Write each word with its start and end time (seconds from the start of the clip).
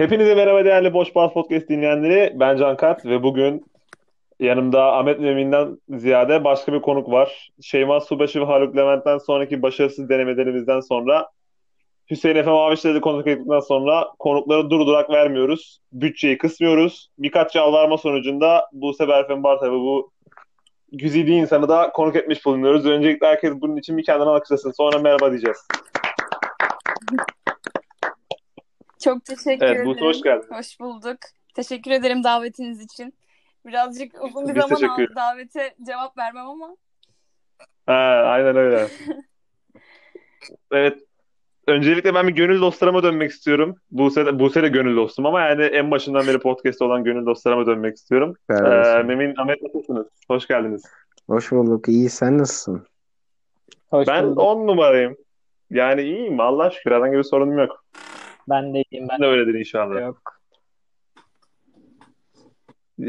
Hepinize 0.00 0.34
merhaba 0.34 0.64
değerli 0.64 0.92
Boş 0.92 1.14
Baz 1.14 1.32
Podcast 1.32 1.68
dinleyenleri. 1.68 2.32
Ben 2.40 2.56
Can 2.56 2.76
Kart 2.76 3.06
ve 3.06 3.22
bugün 3.22 3.64
yanımda 4.38 4.92
Ahmet 4.92 5.20
Memin'den 5.20 5.78
ziyade 5.88 6.44
başka 6.44 6.72
bir 6.72 6.80
konuk 6.82 7.10
var. 7.10 7.50
Şeyma 7.62 8.00
Subaşı 8.00 8.40
ve 8.40 8.44
Haluk 8.44 8.76
Levent'ten 8.76 9.18
sonraki 9.18 9.62
başarısız 9.62 10.08
denemelerimizden 10.08 10.80
sonra 10.80 11.28
Hüseyin 12.10 12.36
Efe 12.36 12.50
Maviş'le 12.50 13.00
konuk 13.02 13.26
ettikten 13.26 13.60
sonra 13.60 14.08
konukları 14.18 14.70
durdurak 14.70 15.10
vermiyoruz. 15.10 15.78
Bütçeyi 15.92 16.38
kısmıyoruz. 16.38 17.10
Birkaç 17.18 17.54
yalvarma 17.54 17.98
sonucunda 17.98 18.68
bu 18.72 18.94
sefer 18.94 19.26
Fen 19.26 19.42
Barta 19.42 19.66
ve 19.66 19.76
bu 19.76 20.10
güzide 20.92 21.30
insanı 21.30 21.68
da 21.68 21.90
konuk 21.90 22.16
etmiş 22.16 22.46
bulunuyoruz. 22.46 22.86
Öncelikle 22.86 23.26
herkes 23.26 23.52
bunun 23.60 23.76
için 23.76 23.96
bir 23.96 24.04
kendine 24.04 24.28
alkışlasın. 24.28 24.70
Sonra 24.70 24.98
merhaba 24.98 25.30
diyeceğiz. 25.30 25.58
Çok 29.04 29.24
teşekkür 29.24 29.66
Evet, 29.66 29.86
ederim. 29.86 30.00
Hoş 30.00 30.22
geldin. 30.22 30.48
Hoş 30.50 30.80
bulduk. 30.80 31.18
Teşekkür 31.54 31.90
ederim 31.90 32.24
davetiniz 32.24 32.80
için. 32.80 33.14
Birazcık 33.66 34.24
uzun 34.24 34.48
bir 34.48 34.54
Biz 34.54 34.62
zaman 34.62 34.88
aldı 34.88 35.06
davete 35.16 35.74
cevap 35.86 36.18
vermem 36.18 36.46
ama. 36.46 36.76
Ha, 37.86 38.22
aynen 38.26 38.56
öyle. 38.56 38.88
Evet. 40.72 40.98
Öncelikle 41.66 42.14
ben 42.14 42.28
bir 42.28 42.32
gönül 42.32 42.60
dostlarıma 42.60 43.02
dönmek 43.02 43.30
istiyorum. 43.30 43.76
Buse 43.90 44.26
de, 44.26 44.38
Buse 44.38 44.62
de 44.62 44.68
gönül 44.68 44.96
dostum 44.96 45.26
ama 45.26 45.40
yani 45.40 45.62
en 45.62 45.90
başından 45.90 46.26
beri 46.26 46.38
podcast'te 46.38 46.84
olan 46.84 47.04
gönül 47.04 47.26
dostlarıma 47.26 47.66
dönmek 47.66 47.96
istiyorum. 47.96 48.36
Ee. 48.50 49.02
Memin, 49.02 49.34
Ahmet 49.36 49.62
nasılsınız? 49.62 50.06
Hoş 50.28 50.46
geldiniz. 50.46 50.82
Hoş 51.26 51.52
bulduk. 51.52 51.88
İyi 51.88 52.08
sen 52.10 52.38
nasılsın? 52.38 52.86
Hoş 53.90 54.08
Ben 54.08 54.26
bulduk. 54.26 54.38
10 54.42 54.66
numarayım. 54.66 55.16
Yani 55.70 56.02
iyiyim 56.02 56.40
Allah'a 56.40 56.70
şükür. 56.70 56.90
Herhangi 56.90 57.16
bir 57.16 57.22
sorunum 57.22 57.58
yok. 57.58 57.84
Ben 58.50 58.74
de 58.74 58.84
iyiyim. 58.90 59.08
Ben 59.10 59.20
de 59.20 59.26
öyledir 59.26 59.58
inşallah. 59.58 60.00
yok. 60.00 60.40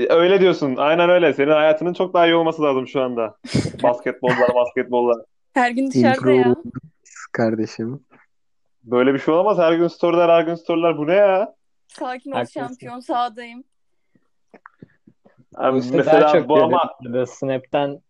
Öyle 0.09 0.41
diyorsun. 0.41 0.75
Aynen 0.75 1.09
öyle. 1.09 1.33
Senin 1.33 1.51
hayatının 1.51 1.93
çok 1.93 2.13
daha 2.13 2.25
iyi 2.27 2.35
olması 2.35 2.61
lazım 2.61 2.87
şu 2.87 3.01
anda. 3.01 3.35
Basketbollar, 3.83 4.55
basketbollar. 4.55 5.25
Her 5.53 5.71
gün 5.71 5.91
dışarıda 5.91 6.31
ya. 6.31 6.37
Improve 6.37 6.55
kardeşim. 7.31 8.05
Böyle 8.83 9.13
bir 9.13 9.19
şey 9.19 9.33
olamaz. 9.33 9.57
Her 9.57 9.73
gün 9.73 9.87
storyler, 9.87 10.29
her 10.29 10.43
gün 10.43 10.55
storyler. 10.55 10.97
Bu 10.97 11.07
ne 11.07 11.13
ya? 11.13 11.55
Sakin 11.87 12.31
ol 12.31 12.35
Haklısın. 12.35 12.59
şampiyon 12.59 12.99
sahadayım. 12.99 13.63
Abi 15.55 15.77
Buse 15.77 15.97
mesela 15.97 16.21
daha 16.21 16.33
çok 16.33 16.49
bu 16.49 16.63
ama 16.63 16.95
görüyorum. 17.01 17.33
Snap'ten 17.33 18.01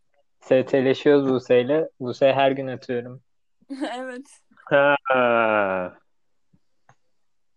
ST'leşiyoruz 0.41 1.29
Buse'yle. 1.29 1.89
Buse'ye 1.99 2.33
her 2.33 2.51
gün 2.51 2.67
atıyorum. 2.67 3.21
evet. 3.97 4.25
Ha. 4.65 5.97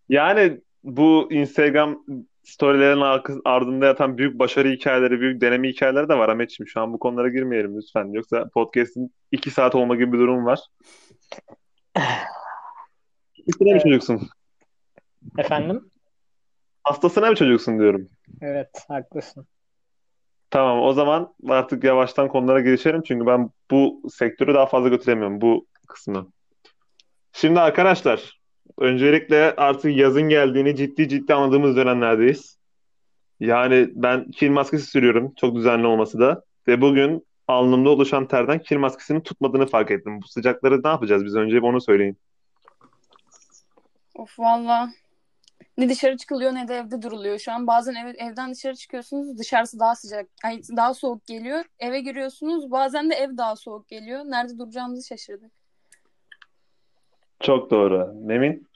Yani 0.08 0.60
bu 0.84 1.28
Instagram 1.33 2.05
storylerin 2.42 3.41
ardında 3.44 3.86
yatan 3.86 4.19
büyük 4.19 4.38
başarı 4.38 4.69
hikayeleri, 4.69 5.20
büyük 5.20 5.41
deneme 5.41 5.69
hikayeleri 5.69 6.08
de 6.08 6.19
var 6.19 6.28
Ahmetciğim. 6.28 6.69
Şu 6.69 6.80
an 6.80 6.92
bu 6.92 6.98
konulara 6.98 7.28
girmeyelim 7.28 7.77
lütfen. 7.77 8.12
Yoksa 8.12 8.48
podcast'in 8.55 9.14
iki 9.33 9.50
saat 9.50 9.74
olma 9.74 9.96
gibi 9.96 10.12
bir 10.12 10.19
durum 10.19 10.44
var. 10.46 10.61
Hastasına 13.46 13.66
bir 13.66 13.70
Evet. 13.70 13.83
çocuksun. 13.83 14.28
Efendim? 15.38 15.91
Hastasına 16.84 17.30
bir 17.30 17.36
çocuksun 17.36 17.78
diyorum. 17.78 18.08
Evet, 18.41 18.84
haklısın. 18.89 19.46
Tamam 20.50 20.80
o 20.83 20.92
zaman 20.92 21.34
artık 21.48 21.84
yavaştan 21.84 22.28
konulara 22.28 22.61
girişelim. 22.61 23.02
Çünkü 23.02 23.27
ben 23.27 23.50
bu 23.70 24.02
sektörü 24.12 24.55
daha 24.55 24.66
fazla 24.66 24.89
götüremiyorum 24.89 25.41
bu 25.41 25.66
kısmı. 25.89 26.33
Şimdi 27.33 27.61
arkadaşlar 27.61 28.41
öncelikle 28.79 29.55
artık 29.57 29.97
yazın 29.97 30.23
geldiğini 30.23 30.77
ciddi 30.77 31.09
ciddi 31.09 31.34
anladığımız 31.34 31.77
dönemlerdeyiz. 31.77 32.59
Yani 33.41 33.89
ben 33.95 34.30
kir 34.30 34.48
maskesi 34.48 34.86
sürüyorum. 34.86 35.35
Çok 35.36 35.55
düzenli 35.55 35.86
olması 35.86 36.20
da. 36.20 36.42
Ve 36.69 36.80
bugün 36.80 37.27
alnımda 37.48 37.91
oluşan 37.91 38.29
terden 38.29 38.58
kir 38.58 38.77
maskesinin 38.77 39.20
tutmadığını 39.20 39.67
fark 39.67 39.91
ettim. 39.91 40.20
Bu 40.23 40.29
sıcakları 40.29 40.83
ne 40.85 40.89
yapacağız 40.89 41.24
biz? 41.24 41.36
Önce 41.36 41.57
bir 41.57 41.63
onu 41.63 41.80
söyleyin. 41.80 42.19
Of 44.14 44.39
valla. 44.39 44.91
Ne 45.79 45.89
dışarı 45.89 46.17
çıkılıyor 46.17 46.55
ne 46.55 46.69
de 46.69 46.74
evde 46.77 47.03
duruluyor. 47.03 47.39
Şu 47.39 47.53
an 47.53 47.67
bazen 47.67 47.95
ev, 47.95 48.14
evden 48.19 48.53
dışarı 48.53 48.77
çıkıyorsunuz 48.77 49.39
dışarısı 49.39 49.79
daha 49.80 49.95
sıcak, 49.95 50.29
ay, 50.45 50.63
daha 50.77 50.95
soğuk 50.95 51.27
geliyor. 51.27 51.64
Eve 51.79 52.01
giriyorsunuz 52.01 52.70
bazen 52.70 53.11
de 53.11 53.14
ev 53.14 53.36
daha 53.36 53.57
soğuk 53.57 53.89
geliyor. 53.89 54.24
Nerede 54.24 54.58
duracağımızı 54.58 55.07
şaşırdık. 55.07 55.53
Çok 57.44 57.70
doğru. 57.70 58.12
Memin? 58.22 58.68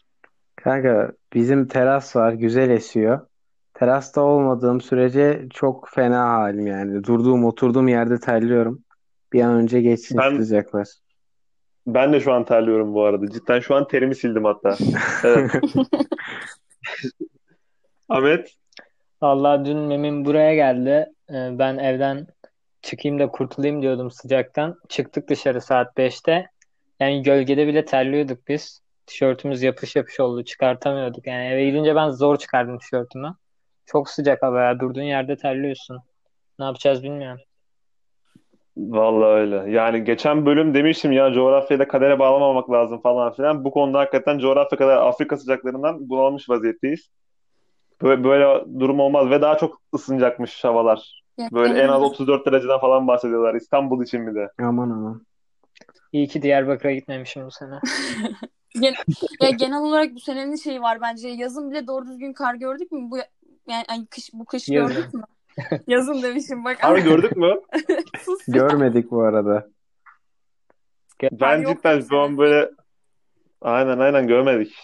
Kanka 0.57 1.13
bizim 1.35 1.67
teras 1.67 2.17
var. 2.17 2.33
Güzel 2.33 2.71
esiyor. 2.71 3.27
Terasta 3.75 4.21
olmadığım 4.21 4.81
sürece 4.81 5.47
çok 5.55 5.89
fena 5.95 6.29
halim 6.29 6.67
yani. 6.67 7.05
Durduğum 7.05 7.45
oturduğum 7.45 7.89
yerde 7.89 8.21
terliyorum. 8.21 8.85
Bir 9.33 9.41
an 9.41 9.55
önce 9.55 9.81
geçsin 9.81 10.19
Ben- 10.19 10.37
sıcaklar. 10.37 10.89
Ben 11.87 12.13
de 12.13 12.21
şu 12.21 12.33
an 12.33 12.45
terliyorum 12.45 12.95
bu 12.95 13.05
arada. 13.05 13.31
Cidden 13.31 13.61
şu 13.61 13.75
an 13.75 13.89
terimi 13.89 14.15
sildim 14.15 14.45
hatta. 14.45 14.77
Evet. 15.25 15.51
Ahmet? 18.09 18.55
Vallahi 19.23 19.65
dün 19.65 19.79
Memin 19.79 20.25
buraya 20.25 20.55
geldi. 20.55 21.07
Ee, 21.31 21.59
Ben 21.59 21.79
evden 21.79 22.27
çıkayım 22.83 23.19
da 23.19 23.29
kurtulayım 23.29 23.83
diyordum 23.83 24.11
sıcaktan. 24.11 24.77
Çıktık 24.89 25.29
dışarı 25.29 25.61
saat 25.61 25.97
5'te. 25.97 26.47
Yani 27.01 27.23
gölgede 27.23 27.67
bile 27.67 27.85
terliyorduk 27.85 28.49
biz. 28.49 28.83
Tişörtümüz 29.07 29.63
yapış 29.63 29.97
yapış 29.97 30.21
oldu. 30.21 30.45
Çıkartamıyorduk. 30.45 31.27
Yani 31.27 31.47
eve 31.47 31.65
gidince 31.65 31.95
ben 31.97 32.09
zor 32.11 32.37
çıkardım 32.37 32.79
tişörtümü. 32.79 33.35
Çok 33.87 34.11
sıcak 34.11 34.43
hava 34.43 34.63
ya. 34.63 34.81
Durduğun 34.81 35.03
yerde 35.03 35.37
terliyorsun. 35.37 35.99
Ne 36.59 36.65
yapacağız 36.65 37.03
bilmiyorum. 37.03 37.41
Vallahi 38.77 39.31
öyle. 39.31 39.71
Yani 39.71 40.05
geçen 40.05 40.47
bölüm 40.47 40.75
demiştim 40.75 41.13
ya 41.13 41.33
coğrafyayı 41.33 41.79
da 41.81 41.89
kadere 41.89 42.19
bağlamamak 42.19 42.71
lazım 42.71 43.01
falan 43.01 43.33
filan. 43.33 43.65
Bu 43.65 43.71
konuda 43.71 43.99
hakikaten 43.99 44.39
coğrafya 44.39 44.79
kadar 44.79 44.97
Afrika 44.97 45.37
sıcaklarından 45.37 46.09
bunalmış 46.09 46.49
vaziyetteyiz. 46.49 47.11
Böyle, 48.03 48.25
böyle 48.25 48.65
durum 48.81 49.01
olmaz 49.01 49.31
ve 49.31 49.43
daha 49.43 49.59
çok 49.59 49.81
ısınacakmış 49.95 50.65
havalar. 50.65 51.23
Ya, 51.39 51.49
Böyle 51.53 51.75
en 51.75 51.89
az 51.89 52.01
benim 52.01 52.11
de- 52.11 52.15
34 52.15 52.47
dereceden 52.47 52.81
falan 52.81 53.09
bahsediyorlar. 53.09 53.55
İstanbul 53.55 54.05
için 54.05 54.27
bir 54.27 54.35
de. 54.35 54.51
Aman 54.63 54.91
aman. 54.91 55.27
İyi 56.13 56.29
ki 56.29 56.43
Diyarbakır'a 56.43 56.93
gitmemişim 56.93 57.47
bu 57.47 57.51
sene. 57.51 57.81
Gen- 58.81 58.95
ya 59.41 59.51
genel 59.51 59.79
olarak 59.79 60.15
bu 60.15 60.21
senenin 60.21 60.57
şeyi 60.57 60.81
var 60.81 61.01
bence. 61.01 61.29
Yazın 61.29 61.71
bile 61.71 61.87
doğru 61.87 62.07
düzgün 62.07 62.33
kar 62.33 62.55
gördük 62.55 62.93
mü? 62.93 63.11
Bu 63.11 63.19
yani 63.69 63.85
ay, 63.89 64.07
kış 64.07 64.31
bu 64.33 64.45
kış 64.45 64.69
Yazın. 64.69 64.97
gördük 64.97 65.15
mü? 65.15 65.23
Yazın 65.87 66.23
demişim 66.23 66.65
bak. 66.65 66.79
Abi 66.83 67.01
gördük 67.01 67.37
mü? 67.37 67.55
Sus. 68.25 68.39
Görmedik 68.49 69.11
bu 69.11 69.23
arada. 69.23 69.69
Ben 71.33 71.65
cidden 71.65 72.01
şu 72.01 72.19
an 72.19 72.39
böyle 72.39 72.71
aynen 73.61 73.99
aynen 73.99 74.27
görmedik. 74.27 74.75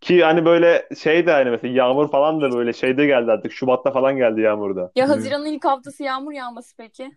Ki 0.00 0.24
hani 0.24 0.44
böyle 0.44 0.88
şey 0.98 1.26
de 1.26 1.32
hani 1.32 1.50
mesela 1.50 1.74
yağmur 1.74 2.10
falan 2.10 2.40
da 2.40 2.52
böyle 2.52 2.72
şeyde 2.72 3.06
geldi 3.06 3.32
artık. 3.32 3.52
Şubat'ta 3.52 3.92
falan 3.92 4.16
geldi 4.16 4.40
yağmur 4.40 4.76
da. 4.76 4.92
Ya 4.96 5.08
Haziran'ın 5.08 5.46
ilk 5.46 5.64
haftası 5.64 6.02
yağmur 6.02 6.32
yağması 6.32 6.76
peki? 6.76 7.10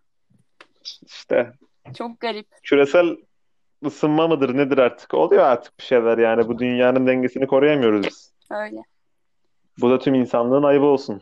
İşte 1.05 1.53
Çok 1.97 2.19
garip. 2.19 2.47
küresel 2.63 3.17
ısınma 3.85 4.27
mıdır 4.27 4.57
nedir 4.57 4.77
artık? 4.77 5.13
Oluyor 5.13 5.43
artık 5.43 5.79
bir 5.79 5.83
şeyler 5.83 6.17
yani. 6.17 6.47
Bu 6.47 6.59
dünyanın 6.59 7.07
dengesini 7.07 7.47
koruyamıyoruz 7.47 8.07
biz. 8.07 8.33
Öyle. 8.51 8.81
Bu 9.77 9.89
da 9.89 9.99
tüm 9.99 10.13
insanlığın 10.13 10.63
ayıbı 10.63 10.85
olsun. 10.85 11.21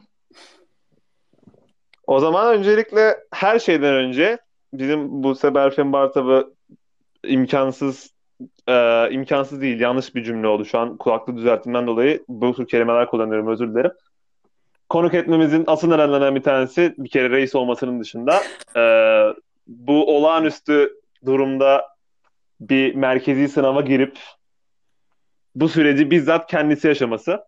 O 2.08 2.20
zaman 2.20 2.58
öncelikle 2.58 3.18
her 3.34 3.60
şeyden 3.60 3.96
önce 3.96 4.38
bizim 4.74 5.24
bu 5.24 5.36
Berfen 5.44 5.94
Bartav'ı 5.94 6.54
imkansız 7.24 8.14
e, 8.68 9.08
imkansız 9.12 9.62
değil 9.62 9.80
yanlış 9.80 10.16
bir 10.16 10.24
cümle 10.24 10.48
oldu. 10.48 10.66
Şu 10.66 10.80
an 10.80 10.98
kulaklık 10.98 11.38
düzelttiğimden 11.38 11.88
dolayı 11.88 12.24
bu 12.28 12.56
tür 12.56 12.68
kelimeler 12.68 13.08
kullanıyorum 13.08 13.48
özür 13.48 13.74
dilerim. 13.74 13.92
Konuk 14.90 15.14
etmemizin 15.14 15.64
asıl 15.68 15.88
nedenlerinden 15.88 16.36
bir 16.36 16.44
tanesi 16.44 16.96
bir 16.98 17.10
kere 17.10 17.30
reis 17.30 17.56
olmasının 17.56 18.00
dışında 18.00 18.42
e, 18.76 18.82
bu 19.70 20.18
olağanüstü 20.18 20.94
durumda 21.26 21.88
bir 22.62 22.96
merkezi 22.96 23.48
sınava 23.50 23.82
girip 23.82 24.20
bu 25.56 25.70
süreci 25.70 26.12
bizzat 26.12 26.52
kendisi 26.52 26.88
yaşaması 26.88 27.44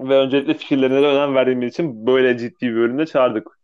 ve 0.00 0.14
öncelikle 0.18 0.54
fikirlerine 0.54 1.02
de 1.02 1.06
önem 1.06 1.34
verdiğimiz 1.34 1.72
için 1.72 2.06
böyle 2.06 2.38
ciddi 2.38 2.66
bir 2.66 2.76
bölümde 2.76 3.06
çağırdık. 3.06 3.58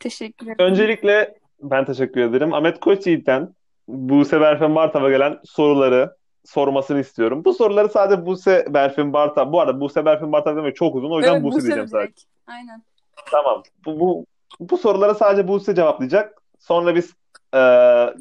Teşekkür 0.00 0.46
ederim. 0.46 0.56
Öncelikle 0.58 1.38
ben 1.62 1.84
teşekkür 1.84 2.20
ederim. 2.20 2.54
Ahmet 2.54 2.80
Koçyiğit'ten 2.80 3.54
Buse 3.88 4.40
Berfen 4.40 4.74
Bartav'a 4.74 5.10
gelen 5.10 5.38
soruları 5.44 6.16
sormasını 6.44 7.00
istiyorum. 7.00 7.44
Bu 7.44 7.54
soruları 7.54 7.88
sadece 7.88 8.26
Buse 8.26 8.66
Berfen 8.70 9.12
Bartav. 9.12 9.52
Bu 9.52 9.60
arada 9.60 9.80
Buse 9.80 10.04
Berfen 10.04 10.32
Bartav 10.32 10.56
demek 10.56 10.76
çok 10.76 10.94
uzun. 10.94 11.10
O 11.10 11.18
yüzden 11.18 11.32
Evet, 11.32 11.42
Buse 11.44 11.56
Buse 11.56 11.66
diyeceğim 11.66 11.88
sadece. 11.88 12.06
direkt. 12.06 12.22
Aynen. 12.46 12.82
Tamam. 13.30 13.62
Bu, 13.86 14.00
bu, 14.00 14.26
bu 14.60 14.78
sorulara 14.78 15.14
sadece 15.14 15.48
Buse 15.48 15.74
cevaplayacak. 15.74 16.35
Sonra 16.58 16.94
biz 16.94 17.14
e, 17.54 17.60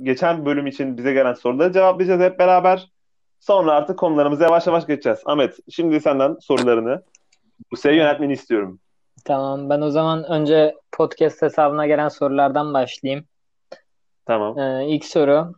geçen 0.04 0.46
bölüm 0.46 0.68
için 0.68 0.98
bize 0.98 1.14
gelen 1.14 1.34
soruları 1.34 1.74
cevaplayacağız 1.74 2.22
hep 2.22 2.40
beraber. 2.40 2.90
Sonra 3.40 3.72
artık 3.72 4.00
konularımıza 4.00 4.44
yavaş 4.44 4.68
yavaş 4.68 4.88
geçeceğiz. 4.88 5.20
Ahmet, 5.26 5.58
şimdi 5.70 6.02
senden 6.02 6.38
sorularını 6.42 7.02
Buse'ye 7.72 7.96
yönetmeni 7.96 8.34
istiyorum. 8.34 8.80
Tamam 9.26 9.70
ben 9.70 9.82
o 9.82 9.90
zaman 9.90 10.24
önce 10.24 10.76
podcast 10.92 11.42
hesabına 11.42 11.88
gelen 11.88 12.08
sorulardan 12.08 12.74
başlayayım. 12.74 13.26
Tamam. 14.26 14.60
Ee, 14.60 14.86
ilk 14.88 15.06
soru. 15.06 15.54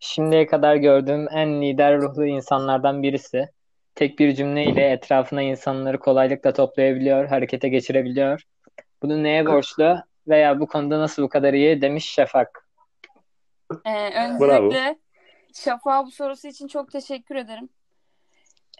Şimdiye 0.00 0.46
kadar 0.46 0.76
gördüğüm 0.76 1.28
en 1.30 1.62
lider 1.62 1.98
ruhlu 1.98 2.26
insanlardan 2.26 3.02
birisi. 3.02 3.48
Tek 3.94 4.18
bir 4.18 4.34
cümleyle 4.34 4.90
etrafına 4.90 5.42
insanları 5.42 5.98
kolaylıkla 5.98 6.52
toplayabiliyor, 6.52 7.24
harekete 7.24 7.68
geçirebiliyor. 7.68 8.42
Bunu 9.02 9.22
neye 9.22 9.46
borçlu 9.46 9.96
veya 10.28 10.60
bu 10.60 10.66
konuda 10.66 11.00
nasıl 11.00 11.22
bu 11.22 11.28
kadar 11.28 11.54
iyi 11.54 11.82
demiş 11.82 12.10
Şafak. 12.10 12.68
Ee, 13.86 14.10
Bravo. 14.40 14.66
öncelikle 14.66 14.98
Şafak'a 15.54 16.06
bu 16.06 16.10
sorusu 16.10 16.48
için 16.48 16.68
çok 16.68 16.92
teşekkür 16.92 17.36
ederim. 17.36 17.68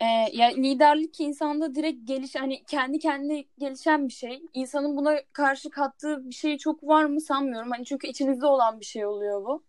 Ee, 0.01 0.07
ya 0.33 0.49
liderlik 0.49 1.21
insanda 1.21 1.75
direkt 1.75 2.09
geliş 2.09 2.35
hani 2.35 2.65
kendi 2.65 2.99
kendine 2.99 3.45
gelişen 3.59 4.09
bir 4.09 4.13
şey. 4.13 4.43
İnsanın 4.55 4.97
buna 4.97 5.21
karşı 5.33 5.71
kattığı 5.71 6.31
bir 6.31 6.35
şey 6.35 6.59
çok 6.59 6.85
var 6.85 7.05
mı 7.05 7.21
sanmıyorum. 7.21 7.71
Hani 7.71 7.85
çünkü 7.85 8.07
içinizde 8.07 8.47
olan 8.47 8.81
bir 8.81 8.85
şey 8.85 9.07
oluyor 9.07 9.45
bu. 9.45 9.65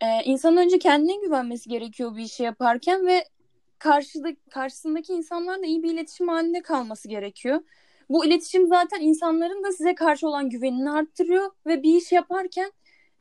Ee, 0.00 0.22
insanın 0.24 0.56
önce 0.56 0.78
kendine 0.78 1.16
güvenmesi 1.16 1.68
gerekiyor 1.68 2.16
bir 2.16 2.22
işi 2.22 2.42
yaparken 2.42 3.06
ve 3.06 3.24
karşıda, 3.78 4.28
karşısındaki 4.50 5.12
insanlarla 5.12 5.66
iyi 5.66 5.82
bir 5.82 5.92
iletişim 5.92 6.28
halinde 6.28 6.62
kalması 6.62 7.08
gerekiyor. 7.08 7.60
Bu 8.08 8.24
iletişim 8.24 8.66
zaten 8.66 9.00
insanların 9.00 9.64
da 9.64 9.72
size 9.72 9.94
karşı 9.94 10.28
olan 10.28 10.50
güvenini 10.50 10.90
arttırıyor 10.90 11.50
ve 11.66 11.82
bir 11.82 11.96
iş 11.96 12.12
yaparken 12.12 12.72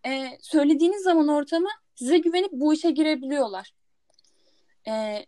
e, 0.05 0.27
söylediğiniz 0.41 1.03
zaman 1.03 1.27
ortama 1.27 1.69
size 1.95 2.17
güvenip 2.17 2.51
bu 2.51 2.73
işe 2.73 2.91
girebiliyorlar. 2.91 3.71
E, 4.87 5.25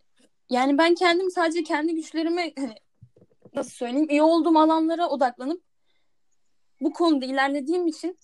yani 0.50 0.78
ben 0.78 0.94
kendim 0.94 1.30
sadece 1.30 1.62
kendi 1.62 1.94
güçlerime 1.94 2.52
hani, 2.58 2.74
nasıl 3.54 3.70
söyleyeyim 3.70 4.10
iyi 4.10 4.22
olduğum 4.22 4.58
alanlara 4.58 5.08
odaklanıp 5.08 5.62
bu 6.80 6.92
konuda 6.92 7.24
ilerlediğim 7.24 7.86
için 7.86 8.18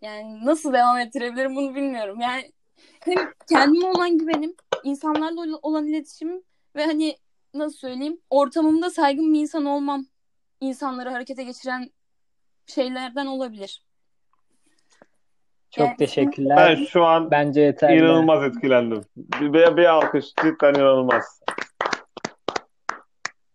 yani 0.00 0.44
nasıl 0.44 0.72
devam 0.72 0.98
ettirebilirim 0.98 1.56
bunu 1.56 1.74
bilmiyorum. 1.74 2.20
Yani 2.20 2.52
hem 3.00 3.32
kendime 3.48 3.86
olan 3.86 4.18
güvenim, 4.18 4.54
insanlarla 4.84 5.58
olan 5.62 5.86
iletişimim 5.86 6.42
ve 6.76 6.84
hani 6.86 7.16
nasıl 7.54 7.76
söyleyeyim 7.76 8.18
ortamımda 8.30 8.90
saygın 8.90 9.34
bir 9.34 9.40
insan 9.40 9.64
olmam 9.64 10.06
insanları 10.60 11.10
harekete 11.10 11.42
geçiren 11.44 11.90
şeylerden 12.66 13.26
olabilir. 13.26 13.84
Çok 15.70 15.86
Yani- 15.86 15.96
teşekkürler. 15.96 16.56
Ben 16.56 16.84
şu 16.84 17.04
an 17.04 17.30
Bence 17.30 17.60
yeterli. 17.60 17.98
inanılmaz 18.00 18.44
etkilendim. 18.44 19.00
Bir, 19.16 19.52
bir, 19.52 19.76
bir 19.76 19.84
alkış. 19.84 20.24
Cidden 20.42 20.74
inanılmaz. 20.74 21.40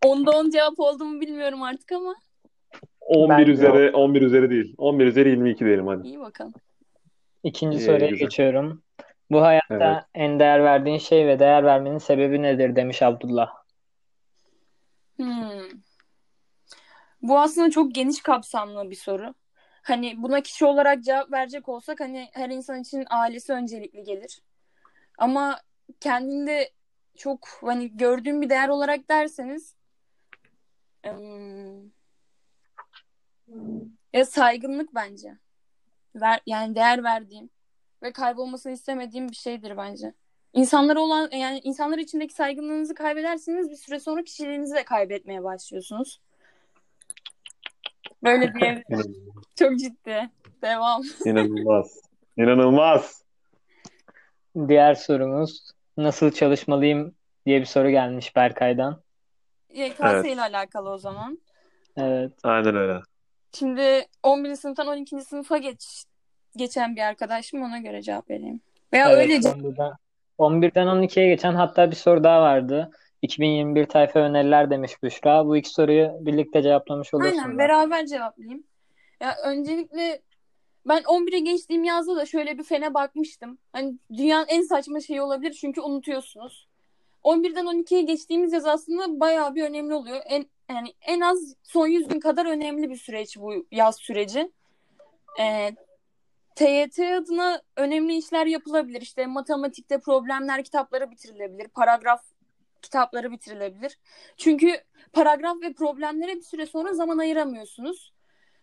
Onda 0.05 0.31
on 0.31 0.49
cevap 0.49 0.79
oldu 0.79 1.05
mu 1.05 1.21
bilmiyorum 1.21 1.63
artık 1.63 1.91
ama 1.91 2.15
11 3.01 3.29
Ben- 3.47 3.51
üzeri 3.51 3.91
11 3.91 4.21
üzeri 4.21 4.49
değil. 4.49 4.75
11 4.77 5.05
üzeri 5.05 5.29
22 5.29 5.65
diyelim 5.65 5.87
hadi. 5.87 6.07
iyi 6.07 6.19
bakalım. 6.19 6.53
İkinci 7.43 7.77
İyi, 7.77 7.81
soruya 7.85 8.07
güzel. 8.09 8.25
geçiyorum. 8.25 8.83
Bu 9.31 9.41
hayatta 9.41 9.75
Evet. 9.93 10.03
en 10.15 10.39
değer 10.39 10.63
verdiğin 10.63 10.97
şey 10.97 11.27
ve 11.27 11.39
değer 11.39 11.63
vermenin 11.63 11.97
sebebi 11.97 12.41
nedir 12.41 12.75
demiş 12.75 13.01
Abdullah. 13.01 13.49
Hmm. 15.17 15.81
Bu 17.21 17.39
aslında 17.39 17.71
çok 17.71 17.95
geniş 17.95 18.21
kapsamlı 18.21 18.89
bir 18.89 18.95
soru. 18.95 19.33
Hani 19.83 20.23
buna 20.23 20.41
kişi 20.41 20.65
olarak 20.65 21.03
cevap 21.03 21.31
verecek 21.31 21.69
olsak 21.69 21.99
hani 21.99 22.29
her 22.33 22.49
insan 22.49 22.81
için 22.81 23.05
ailesi 23.09 23.53
öncelikli 23.53 24.03
gelir. 24.03 24.41
Ama 25.17 25.61
kendinde 25.99 26.71
çok 27.17 27.47
hani 27.61 27.97
gördüğüm 27.97 28.41
bir 28.41 28.49
değer 28.49 28.69
olarak 28.69 29.09
derseniz 29.09 29.75
hmm, 31.03 31.89
ya 34.13 34.25
saygınlık 34.25 34.95
bence. 34.95 35.37
Ver, 36.15 36.41
yani 36.45 36.75
değer 36.75 37.03
verdiğim 37.03 37.49
ve 38.03 38.11
kaybolmasını 38.11 38.73
istemediğim 38.73 39.29
bir 39.29 39.35
şeydir 39.35 39.77
bence. 39.77 40.13
İnsanlara 40.53 40.99
olan 40.99 41.29
yani 41.31 41.59
insanlar 41.63 41.97
içindeki 41.97 42.33
saygınlığınızı 42.33 42.95
kaybederseniz 42.95 43.69
bir 43.69 43.75
süre 43.75 43.99
sonra 43.99 44.23
kişiliğinizi 44.23 44.75
de 44.75 44.83
kaybetmeye 44.83 45.43
başlıyorsunuz. 45.43 46.19
Böyle 48.23 48.53
diye 48.53 48.83
çok 49.55 49.79
ciddi. 49.79 50.29
Devam. 50.61 51.01
İnanılmaz. 51.25 51.99
İnanılmaz. 52.37 53.23
Diğer 54.67 54.95
sorumuz 54.95 55.71
nasıl 55.97 56.31
çalışmalıyım 56.31 57.15
diye 57.45 57.59
bir 57.59 57.65
soru 57.65 57.89
gelmiş 57.89 58.35
Berkay'dan. 58.35 59.01
YKS 59.73 59.99
Evet. 60.01 60.25
ile 60.25 60.41
alakalı 60.41 60.89
o 60.89 60.97
zaman. 60.97 61.39
Evet. 61.97 62.31
Aynen 62.43 62.75
öyle. 62.75 62.99
Şimdi 63.53 64.05
11. 64.23 64.55
sınıftan 64.55 64.87
12. 64.87 65.21
sınıfa 65.21 65.57
geç 65.57 66.03
geçen 66.55 66.95
bir 66.95 67.01
arkadaşım 67.01 67.61
ona 67.61 67.77
göre 67.77 68.01
cevap 68.01 68.29
vereyim. 68.29 68.61
Veya 68.93 69.09
Evet, 69.09 69.17
öylece 69.17 69.49
11'den, 69.49 69.91
11'den 70.39 70.87
12'ye 70.87 71.27
geçen 71.27 71.53
hatta 71.53 71.91
bir 71.91 71.95
soru 71.95 72.23
daha 72.23 72.41
vardı. 72.41 72.91
2021 73.21 73.85
tayfa 73.85 74.19
öneriler 74.19 74.69
demiş 74.69 75.03
Büşra. 75.03 75.45
Bu 75.45 75.57
iki 75.57 75.69
soruyu 75.69 76.11
birlikte 76.19 76.61
cevaplamış 76.61 77.13
olursun. 77.13 77.37
Aynen 77.37 77.57
beraber 77.57 78.05
cevaplayayım. 78.05 78.63
Ya 79.21 79.35
öncelikle 79.45 80.21
ben 80.87 81.01
11'e 81.01 81.39
geçtiğim 81.39 81.83
yazda 81.83 82.15
da 82.15 82.25
şöyle 82.25 82.57
bir 82.57 82.63
fene 82.63 82.93
bakmıştım. 82.93 83.57
Hani 83.73 83.95
dünyanın 84.13 84.47
en 84.49 84.61
saçma 84.61 84.99
şeyi 84.99 85.21
olabilir 85.21 85.53
çünkü 85.53 85.81
unutuyorsunuz. 85.81 86.67
11'den 87.23 87.65
12'ye 87.65 88.01
geçtiğimiz 88.01 88.53
yaz 88.53 88.65
aslında 88.65 89.19
bayağı 89.19 89.55
bir 89.55 89.63
önemli 89.63 89.93
oluyor. 89.93 90.21
En 90.25 90.45
yani 90.69 90.93
en 91.01 91.21
az 91.21 91.55
son 91.63 91.87
100 91.87 92.07
gün 92.07 92.19
kadar 92.19 92.45
önemli 92.45 92.89
bir 92.89 92.95
süreç 92.95 93.37
bu 93.37 93.65
yaz 93.71 93.95
süreci. 93.95 94.51
Ee, 95.39 95.71
TYT 96.57 96.99
adına 96.99 97.61
önemli 97.75 98.17
işler 98.17 98.45
yapılabilir. 98.45 99.01
İşte 99.01 99.25
matematikte 99.25 99.99
problemler 99.99 100.63
kitapları 100.63 101.11
bitirilebilir. 101.11 101.67
Paragraf 101.67 102.21
kitapları 102.81 103.31
bitirilebilir. 103.31 103.99
Çünkü 104.37 104.83
paragraf 105.13 105.61
ve 105.61 105.73
problemlere 105.73 106.35
bir 106.35 106.41
süre 106.41 106.65
sonra 106.65 106.93
zaman 106.93 107.17
ayıramıyorsunuz. 107.17 108.13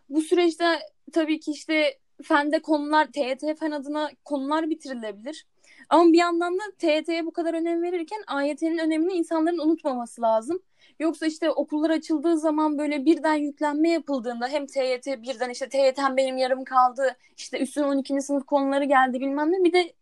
Bu 0.08 0.20
süreçte 0.20 0.64
tabii 1.12 1.40
ki 1.40 1.50
işte 1.50 1.98
fende 2.22 2.62
konular, 2.62 3.06
TYT 3.12 3.58
fen 3.60 3.70
adına 3.70 4.10
konular 4.24 4.70
bitirilebilir. 4.70 5.46
Ama 5.88 6.12
bir 6.12 6.18
yandan 6.18 6.54
da 6.54 6.62
TYT'ye 6.78 7.26
bu 7.26 7.32
kadar 7.32 7.54
önem 7.54 7.82
verirken 7.82 8.22
AYT'nin 8.26 8.78
önemini 8.78 9.12
insanların 9.12 9.58
unutmaması 9.58 10.22
lazım. 10.22 10.62
Yoksa 11.00 11.26
işte 11.26 11.50
okullar 11.50 11.90
açıldığı 11.90 12.38
zaman 12.38 12.78
böyle 12.78 13.04
birden 13.04 13.34
yüklenme 13.34 13.90
yapıldığında 13.90 14.48
hem 14.48 14.66
TYT 14.66 15.06
birden 15.06 15.50
işte 15.50 15.68
TYT'm 15.68 16.16
benim 16.16 16.36
yarım 16.36 16.64
kaldı, 16.64 17.16
işte 17.36 17.58
üstüne 17.58 17.86
12. 17.86 18.22
sınıf 18.22 18.46
konuları 18.46 18.84
geldi 18.84 19.20
bilmem 19.20 19.52
ne. 19.52 19.64
Bir 19.64 19.72
de 19.72 19.92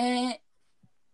e, 0.00 0.28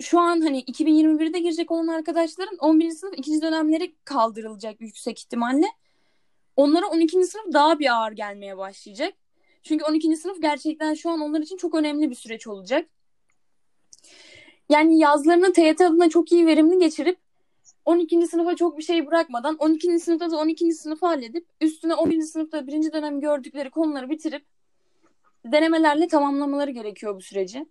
şu 0.02 0.20
an 0.20 0.40
hani 0.40 0.62
2021'de 0.62 1.38
girecek 1.38 1.70
olan 1.70 1.86
arkadaşların 1.88 2.56
11. 2.56 2.90
sınıf 2.90 3.18
ikinci 3.18 3.42
dönemleri 3.42 3.94
kaldırılacak 4.04 4.80
yüksek 4.80 5.18
ihtimalle. 5.18 5.66
Onlara 6.56 6.86
12. 6.86 7.24
sınıf 7.24 7.52
daha 7.52 7.78
bir 7.78 7.94
ağır 7.94 8.12
gelmeye 8.12 8.56
başlayacak. 8.56 9.14
Çünkü 9.62 9.84
12. 9.84 10.16
sınıf 10.16 10.42
gerçekten 10.42 10.94
şu 10.94 11.10
an 11.10 11.20
onlar 11.20 11.40
için 11.40 11.56
çok 11.56 11.74
önemli 11.74 12.10
bir 12.10 12.14
süreç 12.14 12.46
olacak. 12.46 12.88
Yani 14.68 14.98
yazlarını 14.98 15.52
TYT 15.52 15.80
adına 15.80 16.08
çok 16.08 16.32
iyi 16.32 16.46
verimli 16.46 16.78
geçirip 16.78 17.23
12. 17.84 18.26
sınıfa 18.26 18.56
çok 18.56 18.78
bir 18.78 18.82
şey 18.82 19.06
bırakmadan 19.06 19.56
12. 19.56 19.98
sınıfta 19.98 20.30
da 20.30 20.36
12. 20.36 20.72
sınıfı 20.72 21.06
halledip 21.06 21.46
üstüne 21.60 21.94
11. 21.94 22.20
sınıfta 22.20 22.66
birinci 22.66 22.92
dönem 22.92 23.20
gördükleri 23.20 23.70
konuları 23.70 24.10
bitirip 24.10 24.44
denemelerle 25.44 26.08
tamamlamaları 26.08 26.70
gerekiyor 26.70 27.16
bu 27.16 27.20
süreci. 27.20 27.66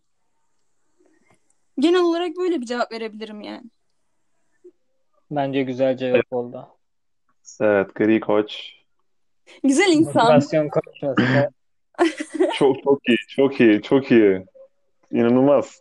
Genel 1.80 2.02
olarak 2.02 2.38
böyle 2.38 2.62
bir 2.62 2.66
cevap 2.66 2.92
verebilirim 2.92 3.42
yani. 3.42 3.64
Bence 5.32 5.64
güzel 5.64 5.98
cevap 5.98 6.34
oldu. 6.34 6.68
Evet, 7.62 7.96
gri 7.96 8.20
koç. 8.20 8.74
Güzel 9.64 9.94
insan. 9.94 10.24
Motivasyon 10.24 10.70
konuşması. 10.70 11.50
Çok 12.56 12.84
çok 12.84 13.10
iyi, 13.10 13.18
çok 13.28 13.60
iyi, 13.60 13.82
çok 13.82 14.12
iyi. 14.12 14.46
İnanılmaz. 15.12 15.80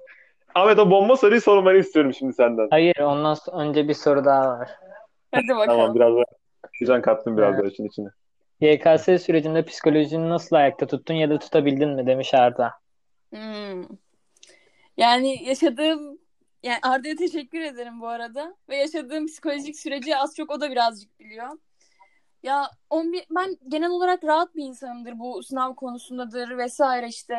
Ahmet 0.54 0.78
o 0.78 0.90
bomba 0.90 1.16
soruyu 1.16 1.40
sormanı 1.40 1.76
istiyorum 1.78 2.14
şimdi 2.14 2.32
senden. 2.32 2.68
Hayır, 2.70 2.98
ondan 2.98 3.34
so- 3.34 3.62
önce 3.62 3.88
bir 3.88 3.94
soru 3.94 4.24
daha 4.24 4.48
var. 4.48 4.70
Hadi 5.34 5.46
Tamam, 5.46 5.68
bakalım. 5.68 5.94
biraz 5.94 6.16
da 6.16 6.24
heyecan 6.72 7.02
kattım 7.02 7.36
biraz 7.36 7.54
Evet. 7.54 7.64
da 7.64 7.68
işin 7.68 7.84
içine. 7.84 8.08
YKS 8.60 9.18
sürecinde 9.18 9.64
psikolojini 9.64 10.30
nasıl 10.30 10.56
ayakta 10.56 10.86
tuttun 10.86 11.14
ya 11.14 11.30
da 11.30 11.38
tutabildin 11.38 11.88
mi 11.88 12.06
demiş 12.06 12.34
Arda. 12.34 12.72
Hmm. 13.30 13.84
Yani 14.96 15.44
yaşadığım 15.44 16.18
yani 16.62 16.78
Arda'ya 16.82 17.16
teşekkür 17.16 17.60
ederim 17.60 18.00
bu 18.00 18.08
arada 18.08 18.56
ve 18.68 18.76
yaşadığım 18.76 19.26
psikolojik 19.26 19.76
süreci 19.78 20.16
az 20.16 20.36
çok 20.36 20.50
o 20.50 20.60
da 20.60 20.70
birazcık 20.70 21.20
biliyor. 21.20 21.48
Ya 22.42 22.70
11 22.90 23.24
ben 23.30 23.56
genel 23.68 23.90
olarak 23.90 24.24
rahat 24.24 24.54
bir 24.54 24.64
insanımdır 24.64 25.18
bu 25.18 25.42
sınav 25.42 25.74
konusundadır 25.74 26.58
vesaire 26.58 27.08
işte 27.08 27.34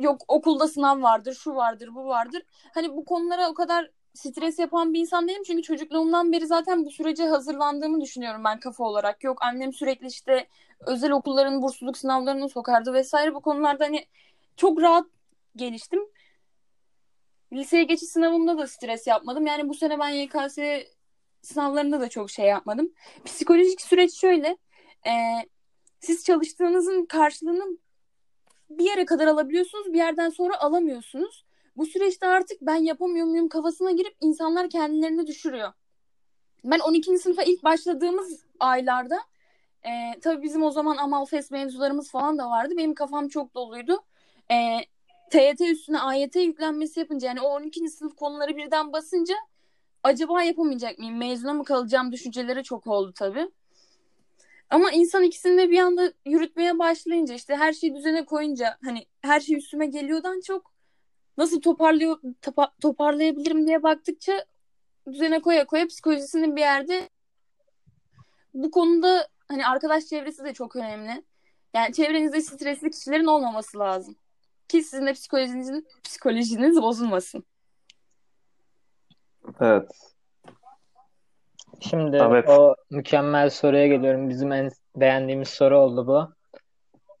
yok 0.00 0.22
okulda 0.28 0.68
sınav 0.68 1.02
vardır, 1.02 1.34
şu 1.34 1.54
vardır, 1.54 1.94
bu 1.94 2.04
vardır. 2.06 2.42
Hani 2.74 2.96
bu 2.96 3.04
konulara 3.04 3.50
o 3.50 3.54
kadar 3.54 3.90
stres 4.14 4.58
yapan 4.58 4.94
bir 4.94 5.00
insan 5.00 5.28
değilim. 5.28 5.42
Çünkü 5.46 5.62
çocukluğumdan 5.62 6.32
beri 6.32 6.46
zaten 6.46 6.84
bu 6.84 6.90
sürece 6.90 7.26
hazırlandığımı 7.26 8.00
düşünüyorum 8.00 8.44
ben 8.44 8.60
kafa 8.60 8.84
olarak. 8.84 9.24
Yok 9.24 9.42
annem 9.42 9.72
sürekli 9.72 10.06
işte 10.06 10.48
özel 10.86 11.10
okulların 11.10 11.62
bursluluk 11.62 11.98
sınavlarını 11.98 12.48
sokardı 12.48 12.92
vesaire. 12.92 13.34
Bu 13.34 13.40
konularda 13.40 13.84
hani 13.84 14.06
çok 14.56 14.82
rahat 14.82 15.06
geliştim. 15.56 16.00
Liseye 17.52 17.84
geçiş 17.84 18.08
sınavımda 18.08 18.58
da 18.58 18.66
stres 18.66 19.06
yapmadım. 19.06 19.46
Yani 19.46 19.68
bu 19.68 19.74
sene 19.74 19.98
ben 19.98 20.08
YKS 20.08 20.58
sınavlarında 21.42 22.00
da 22.00 22.08
çok 22.08 22.30
şey 22.30 22.46
yapmadım. 22.46 22.92
Psikolojik 23.24 23.80
süreç 23.80 24.14
şöyle. 24.20 24.56
E, 25.06 25.12
siz 26.00 26.24
çalıştığınızın 26.24 27.06
karşılığını 27.06 27.78
bir 28.70 28.84
yere 28.84 29.04
kadar 29.04 29.26
alabiliyorsunuz. 29.26 29.92
Bir 29.92 29.98
yerden 29.98 30.28
sonra 30.28 30.60
alamıyorsunuz. 30.60 31.44
Bu 31.76 31.86
süreçte 31.86 32.26
artık 32.26 32.58
ben 32.62 32.74
yapamıyor 32.74 33.26
muyum 33.26 33.48
kafasına 33.48 33.90
girip 33.90 34.16
insanlar 34.20 34.70
kendilerini 34.70 35.26
düşürüyor. 35.26 35.72
Ben 36.64 36.78
12. 36.78 37.18
sınıfa 37.18 37.42
ilk 37.42 37.64
başladığımız 37.64 38.44
aylarda 38.60 39.18
e, 39.82 40.20
tabii 40.20 40.42
bizim 40.42 40.62
o 40.62 40.70
zaman 40.70 40.96
Amalfes 40.96 41.50
mevzularımız 41.50 42.10
falan 42.10 42.38
da 42.38 42.50
vardı. 42.50 42.74
Benim 42.76 42.94
kafam 42.94 43.28
çok 43.28 43.54
doluydu. 43.54 44.04
E, 44.52 44.78
TYT 45.30 45.60
üstüne 45.60 45.98
AYT 46.00 46.36
yüklenmesi 46.36 47.00
yapınca 47.00 47.28
yani 47.28 47.40
o 47.40 47.48
12. 47.48 47.88
sınıf 47.88 48.16
konuları 48.16 48.56
birden 48.56 48.92
basınca 48.92 49.34
acaba 50.02 50.42
yapamayacak 50.42 50.98
mıyım? 50.98 51.16
Mezuna 51.16 51.52
mı 51.54 51.64
kalacağım 51.64 52.12
düşünceleri 52.12 52.62
çok 52.62 52.86
oldu 52.86 53.12
tabii. 53.16 53.48
Ama 54.70 54.90
insan 54.90 55.22
ikisini 55.22 55.58
de 55.58 55.70
bir 55.70 55.78
anda 55.78 56.12
yürütmeye 56.26 56.78
başlayınca 56.78 57.34
işte 57.34 57.56
her 57.56 57.72
şeyi 57.72 57.94
düzene 57.94 58.24
koyunca 58.24 58.78
hani 58.84 59.06
her 59.22 59.40
şey 59.40 59.56
üstüme 59.56 59.86
geliyordan 59.86 60.40
çok 60.40 60.72
nasıl 61.38 61.60
toparlıyor 61.60 62.18
topa, 62.42 62.72
toparlayabilirim 62.80 63.66
diye 63.66 63.82
baktıkça 63.82 64.44
düzene 65.12 65.40
koya 65.40 65.66
koya 65.66 65.86
psikolojisini 65.86 66.56
bir 66.56 66.60
yerde 66.60 67.10
bu 68.54 68.70
konuda 68.70 69.28
hani 69.48 69.66
arkadaş 69.66 70.06
çevresi 70.06 70.44
de 70.44 70.52
çok 70.52 70.76
önemli. 70.76 71.24
Yani 71.74 71.94
çevrenizde 71.94 72.40
stresli 72.40 72.90
kişilerin 72.90 73.24
olmaması 73.24 73.78
lazım. 73.78 74.16
Ki 74.68 74.82
sizin 74.82 75.06
de 75.06 75.12
psikolojiniz, 75.12 75.84
psikolojiniz 76.04 76.82
bozulmasın. 76.82 77.44
Evet. 79.60 79.90
Şimdi 81.80 82.16
Evet. 82.16 82.48
o 82.48 82.74
mükemmel 82.90 83.50
soruya 83.50 83.86
geliyorum. 83.86 84.28
Bizim 84.28 84.52
en 84.52 84.70
beğendiğimiz 84.96 85.48
soru 85.48 85.78
oldu 85.78 86.06
bu. 86.06 86.28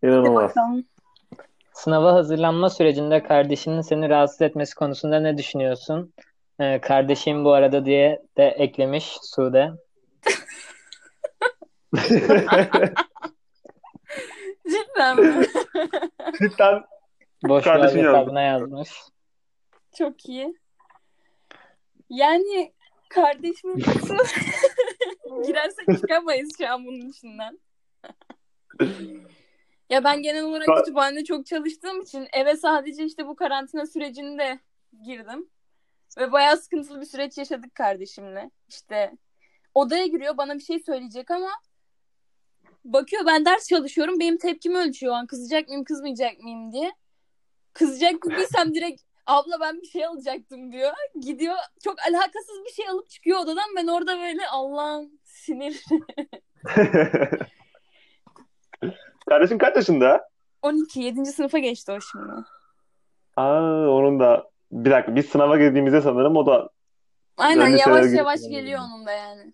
İnanılmaz. 0.06 0.50
Bakalım. 0.50 0.84
Sınava 1.72 2.12
hazırlanma 2.12 2.70
sürecinde 2.70 3.22
kardeşinin 3.22 3.80
seni 3.80 4.08
rahatsız 4.08 4.42
etmesi 4.42 4.74
konusunda 4.74 5.20
ne 5.20 5.38
düşünüyorsun? 5.38 6.12
Ee, 6.60 6.80
kardeşim 6.80 7.44
bu 7.44 7.52
arada 7.52 7.84
diye 7.84 8.22
de 8.36 8.44
eklemiş 8.48 9.16
Sude. 9.22 9.70
Cidden 14.70 15.20
mi? 15.20 15.46
Cidden 16.38 16.84
Boş 17.44 17.64
Kardeşin 17.64 17.98
ver 17.98 18.04
yazdı. 18.04 18.18
hesabına 18.18 18.42
yazmış. 18.42 18.90
Çok 19.98 20.28
iyi. 20.28 20.54
Yani 22.10 22.72
kardeşimin 23.10 23.80
kızı 23.80 24.16
girersek 25.46 26.00
çıkamayız 26.00 26.50
şu 26.58 26.68
an 26.68 26.86
bunun 26.86 27.08
içinden. 27.10 27.58
ya 29.90 30.04
ben 30.04 30.22
genel 30.22 30.44
olarak 30.44 30.68
Ka- 30.68 30.78
kütüphanede 30.78 31.24
çok 31.24 31.46
çalıştığım 31.46 32.00
için 32.00 32.28
eve 32.32 32.56
sadece 32.56 33.04
işte 33.04 33.26
bu 33.26 33.36
karantina 33.36 33.86
sürecinde 33.86 34.58
girdim. 35.04 35.48
Ve 36.18 36.32
bayağı 36.32 36.56
sıkıntılı 36.56 37.00
bir 37.00 37.06
süreç 37.06 37.38
yaşadık 37.38 37.74
kardeşimle. 37.74 38.50
İşte 38.68 39.12
odaya 39.74 40.06
giriyor 40.06 40.36
bana 40.36 40.54
bir 40.54 40.62
şey 40.62 40.78
söyleyecek 40.80 41.30
ama 41.30 41.50
bakıyor 42.84 43.26
ben 43.26 43.44
ders 43.44 43.68
çalışıyorum 43.68 44.20
benim 44.20 44.38
tepkimi 44.38 44.76
ölçüyor 44.78 45.12
o 45.12 45.16
an 45.16 45.26
kızacak 45.26 45.68
mıyım 45.68 45.84
kızmayacak 45.84 46.38
mıyım 46.40 46.72
diye. 46.72 46.92
Kızacak 47.72 48.22
gibiysem 48.22 48.74
direkt 48.74 49.02
abla 49.26 49.60
ben 49.60 49.80
bir 49.80 49.86
şey 49.86 50.06
alacaktım 50.06 50.72
diyor. 50.72 50.92
Gidiyor 51.20 51.54
çok 51.84 51.94
alakasız 52.08 52.64
bir 52.68 52.72
şey 52.72 52.88
alıp 52.88 53.10
çıkıyor 53.10 53.38
odadan 53.40 53.68
ben 53.76 53.86
orada 53.86 54.18
böyle 54.18 54.48
Allah'ım 54.48 55.10
sinir. 55.24 55.84
Kardeşin 59.28 59.58
kaç 59.58 59.76
yaşında? 59.76 60.28
12 60.62 61.00
7. 61.00 61.26
sınıfa 61.26 61.58
geçti 61.58 61.92
o 61.92 61.98
şimdi. 62.00 62.32
Aa, 63.36 63.88
onun 63.88 64.20
da 64.20 64.50
bir 64.72 64.90
dakika 64.90 65.16
biz 65.16 65.26
sınava 65.26 65.56
girdiğimizde 65.58 66.00
sanırım 66.00 66.36
o 66.36 66.46
da 66.46 66.70
Aynen 67.36 67.68
yavaş 67.68 68.12
yavaş 68.12 68.40
geliyor 68.40 68.80
onun 68.80 69.06
da 69.06 69.12
yani. 69.12 69.52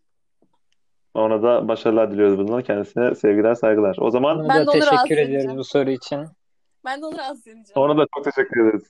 ona 1.14 1.42
da 1.42 1.68
başarılar 1.68 2.10
diliyoruz 2.12 2.38
bundan. 2.38 2.62
Kendisine 2.62 3.14
sevgiler 3.14 3.54
saygılar. 3.54 3.96
O 4.00 4.10
zaman 4.10 4.48
Ben 4.48 4.66
da 4.66 4.72
de 4.72 4.80
teşekkür 4.80 5.16
ediyoruz 5.16 5.34
edeceğim. 5.34 5.56
bu 5.58 5.64
soru 5.64 5.90
için. 5.90 6.26
Ben 6.84 7.02
de 7.02 7.06
onu 7.06 7.18
rahatsız 7.18 7.46
edeceğim. 7.46 7.64
ona 7.74 7.98
da 7.98 8.06
çok 8.14 8.24
teşekkür 8.24 8.60
ederiz. 8.66 8.82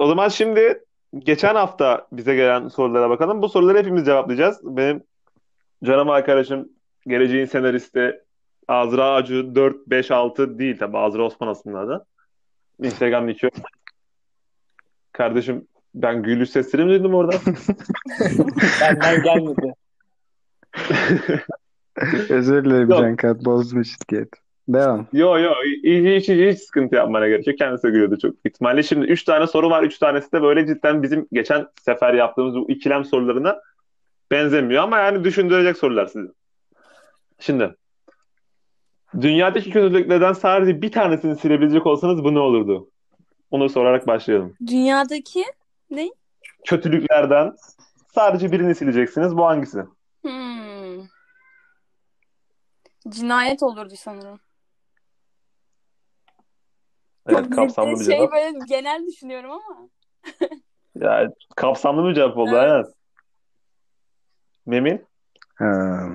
O 0.00 0.06
zaman 0.06 0.28
şimdi 0.28 0.84
geçen 1.18 1.54
hafta 1.54 2.06
bize 2.12 2.34
gelen 2.34 2.68
sorulara 2.68 3.10
bakalım. 3.10 3.42
Bu 3.42 3.48
soruları 3.48 3.78
hepimiz 3.78 4.04
cevaplayacağız. 4.06 4.58
Benim 4.62 5.02
canım 5.84 6.10
arkadaşım 6.10 6.68
geleceğin 7.06 7.46
senaristi 7.46 8.20
Azra 8.68 9.14
Acı 9.14 9.54
4, 9.54 9.86
5, 9.86 10.10
6 10.10 10.58
değil 10.58 10.78
tabi 10.78 10.98
Azra 10.98 11.22
Osman 11.22 11.48
aslında 11.48 11.78
adı. 11.78 12.06
Instagram 12.82 13.26
nick'i. 13.26 13.50
Kardeşim 15.12 15.66
ben 15.94 16.22
gülüş 16.22 16.50
sesleri 16.50 16.84
mi 16.84 16.90
duydum 16.90 17.14
orada? 17.14 17.32
Benden 18.80 19.22
gelmedi. 19.22 19.74
Özür 22.30 22.64
dilerim 22.64 22.90
Yok. 22.90 23.00
Cankat 23.00 23.44
bozdum 23.44 23.82
ciddiyet. 23.82 24.28
Devam. 24.72 25.06
Yo 25.12 25.38
yo 25.38 25.52
hiç, 25.84 26.28
hiç, 26.28 26.28
hiç 26.28 26.60
sıkıntı 26.60 26.94
yapmana 26.94 27.28
gerek 27.28 27.46
yok. 27.46 27.58
Kendisi 27.58 27.88
gülüyordu 27.88 28.18
çok 28.18 28.34
ihtimalle. 28.44 28.82
Şimdi 28.82 29.06
3 29.06 29.24
tane 29.24 29.46
soru 29.46 29.70
var. 29.70 29.82
3 29.82 29.98
tanesi 29.98 30.32
de 30.32 30.42
böyle 30.42 30.66
cidden 30.66 31.02
bizim 31.02 31.28
geçen 31.32 31.66
sefer 31.80 32.14
yaptığımız 32.14 32.54
bu 32.54 32.70
ikilem 32.70 33.04
sorularına 33.04 33.60
benzemiyor 34.30 34.82
ama 34.82 34.98
yani 34.98 35.24
düşündürecek 35.24 35.76
sorular 35.76 36.06
sizi. 36.06 36.28
Şimdi 37.38 37.76
dünyadaki 39.20 39.70
kötülüklerden 39.70 40.32
sadece 40.32 40.82
bir 40.82 40.92
tanesini 40.92 41.36
silebilecek 41.36 41.86
olsanız 41.86 42.24
bu 42.24 42.34
ne 42.34 42.38
olurdu? 42.38 42.90
Onu 43.50 43.68
sorarak 43.68 44.06
başlayalım. 44.06 44.54
Dünyadaki 44.66 45.44
Kötülüklerden 46.64 47.52
sadece 48.14 48.52
birini 48.52 48.74
sileceksiniz. 48.74 49.36
Bu 49.36 49.46
hangisi? 49.46 49.84
hmm. 50.22 51.06
cinayet 53.08 53.62
olurdu 53.62 53.94
sanırım. 53.96 54.40
Evet, 57.26 57.44
Çok 57.44 57.54
kapsamlı 57.54 58.00
bir 58.00 58.04
şey 58.04 58.16
cevap. 58.16 58.32
böyle 58.32 58.58
genel 58.68 59.06
düşünüyorum 59.06 59.50
ama. 59.50 59.88
Ya, 61.00 61.32
kapsamlı 61.56 62.08
bir 62.08 62.14
cevap 62.14 62.38
oldu. 62.38 62.50
Evet. 62.56 62.86
Memin? 64.66 65.06
Ha, 65.54 66.06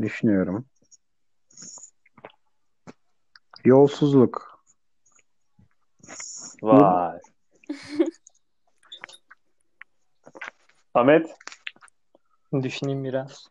düşünüyorum. 0.00 0.66
Yolsuzluk. 3.64 4.62
Vay. 6.62 7.18
Ahmet? 10.94 11.36
Düşüneyim 12.62 13.04
biraz. 13.04 13.48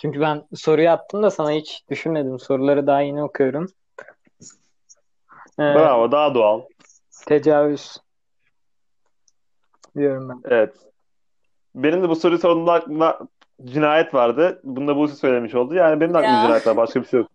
Çünkü 0.00 0.20
ben 0.20 0.46
soruyu 0.54 0.90
attım 0.90 1.22
da 1.22 1.30
sana 1.30 1.50
hiç 1.50 1.82
düşünmedim. 1.90 2.38
Soruları 2.38 2.86
daha 2.86 3.00
yeni 3.00 3.22
okuyorum. 3.22 3.66
Ee, 5.58 5.62
Bravo. 5.62 6.12
Daha 6.12 6.34
doğal. 6.34 6.60
tecavüz 7.26 7.96
diyorum 9.96 10.28
ben. 10.28 10.40
Evet. 10.44 10.74
Benim 11.74 12.02
de 12.02 12.08
bu 12.08 12.16
soruyu 12.16 12.38
sorduğumda 12.38 12.72
aklımda 12.72 13.18
cinayet 13.64 14.14
vardı. 14.14 14.60
Bunu 14.64 14.88
da 14.88 14.96
Buse 14.96 15.14
söylemiş 15.14 15.54
oldu. 15.54 15.74
Yani 15.74 16.00
benim 16.00 16.14
de 16.14 16.18
aklımda 16.18 16.36
Ya. 16.36 16.42
cinayet 16.42 16.66
var. 16.66 16.76
Başka 16.76 17.02
bir 17.02 17.06
şey 17.06 17.20
yok. 17.20 17.30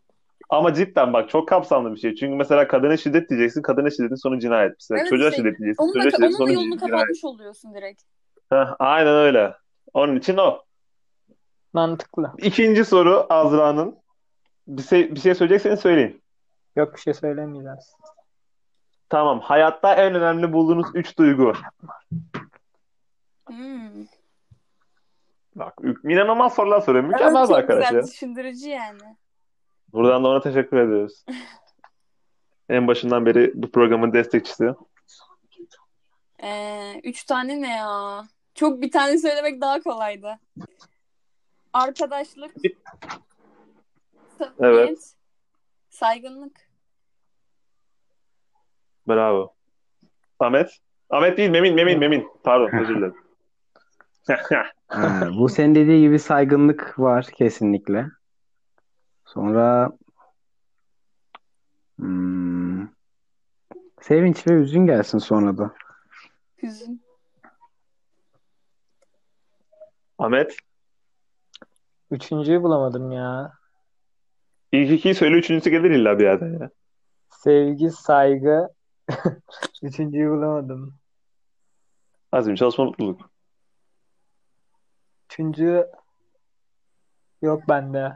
Ama 0.50 0.74
cidden 0.74 1.14
bak 1.14 1.30
çok 1.30 1.48
kapsamlı 1.48 1.92
bir 1.96 2.00
şey. 2.00 2.16
Çünkü 2.16 2.36
mesela 2.36 2.68
kadına 2.68 2.98
şiddet 2.98 3.30
diyeceksin. 3.30 3.62
Kadına 3.62 3.90
şiddetin 3.90 4.16
sonu 4.16 4.40
cinayet. 4.40 4.72
Mesela 4.72 5.00
Evet, 5.00 5.10
çocuğa 5.10 5.32
şey, 5.32 5.38
şiddet 5.38 5.58
diyeceksin. 5.60 5.84
Onun 5.84 5.94
da, 5.94 5.98
Çocuğa 5.98 6.12
şiddetin 6.12 6.24
onun 6.24 6.34
da 6.34 6.38
sonu 6.38 6.54
yolunu 6.54 6.78
cinayet. 6.78 6.92
kapatmış 6.92 7.24
oluyorsun 7.24 7.74
direkt. 7.76 8.02
Heh, 8.50 8.76
aynen 8.80 9.14
öyle. 9.16 9.54
Onun 9.94 10.16
için 10.16 10.38
o. 10.38 10.62
Mantıklı. 11.74 12.32
İkinci 12.38 12.86
soru 12.86 13.26
Azra'nın. 13.30 13.96
Bir 14.68 14.82
şey, 14.84 15.16
bir 15.16 15.20
şey 15.20 15.36
söyleyecekseniz 15.36 15.80
söyleyin. 15.80 16.22
Yok 16.78 16.96
bir 16.96 17.00
şey 17.00 17.14
söylemeyeceğiz. 17.14 17.96
Tamam. 19.10 19.40
Hayatta 19.40 19.96
en 19.96 20.16
önemli 20.16 20.54
bulduğunuz 20.54 20.88
üç 20.94 21.18
duygu. 21.18 21.54
Hmm. 23.46 24.06
Bak 25.56 25.74
inanılmaz 26.04 26.56
sorular 26.56 26.82
soruyor. 26.82 27.04
Evet, 27.04 27.14
Mükemmel 27.14 27.48
çok 27.48 27.56
arkadaş 27.58 27.90
güzel 27.90 28.02
ya. 28.02 28.08
düşündürücü 28.08 28.70
yani. 28.70 29.18
Buradan 29.94 30.24
da 30.24 30.28
ona 30.28 30.42
teşekkür 30.42 30.78
ediyoruz. 30.78 31.26
En 32.70 32.88
başından 32.88 33.26
beri 33.26 33.52
bu 33.56 33.72
programın 33.72 34.14
destekçisi. 34.14 34.74
Ee, 36.44 37.02
üç 37.04 37.24
tane 37.24 37.62
ne 37.62 37.76
ya? 37.76 38.24
Çok 38.56 38.82
bir 38.82 38.92
tane 38.92 39.18
söylemek 39.18 39.62
daha 39.62 39.80
kolaydı. 39.80 40.40
Arkadaşlık. 41.74 42.56
Evet. 44.60 45.14
Saygınlık. 45.90 46.67
Bravo. 49.08 49.54
Ahmet? 50.40 50.72
Ahmet 51.10 51.38
değil, 51.38 51.50
Memin, 51.50 51.76
Memin, 51.76 52.00
Memin. 52.00 52.28
Pardon, 52.44 52.78
özür 52.80 52.96
dilerim. 52.96 53.16
Ha, 54.88 55.30
bu 55.38 55.50
senin 55.50 55.76
dediği 55.76 56.02
gibi 56.02 56.20
saygınlık 56.20 57.00
var 57.00 57.28
kesinlikle. 57.38 58.06
Sonra 59.26 59.92
hmm, 61.98 62.88
sevinç 64.02 64.48
ve 64.48 64.60
hüzün 64.60 64.86
gelsin 64.86 65.18
sonra 65.18 65.58
da. 65.58 65.74
Hüzün. 66.64 67.02
Ahmet, 70.18 70.58
Üçüncüyü 72.12 72.64
bulamadım 72.64 73.12
ya. 73.12 73.52
ilk 74.72 74.92
ikiyi 74.92 75.16
söyle, 75.16 75.36
üçüncüsü 75.38 75.70
gelir 75.70 75.92
illa 75.92 76.20
bir 76.20 76.24
yerden 76.24 76.60
ya. 76.60 76.70
Sevgi, 77.30 77.92
saygı. 77.92 78.68
Üçüncüyü 79.84 80.30
bulamadım. 80.30 80.94
Azim, 82.32 82.56
çalışma, 82.56 82.86
mutluluk. 82.86 83.30
Üçüncü 85.26 85.88
yok 87.42 87.64
bende. 87.70 88.14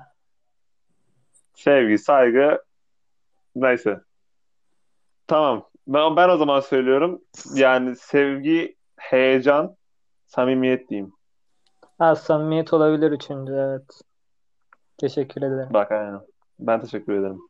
Sevgi, 1.54 1.98
saygı, 1.98 2.64
neyse. 3.56 4.02
Tamam. 5.28 5.70
Ben, 5.88 6.16
ben 6.16 6.30
o 6.30 6.38
zaman 6.38 6.60
söylüyorum. 6.60 7.22
Yani 7.54 7.96
sevgi, 7.96 8.76
heyecan, 8.98 9.76
samimiyet 10.26 10.90
diyeyim. 10.90 11.14
Ha, 11.98 12.16
samimiyet 12.16 12.74
olabilir 12.74 13.12
üçüncü 13.12 13.54
evet. 13.54 14.02
Teşekkür 14.98 15.42
ederim. 15.42 15.70
Bak 15.74 15.92
aynen. 15.92 16.22
Ben 16.60 16.82
teşekkür 16.82 17.14
ederim. 17.14 17.42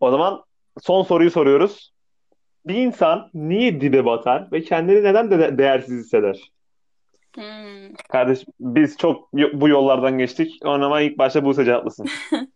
O 0.00 0.10
zaman 0.10 0.44
son 0.82 1.02
soruyu 1.02 1.30
soruyoruz. 1.30 1.92
Bir 2.68 2.74
insan 2.74 3.30
niye 3.34 3.80
dibe 3.80 4.04
batar 4.04 4.52
ve 4.52 4.62
kendini 4.62 5.04
neden 5.04 5.30
de 5.30 5.58
değersiz 5.58 6.04
hisseder? 6.04 6.52
Hmm. 7.34 7.94
Kardeş 8.08 8.44
biz 8.60 8.96
çok 8.96 9.32
bu 9.32 9.68
yollardan 9.68 10.18
geçtik. 10.18 10.60
O 10.64 10.78
zaman 10.78 11.02
ilk 11.02 11.18
başta 11.18 11.44
Buse 11.44 11.64
cevaplasın. 11.64 12.08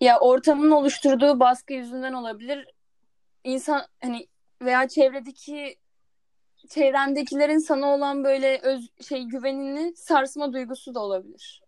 Ya 0.00 0.20
ortamın 0.20 0.70
oluşturduğu 0.70 1.40
baskı 1.40 1.72
yüzünden 1.72 2.12
olabilir. 2.12 2.66
İnsan 3.44 3.82
hani 4.02 4.26
veya 4.62 4.88
çevredeki 4.88 5.76
çevrendekilerin 6.68 7.58
sana 7.58 7.86
olan 7.86 8.24
böyle 8.24 8.60
öz 8.62 8.90
şey 9.08 9.24
güvenini 9.24 9.96
sarsma 9.96 10.52
duygusu 10.52 10.94
da 10.94 11.00
olabilir. 11.00 11.62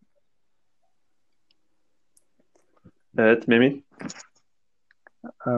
Evet 3.19 3.49
Memin. 3.49 3.85
Ee, 5.47 5.51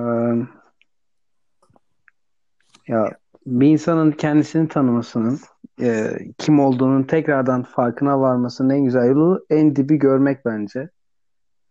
ya 2.88 3.16
bir 3.46 3.66
insanın 3.66 4.12
kendisini 4.12 4.68
tanımasının, 4.68 5.38
e, 5.80 6.10
kim 6.38 6.60
olduğunun 6.60 7.02
tekrardan 7.02 7.62
farkına 7.62 8.20
varmasının 8.20 8.70
en 8.70 8.84
güzel 8.84 9.06
yolu 9.06 9.46
en 9.50 9.76
dibi 9.76 9.96
görmek 9.96 10.44
bence. 10.44 10.90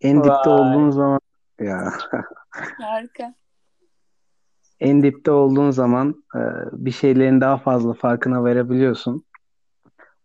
En 0.01 0.17
dipte 0.17 0.49
Vay. 0.49 0.53
olduğun 0.53 0.89
zaman 0.89 1.19
ya 1.59 1.93
Harika. 2.81 3.33
en 4.79 5.03
dipte 5.03 5.31
olduğun 5.31 5.71
zaman 5.71 6.23
e, 6.35 6.39
bir 6.71 6.91
şeylerin 6.91 7.41
daha 7.41 7.57
fazla 7.57 7.93
farkına 7.93 8.43
verebiliyorsun. 8.43 9.25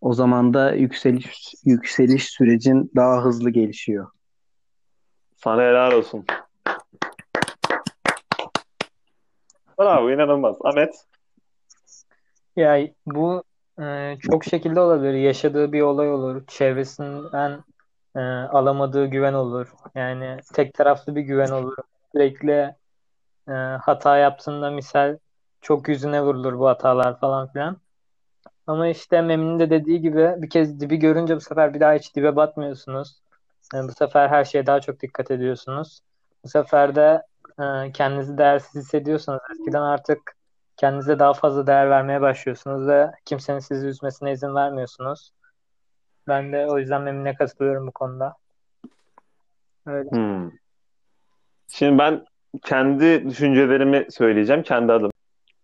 O 0.00 0.12
zaman 0.12 0.54
da 0.54 0.74
yükseliş 0.74 1.54
yükseliş 1.64 2.24
sürecin 2.24 2.90
daha 2.96 3.24
hızlı 3.24 3.50
gelişiyor. 3.50 4.06
Sana 5.36 5.62
helal 5.62 5.92
olsun. 5.92 6.24
Bravo 9.78 10.10
inanılmaz. 10.10 10.56
Ahmet. 10.64 11.04
Ya 12.56 12.88
bu 13.06 13.42
e, 13.80 14.16
çok 14.20 14.44
şekilde 14.44 14.80
olabilir. 14.80 15.14
Yaşadığı 15.14 15.72
bir 15.72 15.80
olay 15.80 16.12
olur. 16.12 16.46
Çevresinden 16.46 17.64
e, 18.16 18.20
alamadığı 18.20 19.06
güven 19.06 19.32
olur. 19.32 19.72
Yani 19.94 20.36
tek 20.54 20.74
taraflı 20.74 21.16
bir 21.16 21.20
güven 21.20 21.50
olur. 21.50 21.76
Sürekli 22.12 22.74
e, 23.48 23.52
hata 23.82 24.16
yaptığında 24.16 24.70
misal 24.70 25.18
çok 25.60 25.88
yüzüne 25.88 26.22
vurulur 26.22 26.58
bu 26.58 26.68
hatalar 26.68 27.20
falan 27.20 27.52
filan. 27.52 27.76
Ama 28.66 28.88
işte 28.88 29.22
Memin'in 29.22 29.58
de 29.58 29.70
dediği 29.70 30.00
gibi 30.00 30.34
bir 30.36 30.50
kez 30.50 30.80
dibi 30.80 30.96
görünce 30.96 31.36
bu 31.36 31.40
sefer 31.40 31.74
bir 31.74 31.80
daha 31.80 31.92
hiç 31.92 32.16
dibe 32.16 32.36
batmıyorsunuz. 32.36 33.20
E, 33.74 33.78
bu 33.78 33.92
sefer 33.92 34.28
her 34.28 34.44
şeye 34.44 34.66
daha 34.66 34.80
çok 34.80 35.00
dikkat 35.00 35.30
ediyorsunuz. 35.30 36.00
Bu 36.44 36.48
sefer 36.48 36.94
de 36.94 37.22
kendinizi 37.94 38.38
değersiz 38.38 38.82
hissediyorsanız 38.82 39.40
eskiden 39.50 39.82
artık 39.82 40.36
kendinize 40.76 41.18
daha 41.18 41.34
fazla 41.34 41.66
değer 41.66 41.90
vermeye 41.90 42.20
başlıyorsunuz 42.20 42.88
ve 42.88 43.10
kimsenin 43.24 43.58
sizi 43.58 43.86
üzmesine 43.86 44.32
izin 44.32 44.54
vermiyorsunuz. 44.54 45.30
Ben 46.28 46.52
de 46.52 46.66
o 46.66 46.78
yüzden 46.78 47.02
Memin'e 47.02 47.34
katılıyorum 47.34 47.86
bu 47.86 47.92
konuda. 47.92 48.34
Öyle. 49.86 50.10
Hmm. 50.10 50.50
Şimdi 51.68 51.98
ben 51.98 52.24
kendi 52.64 53.30
düşüncelerimi 53.30 54.06
söyleyeceğim. 54.10 54.62
Kendi 54.62 54.92
adım. 54.92 55.10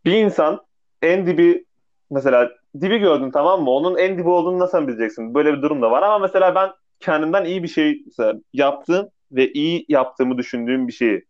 Bir 0.04 0.12
insan 0.12 0.60
en 1.02 1.26
dibi 1.26 1.64
mesela 2.10 2.50
dibi 2.80 2.98
gördün 2.98 3.30
tamam 3.30 3.62
mı? 3.62 3.70
Onun 3.70 3.96
en 3.96 4.18
dibi 4.18 4.28
olduğunu 4.28 4.58
nasıl 4.58 4.88
bileceksin? 4.88 5.34
Böyle 5.34 5.52
bir 5.52 5.62
durum 5.62 5.82
da 5.82 5.90
var 5.90 6.02
ama 6.02 6.18
mesela 6.18 6.54
ben 6.54 6.70
kendimden 7.00 7.44
iyi 7.44 7.62
bir 7.62 7.68
şey 7.68 8.04
yaptığım 8.52 9.08
ve 9.32 9.52
iyi 9.52 9.84
yaptığımı 9.88 10.38
düşündüğüm 10.38 10.88
bir 10.88 10.92
şeyi 10.92 11.24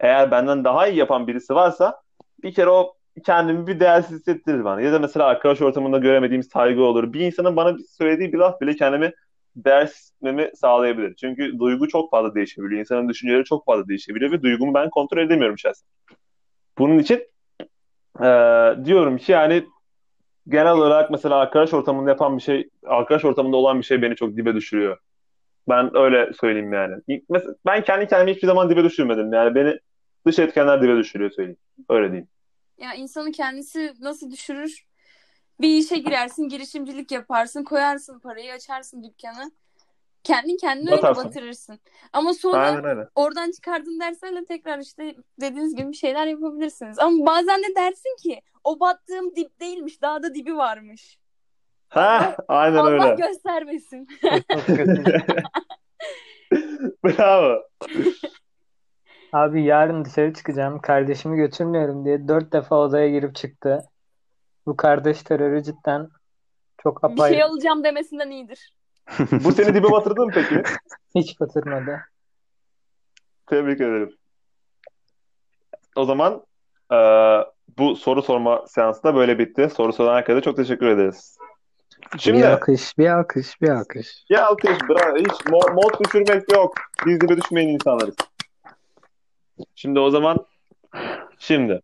eğer 0.00 0.30
benden 0.30 0.64
daha 0.64 0.88
iyi 0.88 0.98
yapan 0.98 1.26
birisi 1.26 1.54
varsa 1.54 2.02
bir 2.42 2.54
kere 2.54 2.70
o 2.70 2.94
kendimi 3.26 3.66
bir 3.66 3.80
değersiz 3.80 4.18
hissettirir 4.18 4.64
bana. 4.64 4.80
Ya 4.80 4.92
da 4.92 4.98
mesela 4.98 5.26
arkadaş 5.26 5.62
ortamında 5.62 5.98
göremediğim 5.98 6.42
saygı 6.42 6.82
olur. 6.82 7.12
Bir 7.12 7.20
insanın 7.20 7.56
bana 7.56 7.76
söylediği 7.98 8.32
bir 8.32 8.38
laf 8.38 8.60
bile 8.60 8.76
kendimi 8.76 9.12
değersiz 9.56 9.96
hissetmemi 9.96 10.50
sağlayabilir. 10.54 11.14
Çünkü 11.14 11.58
duygu 11.58 11.88
çok 11.88 12.10
fazla 12.10 12.34
değişebiliyor. 12.34 12.80
İnsanın 12.80 13.08
düşünceleri 13.08 13.44
çok 13.44 13.66
fazla 13.66 13.88
değişebiliyor 13.88 14.32
ve 14.32 14.42
duygumu 14.42 14.74
ben 14.74 14.90
kontrol 14.90 15.18
edemiyorum 15.18 15.58
şahsen. 15.58 15.88
Bunun 16.78 16.98
için 16.98 17.22
eee, 18.22 18.76
diyorum 18.84 19.16
ki 19.16 19.32
yani 19.32 19.64
genel 20.48 20.72
olarak 20.72 21.10
mesela 21.10 21.36
arkadaş 21.36 21.74
ortamında 21.74 22.10
yapan 22.10 22.36
bir 22.36 22.42
şey, 22.42 22.68
arkadaş 22.86 23.24
ortamında 23.24 23.56
olan 23.56 23.78
bir 23.78 23.84
şey 23.84 24.02
beni 24.02 24.16
çok 24.16 24.36
dibe 24.36 24.54
düşürüyor. 24.54 24.98
Ben 25.68 25.96
öyle 25.96 26.32
söyleyeyim 26.32 26.72
yani. 26.72 26.94
Mesela 27.28 27.54
ben 27.66 27.82
kendi 27.84 28.06
kendimi 28.06 28.34
hiçbir 28.34 28.46
zaman 28.46 28.70
dibe 28.70 28.84
düşürmedim. 28.84 29.32
Yani 29.32 29.54
beni 29.54 29.78
dış 30.26 30.38
etkenler 30.38 30.82
dibe 30.82 30.96
düşürüyor 30.96 31.30
söyleyeyim. 31.30 31.58
Öyle 31.88 32.06
diyeyim. 32.08 32.28
Ya 32.78 32.94
insanı 32.94 33.32
kendisi 33.32 33.94
nasıl 34.00 34.30
düşürür? 34.30 34.86
Bir 35.60 35.68
işe 35.68 35.98
girersin, 35.98 36.48
girişimcilik 36.48 37.10
yaparsın, 37.12 37.64
koyarsın 37.64 38.18
parayı, 38.18 38.52
açarsın 38.52 39.02
dükkanı. 39.04 39.52
Kendin 40.24 40.56
kendini 40.56 40.90
öyle 40.90 41.02
Batarsın. 41.02 41.24
batırırsın. 41.24 41.80
Ama 42.12 42.34
sonra 42.34 42.58
Aynen 42.58 42.84
öyle. 42.84 43.08
oradan 43.14 43.50
çıkardığın 43.50 44.00
derslerle 44.00 44.44
tekrar 44.44 44.78
işte 44.78 45.14
dediğiniz 45.40 45.74
gibi 45.76 45.88
bir 45.88 45.96
şeyler 45.96 46.26
yapabilirsiniz. 46.26 46.98
Ama 46.98 47.26
bazen 47.26 47.62
de 47.62 47.74
dersin 47.76 48.16
ki 48.22 48.40
o 48.64 48.80
battığım 48.80 49.36
dip 49.36 49.60
değilmiş, 49.60 50.02
daha 50.02 50.22
da 50.22 50.34
dibi 50.34 50.56
varmış. 50.56 51.18
Ha, 51.88 52.36
aynen 52.48 52.76
Allah 52.76 52.90
öyle. 53.12 53.14
göstermesin. 53.26 54.08
Bravo. 57.04 57.62
Abi 59.32 59.62
yarın 59.64 60.04
dışarı 60.04 60.32
çıkacağım. 60.34 60.80
Kardeşimi 60.80 61.36
götürmüyorum 61.36 62.04
diye 62.04 62.28
dört 62.28 62.52
defa 62.52 62.76
odaya 62.76 63.08
girip 63.08 63.34
çıktı. 63.34 63.82
Bu 64.66 64.76
kardeş 64.76 65.22
terörü 65.22 65.62
cidden 65.62 66.08
çok 66.82 67.02
bir 67.16 67.22
şey 67.22 67.42
alacağım 67.42 67.84
demesinden 67.84 68.30
iyidir. 68.30 68.74
Bu 69.44 69.52
seni 69.52 69.74
dibe 69.74 69.90
batırdı 69.90 70.26
mı 70.26 70.32
peki? 70.34 70.62
Hiç 71.14 71.40
batırmadı. 71.40 72.00
Tebrik 73.46 73.80
ederim. 73.80 74.16
O 75.96 76.04
zaman 76.04 76.44
eee, 76.92 77.46
bu 77.78 77.96
soru 77.96 78.22
sorma 78.22 78.64
seansı 78.66 79.02
da 79.02 79.14
böyle 79.14 79.38
bitti. 79.38 79.68
Soru 79.76 79.92
soran 79.92 80.14
herkese 80.16 80.40
çok 80.40 80.56
teşekkür 80.56 80.86
ederiz. 80.86 81.38
Bir 82.14 82.18
Şimdi 82.18 82.46
alkış, 82.48 82.98
bir 82.98 83.08
alkış, 83.18 83.62
bir 83.62 83.68
alkış. 83.68 84.24
ya 84.28 84.46
alkış, 84.46 84.78
bravo. 84.88 85.16
Hiç 85.16 85.26
mo- 85.26 85.74
mod 85.74 86.04
düşürmek 86.04 86.52
yok. 86.52 86.74
Biz 87.06 87.20
dibe 87.20 87.36
düşmeyen 87.36 87.68
insanlarız. 87.68 88.14
Şimdi 89.74 90.00
o 90.00 90.10
zaman 90.10 90.46
şimdi 91.38 91.80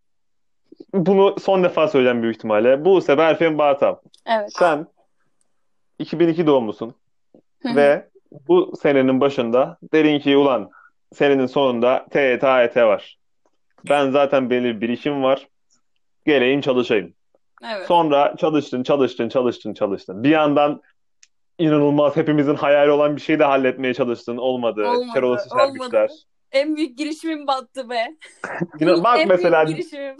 bunu 0.94 1.36
son 1.40 1.64
defa 1.64 1.88
söyleyeceğim 1.88 2.22
büyük 2.22 2.36
ihtimalle. 2.36 2.84
Bu 2.84 3.00
sefer 3.00 3.18
Berfin 3.18 3.58
Bartav. 3.58 3.94
Evet. 4.26 4.52
Sen 4.52 4.86
2002 5.98 6.46
doğumlusun 6.46 6.94
ve 7.64 8.08
bu 8.48 8.72
senenin 8.82 9.20
başında 9.20 9.78
dedin 9.92 10.18
ki 10.18 10.36
ulan 10.36 10.70
senenin 11.14 11.46
sonunda 11.46 12.06
TYT 12.10 12.44
AYT 12.44 12.76
var. 12.76 13.18
Ben 13.88 14.10
zaten 14.10 14.50
belli 14.50 14.80
bir 14.80 14.88
işim 14.88 15.22
var. 15.22 15.48
Geleyim 16.26 16.60
çalışayım. 16.60 17.14
Evet. 17.64 17.86
Sonra 17.86 18.36
çalıştın, 18.36 18.82
çalıştın, 18.82 19.28
çalıştın, 19.28 19.74
çalıştın. 19.74 20.24
Bir 20.24 20.30
yandan 20.30 20.82
inanılmaz 21.58 22.16
hepimizin 22.16 22.54
hayali 22.54 22.90
olan 22.90 23.16
bir 23.16 23.20
şeyi 23.20 23.38
de 23.38 23.44
halletmeye 23.44 23.94
çalıştın. 23.94 24.36
Olmadı. 24.36 24.86
Olmadı, 24.86 25.14
Keroğlu 25.14 25.38
olmadı. 25.64 26.08
En 26.52 26.76
büyük 26.76 26.98
girişimim 26.98 27.46
battı 27.46 27.90
be. 27.90 28.16
Yine- 28.80 29.04
Bak 29.04 29.18
en 29.18 29.28
mesela 29.28 29.66
büyük 29.66 29.78
girişimim. 29.78 30.16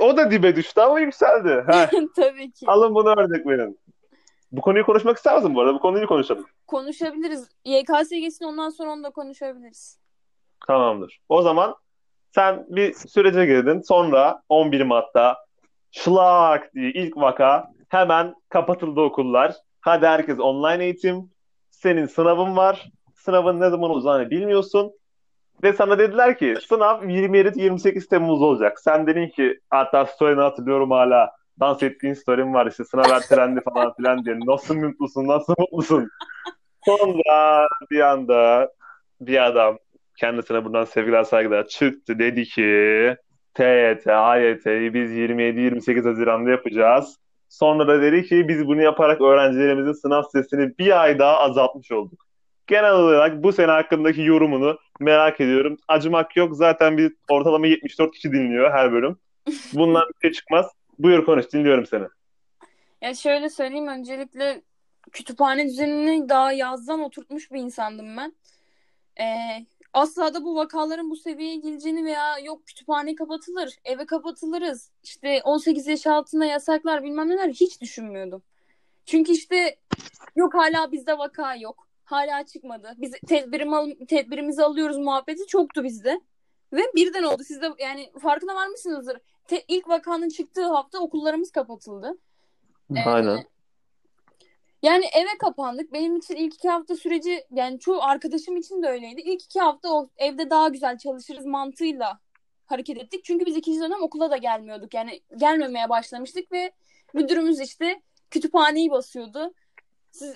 o 0.00 0.16
da 0.16 0.30
dibe 0.30 0.56
düştü 0.56 0.80
ama 0.80 1.00
yükseldi. 1.00 1.64
Tabii 2.16 2.52
ki. 2.52 2.66
alın 2.66 2.94
bunu 2.94 3.08
örnek 3.08 3.46
verin. 3.46 3.78
Bu 4.52 4.60
konuyu 4.60 4.86
konuşmak 4.86 5.16
ister 5.16 5.36
misin 5.36 5.54
bu 5.54 5.60
arada? 5.60 5.74
Bu 5.74 5.80
konuyu 5.80 6.06
konuşalım. 6.06 6.46
Konuşabiliriz. 6.66 7.48
YKS 7.64 8.10
geçsin 8.10 8.44
ondan 8.44 8.70
sonra 8.70 8.90
onu 8.90 9.04
da 9.04 9.10
konuşabiliriz. 9.10 9.98
Tamamdır. 10.66 11.20
O 11.28 11.42
zaman 11.42 11.76
sen 12.34 12.66
bir 12.68 12.92
sürece 12.94 13.46
girdin. 13.46 13.80
Sonra 13.80 14.42
11 14.48 14.80
Mart'ta 14.82 15.36
şlak 15.90 16.74
diye 16.74 16.90
ilk 16.90 17.16
vaka 17.16 17.70
hemen 17.88 18.34
kapatıldı 18.48 19.00
okullar. 19.00 19.54
Hadi 19.80 20.06
herkes 20.06 20.38
online 20.40 20.84
eğitim. 20.84 21.30
Senin 21.70 22.06
sınavın 22.06 22.56
var. 22.56 22.90
Sınavın 23.14 23.60
ne 23.60 23.70
zaman 23.70 23.90
olacağını 23.90 24.30
bilmiyorsun. 24.30 24.92
Ve 25.62 25.72
sana 25.72 25.98
dediler 25.98 26.38
ki 26.38 26.54
sınav 26.68 27.02
27-28 27.02 28.08
Temmuz 28.08 28.42
olacak. 28.42 28.80
Sen 28.80 29.06
dedin 29.06 29.28
ki 29.28 29.60
hatta 29.70 30.06
story'ini 30.06 30.40
hatırlıyorum 30.40 30.90
hala. 30.90 31.30
Dans 31.60 31.82
ettiğin 31.82 32.14
story'in 32.14 32.54
var 32.54 32.66
işte 32.66 32.84
sınav 32.84 33.10
ertelendi 33.10 33.60
falan 33.60 33.94
filan 33.94 34.24
diye. 34.24 34.38
Nasıl 34.46 34.76
mutlusun, 34.76 35.28
nasıl 35.28 35.54
mutlusun? 35.58 36.08
Sonra 36.84 37.68
bir 37.90 38.00
anda 38.00 38.70
bir 39.20 39.46
adam 39.46 39.78
kendisine 40.16 40.64
buradan 40.64 40.84
sevgiler 40.84 41.24
saygılar 41.24 41.66
çıktı 41.66 42.18
dedi 42.18 42.44
ki 42.44 43.16
TYT, 43.54 44.06
AYT'yi 44.06 44.94
biz 44.94 45.10
27-28 45.12 46.08
Haziran'da 46.08 46.50
yapacağız. 46.50 47.16
Sonra 47.48 47.88
da 47.88 48.02
dedi 48.02 48.24
ki 48.24 48.48
biz 48.48 48.66
bunu 48.66 48.82
yaparak 48.82 49.20
öğrencilerimizin 49.20 49.92
sınav 49.92 50.22
stresini 50.22 50.78
bir 50.78 51.02
ay 51.02 51.18
daha 51.18 51.38
azaltmış 51.38 51.92
olduk. 51.92 52.29
Genel 52.70 52.92
olarak 52.92 53.42
bu 53.42 53.52
sene 53.52 53.70
hakkındaki 53.70 54.22
yorumunu 54.22 54.78
merak 55.00 55.40
ediyorum. 55.40 55.76
Acımak 55.88 56.36
yok. 56.36 56.56
Zaten 56.56 56.98
bir 56.98 57.12
ortalama 57.28 57.66
74 57.66 58.12
kişi 58.14 58.32
dinliyor 58.32 58.70
her 58.70 58.92
bölüm. 58.92 59.18
Bundan 59.72 60.02
bir 60.08 60.28
şey 60.28 60.32
çıkmaz. 60.32 60.66
Buyur 60.98 61.24
konuş. 61.24 61.52
Dinliyorum 61.52 61.86
seni. 61.86 62.04
Ya 63.02 63.14
şöyle 63.14 63.48
söyleyeyim 63.48 63.88
öncelikle 63.88 64.62
kütüphane 65.12 65.64
düzenini 65.64 66.28
daha 66.28 66.52
yazdan 66.52 67.00
oturtmuş 67.00 67.52
bir 67.52 67.60
insandım 67.60 68.16
ben. 68.16 68.32
Ee, 69.20 69.66
asla 69.92 70.34
da 70.34 70.44
bu 70.44 70.56
vakaların 70.56 71.10
bu 71.10 71.16
seviyeye 71.16 71.56
geleceğini 71.56 72.04
veya 72.04 72.38
yok 72.38 72.66
kütüphane 72.66 73.14
kapatılır, 73.14 73.74
eve 73.84 74.06
kapatılırız, 74.06 74.90
işte 75.02 75.40
18 75.44 75.86
yaş 75.86 76.06
altında 76.06 76.44
yasaklar 76.44 77.02
bilmem 77.02 77.28
neler 77.28 77.48
hiç 77.48 77.80
düşünmüyordum. 77.80 78.42
Çünkü 79.06 79.32
işte 79.32 79.76
yok 80.36 80.54
hala 80.54 80.92
bizde 80.92 81.18
vaka 81.18 81.56
yok. 81.56 81.89
Hala 82.10 82.46
çıkmadı. 82.46 82.94
Biz 82.98 83.12
tedbirim 83.26 83.72
al 83.72 83.90
tedbirimizi 84.08 84.62
alıyoruz 84.62 84.98
muhabbeti 84.98 85.46
çoktu 85.46 85.84
bizde. 85.84 86.20
Ve 86.72 86.82
birden 86.94 87.22
oldu. 87.22 87.42
Siz 87.44 87.62
de 87.62 87.68
yani 87.78 88.12
farkına 88.22 88.54
varmışsınızdır. 88.54 89.18
Te- 89.46 89.64
ilk 89.68 89.88
vakanın 89.88 90.28
çıktığı 90.28 90.66
hafta 90.66 90.98
okullarımız 90.98 91.50
kapatıldı. 91.50 92.18
Ee, 92.96 93.00
Aynen. 93.06 93.44
Yani 94.82 95.04
eve 95.14 95.38
kapandık. 95.38 95.92
Benim 95.92 96.16
için 96.16 96.36
ilk 96.36 96.54
iki 96.54 96.68
hafta 96.68 96.96
süreci 96.96 97.44
yani 97.50 97.78
çoğu 97.78 98.02
arkadaşım 98.02 98.56
için 98.56 98.82
de 98.82 98.88
öyleydi. 98.88 99.20
İlk 99.20 99.44
iki 99.44 99.60
hafta 99.60 99.92
o 99.92 100.10
evde 100.16 100.50
daha 100.50 100.68
güzel 100.68 100.98
çalışırız 100.98 101.46
mantığıyla 101.46 102.20
hareket 102.66 102.98
ettik. 102.98 103.24
Çünkü 103.24 103.46
biz 103.46 103.56
ikinci 103.56 103.80
dönem 103.80 104.02
okula 104.02 104.30
da 104.30 104.36
gelmiyorduk. 104.36 104.94
Yani 104.94 105.20
gelmemeye 105.36 105.88
başlamıştık 105.88 106.52
ve 106.52 106.72
müdürümüz 107.14 107.60
işte 107.60 108.02
kütüphaneyi 108.30 108.90
basıyordu. 108.90 109.54
Siz 110.10 110.34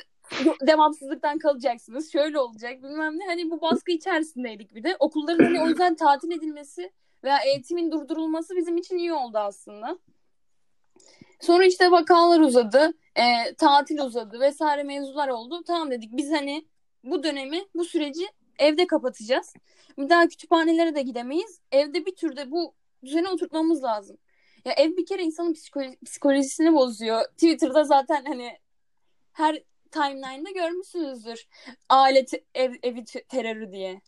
devamsızlıktan 0.66 1.38
kalacaksınız. 1.38 2.12
Şöyle 2.12 2.38
olacak 2.38 2.82
bilmem 2.82 3.18
ne. 3.18 3.26
Hani 3.26 3.50
bu 3.50 3.60
baskı 3.60 3.92
içerisindeydik 3.92 4.74
bir 4.74 4.84
de. 4.84 4.96
Okulların 4.98 5.44
hani 5.44 5.60
o 5.60 5.68
yüzden 5.68 5.94
tatil 5.94 6.30
edilmesi 6.30 6.92
veya 7.24 7.38
eğitimin 7.38 7.90
durdurulması 7.90 8.56
bizim 8.56 8.76
için 8.76 8.98
iyi 8.98 9.12
oldu 9.12 9.38
aslında. 9.38 9.98
Sonra 11.40 11.64
işte 11.64 11.90
vakalar 11.90 12.40
uzadı, 12.40 12.94
e, 13.16 13.54
tatil 13.54 13.98
uzadı 13.98 14.40
vesaire 14.40 14.82
mevzular 14.82 15.28
oldu. 15.28 15.62
Tamam 15.66 15.90
dedik 15.90 16.10
biz 16.12 16.32
hani 16.32 16.66
bu 17.04 17.22
dönemi, 17.22 17.64
bu 17.74 17.84
süreci 17.84 18.26
evde 18.58 18.87
kapatacağız. 18.87 19.54
Bir 19.98 20.08
daha 20.08 20.28
kütüphanelere 20.28 20.94
de 20.94 21.02
gidemeyiz. 21.02 21.60
Evde 21.72 22.06
bir 22.06 22.14
türde 22.14 22.50
bu 22.50 22.74
düzeni 23.04 23.28
oturtmamız 23.28 23.82
lazım. 23.82 24.18
Ya 24.64 24.72
ev 24.72 24.96
bir 24.96 25.06
kere 25.06 25.22
insanın 25.22 25.52
psikolo- 25.52 26.04
psikolojisini 26.04 26.74
bozuyor. 26.74 27.24
Twitter'da 27.24 27.84
zaten 27.84 28.24
hani 28.24 28.58
her 29.32 29.62
timeline'da 29.94 30.50
görmüşsünüzdür. 30.50 31.46
Aile 31.88 32.24
te- 32.24 32.44
ev, 32.54 32.74
evi 32.83 33.04
te- 33.04 33.24
terörü 33.24 33.72
diye. 33.72 34.00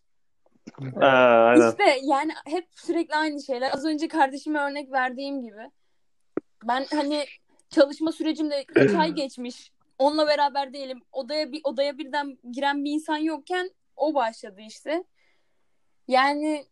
Aynen. 1.01 1.69
İşte 1.69 1.83
yani 2.03 2.31
hep 2.45 2.67
sürekli 2.75 3.15
aynı 3.15 3.43
şeyler. 3.43 3.73
Az 3.73 3.85
önce 3.85 4.07
kardeşime 4.07 4.59
örnek 4.59 4.91
verdiğim 4.91 5.41
gibi. 5.41 5.71
Ben 6.63 6.85
hani 6.91 7.25
çalışma 7.69 8.11
sürecimde 8.11 8.65
3 8.75 8.95
ay 8.95 9.11
geçmiş. 9.15 9.71
Onunla 9.99 10.27
beraber 10.27 10.73
değilim. 10.73 11.01
Odaya 11.11 11.51
bir 11.51 11.61
odaya 11.63 11.97
birden 11.97 12.37
giren 12.51 12.85
bir 12.85 12.91
insan 12.91 13.17
yokken 13.17 13.71
o 13.95 14.13
başladı 14.13 14.61
işte. 14.67 15.03
Yani 16.07 16.65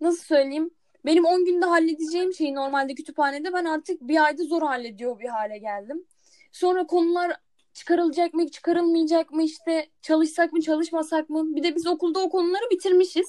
nasıl 0.00 0.24
söyleyeyim? 0.24 0.70
Benim 1.06 1.24
10 1.24 1.44
günde 1.44 1.66
halledeceğim 1.66 2.34
şeyi 2.34 2.54
normalde 2.54 2.94
kütüphanede 2.94 3.52
ben 3.52 3.64
artık 3.64 4.00
bir 4.00 4.24
ayda 4.24 4.44
zor 4.44 4.62
hallediyor 4.62 5.20
bir 5.20 5.28
hale 5.28 5.58
geldim. 5.58 6.04
Sonra 6.52 6.86
konular 6.86 7.36
çıkarılacak 7.80 8.34
mı, 8.34 8.48
çıkarılmayacak 8.48 9.32
mı 9.32 9.42
işte 9.42 9.86
çalışsak 10.02 10.52
mı, 10.52 10.60
çalışmasak 10.60 11.30
mı? 11.30 11.56
Bir 11.56 11.62
de 11.62 11.74
biz 11.74 11.86
okulda 11.86 12.20
o 12.20 12.30
konuları 12.30 12.70
bitirmişiz. 12.70 13.26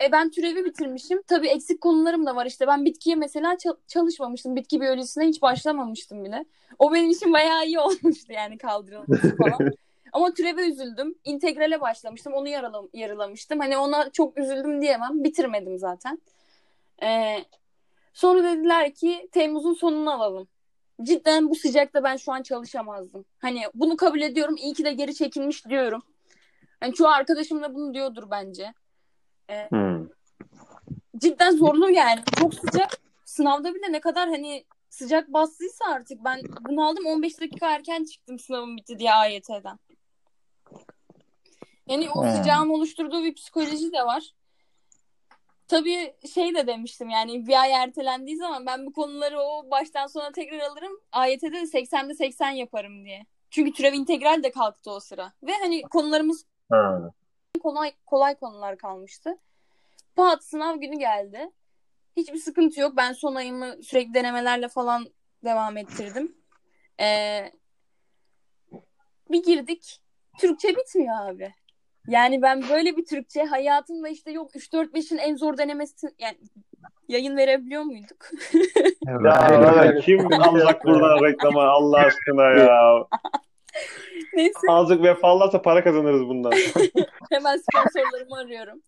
E 0.00 0.12
ben 0.12 0.30
türevi 0.30 0.64
bitirmişim. 0.64 1.22
Tabii 1.22 1.48
eksik 1.48 1.80
konularım 1.80 2.26
da 2.26 2.36
var 2.36 2.46
işte. 2.46 2.66
Ben 2.66 2.84
bitkiye 2.84 3.16
mesela 3.16 3.58
çal- 3.58 3.76
çalışmamıştım. 3.88 4.56
Bitki 4.56 4.80
biyolojisine 4.80 5.26
hiç 5.26 5.42
başlamamıştım 5.42 6.24
bile. 6.24 6.44
O 6.78 6.94
benim 6.94 7.10
için 7.10 7.32
bayağı 7.32 7.66
iyi 7.66 7.78
olmuştu 7.80 8.32
yani 8.32 8.58
kaldırılması 8.58 9.36
falan. 9.36 9.58
Ama 10.12 10.34
türeve 10.34 10.68
üzüldüm. 10.68 11.14
İntegrale 11.24 11.80
başlamıştım. 11.80 12.32
Onu 12.32 12.48
yaralam 12.48 12.88
yarılamıştım. 12.92 13.60
Hani 13.60 13.76
ona 13.76 14.10
çok 14.10 14.38
üzüldüm 14.38 14.82
diyemem. 14.82 15.24
Bitirmedim 15.24 15.78
zaten. 15.78 16.18
Ee, 17.02 17.44
sonra 18.12 18.44
dediler 18.44 18.94
ki 18.94 19.28
Temmuz'un 19.32 19.74
sonunu 19.74 20.12
alalım. 20.12 20.48
Cidden 21.02 21.50
bu 21.50 21.54
sıcakta 21.54 22.04
ben 22.04 22.16
şu 22.16 22.32
an 22.32 22.42
çalışamazdım. 22.42 23.24
Hani 23.38 23.62
bunu 23.74 23.96
kabul 23.96 24.20
ediyorum. 24.20 24.56
İyi 24.56 24.74
ki 24.74 24.84
de 24.84 24.92
geri 24.92 25.14
çekilmiş 25.14 25.66
diyorum. 25.66 26.02
Hani 26.80 26.94
çoğu 26.94 27.08
arkadaşım 27.08 27.62
da 27.62 27.74
bunu 27.74 27.94
diyordur 27.94 28.30
bence. 28.30 28.74
Hmm. 29.68 30.08
cidden 31.18 31.56
zorlu 31.56 31.90
yani. 31.90 32.20
Çok 32.38 32.54
sıcak. 32.54 33.00
Sınavda 33.24 33.74
bile 33.74 33.92
ne 33.92 34.00
kadar 34.00 34.28
hani 34.28 34.64
sıcak 34.90 35.28
bastıysa 35.28 35.84
artık 35.84 36.24
ben 36.24 36.40
bunu 36.60 36.86
aldım 36.86 37.06
15 37.06 37.40
dakika 37.40 37.74
erken 37.74 38.04
çıktım 38.04 38.38
sınavım 38.38 38.76
bitti 38.76 38.98
diye 38.98 39.12
AYT'den. 39.12 39.78
Yani 41.88 42.10
o 42.10 42.22
Hmm. 42.22 42.36
sıcağın 42.36 42.68
oluşturduğu 42.68 43.22
bir 43.22 43.34
psikoloji 43.34 43.92
de 43.92 44.02
var. 44.04 44.34
Tabii 45.72 46.14
şey 46.34 46.54
de 46.54 46.66
demiştim 46.66 47.08
yani 47.08 47.46
bir 47.46 47.60
ay 47.60 47.72
ertelendiği 47.72 48.36
zaman 48.36 48.66
ben 48.66 48.86
bu 48.86 48.92
konuları 48.92 49.40
o 49.40 49.70
baştan 49.70 50.06
sona 50.06 50.32
tekrar 50.32 50.60
alırım. 50.60 51.00
AYT'de 51.12 51.52
de 51.52 51.56
80'de 51.56 52.14
80 52.14 52.50
yaparım 52.50 53.04
diye. 53.04 53.26
Çünkü 53.50 53.72
türev 53.72 53.92
integral 53.92 54.42
de 54.42 54.50
kalktı 54.50 54.90
o 54.90 55.00
sıra. 55.00 55.32
Ve 55.42 55.52
hani 55.60 55.82
konularımız 55.82 56.46
Ha. 56.70 57.12
kolay 57.62 57.92
kolay 58.06 58.34
konular 58.34 58.78
kalmıştı. 58.78 59.38
Pat 60.16 60.44
sınav 60.44 60.76
günü 60.76 60.98
geldi. 60.98 61.50
Hiçbir 62.16 62.38
sıkıntı 62.38 62.80
yok. 62.80 62.96
Ben 62.96 63.12
son 63.12 63.34
ayımı 63.34 63.82
sürekli 63.82 64.14
denemelerle 64.14 64.68
falan 64.68 65.06
devam 65.44 65.76
ettirdim. 65.76 66.36
Ee, 67.00 67.52
bir 69.30 69.42
girdik. 69.42 70.00
Türkçe 70.38 70.68
bitmiyor 70.76 71.26
abi. 71.26 71.54
Yani 72.08 72.42
ben 72.42 72.62
böyle 72.70 72.96
bir 72.96 73.04
Türkçe 73.04 73.42
hayatımda 73.44 74.08
işte 74.08 74.30
yok 74.30 74.54
3-4-5'in 74.54 75.18
en 75.18 75.36
zor 75.36 75.58
denemesi 75.58 76.06
yani 76.18 76.36
yayın 77.08 77.36
verebiliyor 77.36 77.82
muyduk? 77.82 78.26
Ya 79.24 79.48
evet, 79.84 80.04
kim 80.04 80.32
alacak 80.32 80.84
buradan 80.84 81.24
reklamı 81.24 81.60
Allah 81.60 81.98
aşkına 81.98 82.44
ya. 82.44 83.06
Neyse 84.34 84.58
Azıcık 84.68 85.04
vefallarsa 85.04 85.62
para 85.62 85.84
kazanırız 85.84 86.28
bundan. 86.28 86.52
hemen 87.30 87.56
sponsorlarımı 87.56 88.36
arıyorum. 88.36 88.82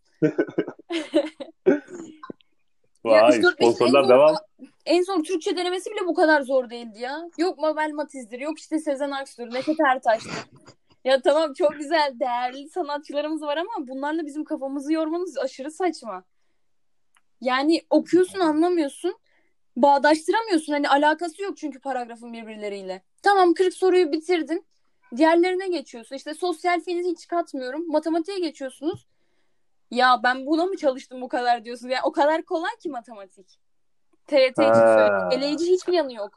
Vay 3.05 3.37
üç, 3.39 3.43
dört, 3.43 3.61
beş 3.61 3.67
en 3.69 3.73
sponsorlar 3.73 4.03
zor- 4.03 4.09
devam. 4.09 4.37
En 4.87 5.03
zor 5.03 5.25
Türkçe 5.25 5.57
denemesi 5.57 5.91
bile 5.91 6.07
bu 6.07 6.15
kadar 6.15 6.43
zor 6.43 6.71
değildi 6.71 6.99
ya. 7.01 7.19
Yok 7.39 7.59
Mabel 7.59 7.91
Matiz'dir, 7.93 8.41
yok 8.41 8.59
işte 8.59 8.79
Sezen 8.79 9.11
Aksu'dur, 9.11 9.55
Neşet 9.55 9.81
Ertaş'tır. 9.81 10.33
Ya 11.05 11.23
tamam 11.23 11.53
çok 11.53 11.77
güzel, 11.77 12.15
değerli 12.21 12.69
sanatçılarımız 12.69 13.43
var 13.43 13.57
ama 13.57 13.89
bunlarla 13.89 14.27
bizim 14.27 14.45
kafamızı 14.45 14.93
yormamız 14.93 15.39
aşırı 15.39 15.71
saçma. 15.71 16.25
Yani 17.41 17.83
okuyorsun 17.91 18.41
anlamıyorsun. 18.41 19.15
Bağdaştıramıyorsun. 19.77 20.73
Hani 20.73 20.89
alakası 20.89 21.43
yok 21.43 21.57
çünkü 21.57 21.81
paragrafın 21.81 22.33
birbirleriyle. 22.33 23.03
Tamam 23.23 23.55
40 23.55 23.75
soruyu 23.75 24.13
bitirdin. 24.13 24.67
Diğerlerine 25.17 25.69
geçiyorsun. 25.69 26.17
İşte 26.17 26.35
sosyal 26.35 26.81
feni 26.81 27.11
hiç 27.11 27.27
katmıyorum. 27.27 27.89
Matematiğe 27.89 28.39
geçiyorsunuz. 28.39 29.07
Ya 29.91 30.21
ben 30.23 30.47
buna 30.47 30.67
mı 30.67 30.77
çalıştım 30.77 31.21
bu 31.21 31.29
kadar 31.29 31.65
diyorsun. 31.65 31.89
Yani 31.89 32.03
o 32.05 32.13
kadar 32.13 32.43
kolay 32.43 32.77
ki 32.83 32.89
matematik. 32.89 33.61
TYT 34.27 34.53
için 34.53 34.73
söylüyorum. 34.73 35.29
Eleyici 35.33 35.73
hiçbir 35.73 35.93
yanı 35.93 36.15
yok. 36.15 36.31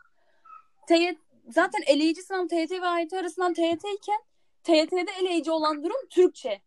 TYT, 0.87 1.19
zaten 1.49 1.81
eleyici 1.87 2.23
sınav 2.23 2.47
TYT 2.47 2.71
ve 2.71 2.87
AYT 2.87 3.13
arasından 3.13 3.53
TYT 3.53 3.83
iken 3.95 4.26
TYT'de 4.67 5.11
eleyici 5.21 5.51
olan 5.51 5.83
durum 5.83 6.07
Türkçe. 6.09 6.61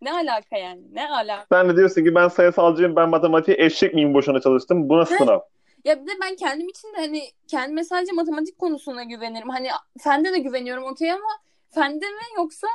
Ne 0.00 0.12
alaka 0.12 0.56
yani? 0.56 0.94
Ne 0.94 1.10
alaka? 1.10 1.46
Sen 1.52 1.68
de 1.68 1.76
diyorsun 1.76 2.04
ki 2.04 2.14
ben 2.14 2.28
sayısalcıyım, 2.28 2.96
ben 2.96 3.08
matematiğe 3.08 3.56
eşek 3.60 3.94
miyim 3.94 4.14
boşuna 4.14 4.40
çalıştım. 4.40 4.88
Bu 4.88 4.98
nasıl 4.98 5.16
sınav? 5.16 5.40
Ya 5.84 6.02
bir 6.02 6.06
de 6.06 6.10
ben 6.22 6.36
kendim 6.36 6.68
için 6.68 6.88
de 6.88 6.96
hani 6.96 7.22
kendime 7.48 7.84
sadece 7.84 8.12
matematik 8.12 8.58
konusuna 8.58 9.02
güvenirim. 9.02 9.48
Hani 9.48 9.68
fende 10.00 10.32
de 10.32 10.38
güveniyorum 10.38 10.84
okey 10.84 11.12
ama 11.12 11.30
fende 11.70 12.06
mi 12.06 12.22
yoksa 12.36 12.66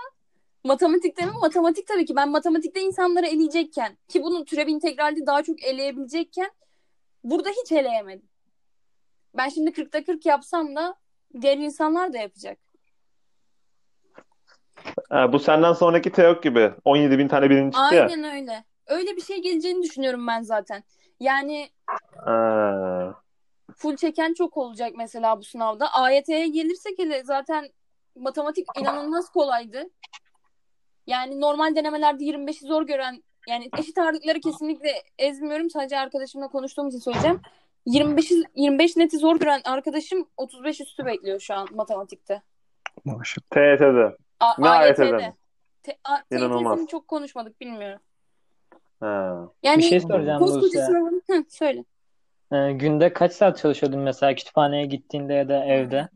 matematikte 0.64 1.26
mi? 1.26 1.32
Matematik 1.42 1.88
tabii 1.88 2.06
ki. 2.06 2.16
Ben 2.16 2.30
matematikte 2.30 2.82
insanları 2.82 3.26
eleyecekken 3.28 3.98
ki 4.08 4.24
bunun 4.24 4.46
türev 4.46 4.68
integralde 4.68 5.26
daha 5.26 5.44
çok 5.44 5.64
eleyebilecekken 5.64 6.52
burada 7.24 7.50
hiç 7.50 7.72
eleyemedim. 7.72 8.30
Ben 9.38 9.50
şimdi 9.50 9.70
40'ta 9.70 10.04
40 10.04 10.26
yapsam 10.26 10.76
da 10.76 10.96
diğer 11.42 11.58
insanlar 11.58 12.14
da 12.14 12.18
yapacak. 12.18 12.67
Ha, 15.10 15.34
bu 15.34 15.40
senden 15.40 15.74
sonraki 15.74 16.12
Teok 16.12 16.44
gibi. 16.44 16.72
17 16.86 17.18
bin 17.18 17.28
tane 17.28 17.50
birinci 17.50 17.78
çıktı 17.78 17.96
ya. 17.96 18.08
Aynen 18.08 18.36
öyle. 18.36 18.64
Öyle 18.88 19.16
bir 19.16 19.22
şey 19.22 19.42
geleceğini 19.42 19.84
düşünüyorum 19.84 20.28
ben 20.28 20.42
zaten. 20.42 20.84
Yani 21.20 21.70
Ha. 22.16 23.14
full 23.76 23.96
çeken 23.96 24.34
çok 24.34 24.58
olacak 24.58 24.92
mesela 24.98 25.40
bu 25.40 25.44
sınavda. 25.44 25.88
AYT'ye 25.94 26.48
gelirsek 26.48 27.00
hele 27.00 27.24
zaten 27.24 27.70
matematik 28.16 28.68
inanılmaz 28.80 29.30
kolaydı. 29.30 29.84
Yani 31.08 31.42
normal 31.42 31.76
denemelerde 31.76 32.24
25'i 32.24 32.68
zor 32.68 32.84
gören 32.84 33.24
yani 33.48 33.70
eşit 33.80 33.98
ağırlıkları 33.98 34.40
kesinlikle 34.40 34.90
ezmiyorum. 35.18 35.70
Sadece 35.70 35.98
arkadaşımla 35.98 36.48
konuştuğum 36.48 36.88
için 36.88 37.00
söyleyeceğim. 37.00 37.42
25 37.86 38.32
25 38.56 38.98
neti 38.98 39.18
zor 39.18 39.40
gören 39.40 39.62
arkadaşım 39.66 40.28
35 40.38 40.82
üstü 40.82 41.06
bekliyor 41.06 41.40
şu 41.40 41.54
an 41.54 41.68
matematikte. 41.72 42.42
Maşallah. 43.06 43.46
TYT'de. 43.50 44.18
A- 44.40 44.56
Ne? 44.58 45.34
Te- 45.84 45.98
A- 46.04 46.24
İnanılmaz. 46.32 46.88
Çok 46.88 47.08
konuşmadık 47.08 47.62
bilmiyorum. 47.62 48.02
Ha. 49.00 49.48
Yani 49.64 49.78
Bir 49.78 49.84
şey 49.84 50.02
soracağım 50.02 50.40
koskoca 50.40 50.86
sınavın 50.86 51.24
Hı, 51.30 51.44
söyle. 51.50 51.84
Ee, 52.52 52.72
günde 52.72 53.14
kaç 53.14 53.34
saat 53.34 53.58
çalışıyordun 53.58 54.00
mesela 54.00 54.36
kütüphaneye 54.36 54.86
gittiğinde 54.86 55.34
ya 55.34 55.50
da 55.50 55.66
evde? 55.66 56.10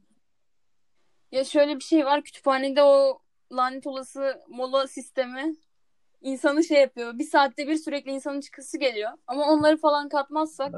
Ya 1.32 1.44
şöyle 1.44 1.76
bir 1.76 1.84
şey 1.84 2.06
var. 2.06 2.22
Kütüphanede 2.22 2.84
o 2.84 3.20
lanet 3.52 3.88
olası 3.88 4.42
mola 4.48 4.88
sistemi 4.88 5.56
insanı 6.22 6.64
şey 6.64 6.82
yapıyor. 6.82 7.20
Bir 7.20 7.24
saatte 7.24 7.68
bir 7.68 7.76
sürekli 7.76 8.12
insanın 8.12 8.42
çıkısı 8.42 8.78
geliyor. 8.78 9.12
Ama 9.28 9.46
onları 9.46 9.78
falan 9.78 10.10
katmazsak 10.10 10.74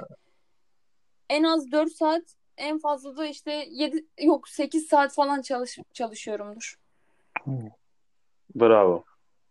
en 1.30 1.44
az 1.44 1.72
4 1.72 1.92
saat 1.92 2.24
en 2.58 2.80
fazla 2.80 3.18
da 3.18 3.26
işte 3.26 3.66
7 3.70 4.06
yok 4.20 4.50
8 4.50 4.88
saat 4.88 5.14
falan 5.14 5.42
çalış 5.42 5.78
çalışıyorumdur. 5.94 6.83
Bravo. 8.56 9.04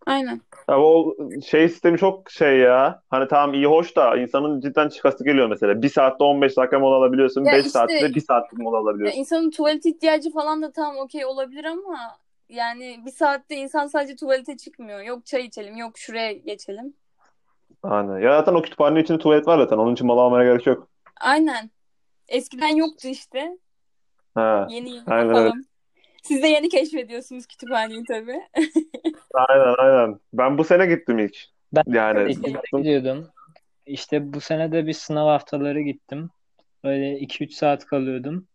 Aynen. 0.07 0.41
Ya 0.69 0.81
o 0.81 1.17
şey 1.47 1.69
sistemi 1.69 1.99
çok 1.99 2.31
şey 2.31 2.59
ya. 2.59 3.03
Hani 3.11 3.29
tamam 3.29 3.55
iyi 3.55 3.67
hoş 3.67 3.97
da 3.97 4.17
insanın 4.17 4.61
cidden 4.61 4.89
çıkası 4.89 5.25
geliyor 5.25 5.49
mesela. 5.49 5.83
Bir 5.83 5.89
saatte 5.89 6.25
15 6.25 6.57
dakika 6.57 6.79
mola 6.79 6.97
alabiliyorsun. 6.97 7.45
Ya 7.45 7.53
5 7.53 7.59
işte- 7.59 7.71
saatte 7.71 8.15
1 8.15 8.21
saatlik 8.21 8.59
mola 8.61 8.77
Ya 8.77 8.83
alabiliyorsun. 8.83 9.19
insanın 9.19 9.51
tuvalet 9.51 9.87
ihtiyacı 9.87 10.33
falan 10.33 10.63
da 10.63 10.73
tamam 10.73 10.97
okey 10.97 11.25
olabilir 11.25 11.65
ama 11.65 11.99
yani 12.49 13.01
bir 13.07 13.11
saatte 13.11 13.57
insan 13.57 13.87
sadece 13.87 14.17
tuvalete 14.17 14.57
çıkmıyor. 14.57 15.01
Yok 15.01 15.27
çay 15.27 15.45
içelim, 15.45 15.77
yok 15.77 15.99
şuraya 15.99 16.33
geçelim. 16.33 16.95
Aynen. 17.83 18.19
Ya 18.19 18.39
zaten 18.39 18.55
o 18.55 18.63
kütüphanenin 18.63 19.03
içinde 19.03 19.19
tuvalet 19.19 19.47
var 19.47 19.59
zaten. 19.59 19.77
Onun 19.79 19.93
için 19.93 20.07
mola 20.07 20.21
almaya 20.21 20.45
gerek 20.45 20.67
yok. 20.67 20.89
Aynen. 21.21 21.71
Eskiden 22.29 22.77
yoktu 22.77 23.09
işte. 23.09 23.59
Ha. 24.35 24.67
Yeni 24.71 24.91
yeni 24.91 25.05
Aynen 25.07 25.27
yapalım. 25.35 25.65
Siz 26.23 26.43
de 26.43 26.47
yeni 26.47 26.69
keşfediyorsunuz 26.69 27.47
kütüphaneyi 27.47 28.05
tabii. 28.09 28.41
Aynen 29.35 29.75
aynen. 29.79 30.21
Ben 30.33 30.59
bu 30.59 30.65
sene 30.65 30.87
gittim 30.87 31.19
ilk. 31.19 31.37
Ben 31.73 31.83
Yani 31.87 32.35
gidiyordum. 32.77 33.29
İşte 33.87 34.33
bu 34.33 34.41
sene 34.41 34.73
de 34.73 34.87
bir 34.87 34.93
sınav 34.93 35.27
haftaları 35.27 35.81
gittim. 35.81 36.31
Böyle 36.85 37.19
2-3 37.19 37.51
saat 37.51 37.87
kalıyordum. 37.87 38.47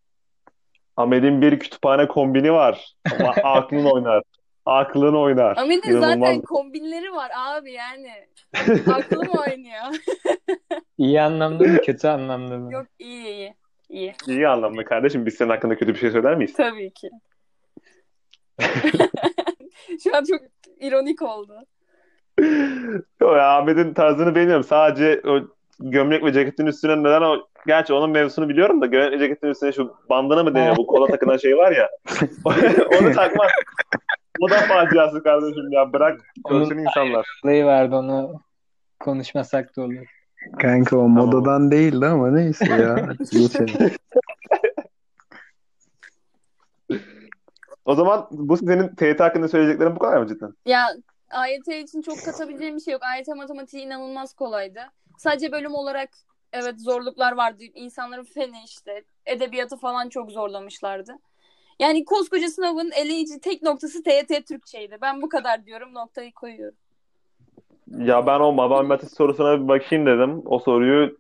Ahmet'in 0.98 1.42
bir 1.42 1.60
kütüphane 1.60 2.08
kombini 2.08 2.54
var. 2.54 2.94
Ama 3.20 3.30
aklın 3.44 3.86
oynar. 3.86 4.24
Aklın 4.66 5.16
oynar. 5.16 5.58
Ahmet'in 5.58 5.90
İnanılmaz. 5.92 6.20
zaten 6.20 6.42
kombinleri 6.42 7.12
var 7.12 7.32
abi 7.38 7.72
yani. 7.72 8.12
Aklım 8.94 9.28
oynuyor. 9.48 9.96
İyi 10.98 11.22
anlamda 11.22 11.64
mı 11.64 11.78
kötü 11.82 12.08
anlamda 12.08 12.58
mı? 12.58 12.74
Yok 12.74 12.88
iyi 13.00 13.26
iyi. 13.28 13.54
İyi. 13.90 14.14
İyi 14.28 14.48
anlamda 14.48 14.86
kardeşim. 14.86 15.26
Biz 15.26 15.34
senin 15.36 15.50
hakkında 15.50 15.76
kötü 15.78 15.94
bir 15.94 16.00
şey 16.00 16.12
söyler 16.12 16.36
miyiz? 16.36 16.54
Tabii 16.54 16.94
ki. 16.94 17.10
Şu 20.04 20.16
an 20.16 20.24
çok 20.24 20.42
ironik 20.80 21.22
oldu. 21.22 21.54
Yo 23.22 23.36
ya 23.36 23.58
Ahmet'in 23.58 23.94
tarzını 23.94 24.36
beğeniyorum. 24.36 24.64
Sadece 24.64 25.22
o 25.26 25.40
gömlek 25.80 26.24
ve 26.24 26.34
ceketin 26.34 26.66
üstüne 26.66 27.04
neden 27.04 27.22
o 27.22 27.48
Gerçi 27.68 27.94
onun 27.94 28.10
mevzusunu 28.10 28.50
biliyorum 28.50 28.82
da 28.82 28.86
gömlek 28.86 29.12
ve 29.12 29.20
ceketin 29.20 29.48
üstüne 29.48 29.72
şu 29.72 29.96
bandana 30.10 30.44
mı 30.44 30.56
deniyor? 30.56 30.78
Bu 30.78 30.88
kola 30.88 31.08
takılan 31.08 31.38
şey 31.38 31.58
var 31.58 31.72
ya. 31.72 31.90
Onu 33.00 33.12
takmaz. 33.12 33.52
O 34.40 34.50
da 34.50 34.56
faciası 34.56 35.24
kardeşim 35.24 35.72
ya. 35.72 35.94
Bırak 35.94 36.20
görsün 36.50 36.78
insanlar. 36.78 37.26
Vardı 37.46 37.96
onu 37.96 38.42
konuşmasak 39.00 39.78
da 39.78 39.82
olur. 39.82 40.06
Kanka 40.62 40.98
o 40.98 41.08
modadan 41.08 41.72
değildi 41.72 42.06
ama 42.06 42.32
neyse 42.32 42.66
ya. 42.66 43.10
Geçelim. 43.32 43.92
O 47.88 47.96
zaman 47.96 48.28
bu 48.32 48.58
senin 48.58 48.96
TYT 48.96 49.20
hakkında 49.20 49.48
söyleyeceklerin 49.48 49.96
bu 49.96 50.00
kadar 50.00 50.18
mı 50.18 50.28
cidden? 50.28 50.54
Ya 50.66 50.88
AYT 51.30 51.68
için 51.68 52.02
çok 52.02 52.26
katabileceğim 52.26 52.76
bir 52.76 52.82
şey 52.82 52.92
yok. 52.92 53.02
AYT 53.04 53.28
matematiği 53.28 53.86
inanılmaz 53.86 54.34
kolaydı. 54.34 54.80
Sadece 55.18 55.52
bölüm 55.52 55.76
olarak 55.76 56.10
evet 56.54 56.82
zorluklar 56.82 57.32
vardı. 57.32 57.64
İnsanların 57.74 58.24
feni 58.24 58.64
işte 58.66 59.04
edebiyatı 59.26 59.78
falan 59.78 60.10
çok 60.10 60.32
zorlamışlardı. 60.32 61.12
Yani 61.80 62.06
koskoca 62.06 62.50
sınavın 62.50 62.92
eleyici 62.92 63.40
tek 63.40 63.64
noktası 63.64 64.04
TYT 64.04 64.48
Türkçeydi. 64.48 64.98
Ben 65.02 65.22
bu 65.22 65.30
kadar 65.30 65.66
diyorum 65.66 65.94
noktayı 65.94 66.34
koyuyorum. 66.34 66.78
Ya 67.98 68.28
ben 68.28 68.40
o 68.40 68.52
matematik 68.52 69.12
sorusuna 69.12 69.64
bir 69.64 69.68
bakayım 69.68 70.06
dedim. 70.06 70.42
O 70.46 70.60
soruyu 70.60 71.18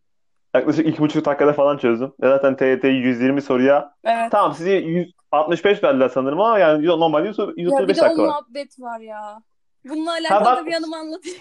yaklaşık 0.55 0.88
iki 0.88 0.99
buçuk 0.99 1.25
dakikada 1.25 1.53
falan 1.53 1.77
çözdüm. 1.77 2.13
Ve 2.21 2.27
zaten 2.27 2.55
TYT 2.57 2.83
120 2.83 3.41
soruya 3.41 3.93
Evet. 4.03 4.31
tamam 4.31 4.53
size 4.53 4.71
165 4.71 5.83
verdiler 5.83 6.10
sanırım 6.10 6.41
ama 6.41 6.60
yani 6.60 6.86
normalde 6.86 7.27
100 7.27 7.38
Ya 7.39 7.47
bir 7.47 7.62
135 7.63 7.97
de 7.97 8.01
o 8.01 8.05
dakika 8.05 8.23
var. 8.23 8.27
muhabbet 8.27 8.79
var 8.79 8.99
ya. 8.99 9.41
Bununla 9.86 10.12
alakalı 10.12 10.45
bak- 10.45 10.57
da 10.57 10.65
bir 10.65 10.73
anımı 10.73 10.95
anlatayım. 10.97 11.38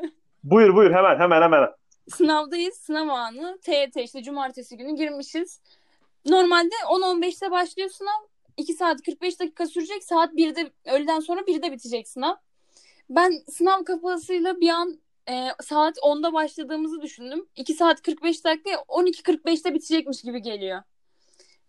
Buyur 0.44 0.74
buyur 0.76 0.90
hemen 0.94 1.18
hemen 1.18 1.42
hemen. 1.42 1.68
Sınavdayız. 2.08 2.74
Sınav 2.76 3.08
anı. 3.08 3.58
TYT 3.62 3.96
işte 3.96 4.22
cumartesi 4.22 4.76
günü 4.76 4.96
girmişiz. 4.96 5.60
Normalde 6.26 6.74
10-15'te 6.90 7.50
başlıyor 7.50 7.88
sınav. 7.88 8.26
2 8.56 8.72
saat 8.72 9.02
45 9.02 9.40
dakika 9.40 9.66
sürecek. 9.66 10.04
Saat 10.04 10.32
1'de 10.34 10.70
öğleden 10.92 11.20
sonra 11.20 11.40
1'de 11.40 11.72
bitecek 11.72 12.08
sınav. 12.08 12.34
Ben 13.10 13.32
sınav 13.48 13.84
kafasıyla 13.84 14.60
bir 14.60 14.68
an 14.68 14.98
e, 15.28 15.48
saat 15.62 15.96
10'da 15.96 16.32
başladığımızı 16.32 17.02
düşündüm. 17.02 17.46
2 17.56 17.74
saat 17.74 18.02
45 18.02 18.44
dakika 18.44 18.70
12.45'te 18.70 19.74
bitecekmiş 19.74 20.22
gibi 20.22 20.42
geliyor. 20.42 20.82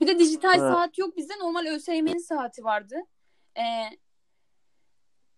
Bir 0.01 0.07
de 0.07 0.19
dijital 0.19 0.59
Evet. 0.59 0.73
saat 0.73 0.97
yok 0.97 1.17
bizde. 1.17 1.33
Normal 1.39 1.65
ÖSYM'nin 1.65 2.17
saati 2.17 2.63
vardı. 2.63 2.95
E, 3.57 3.63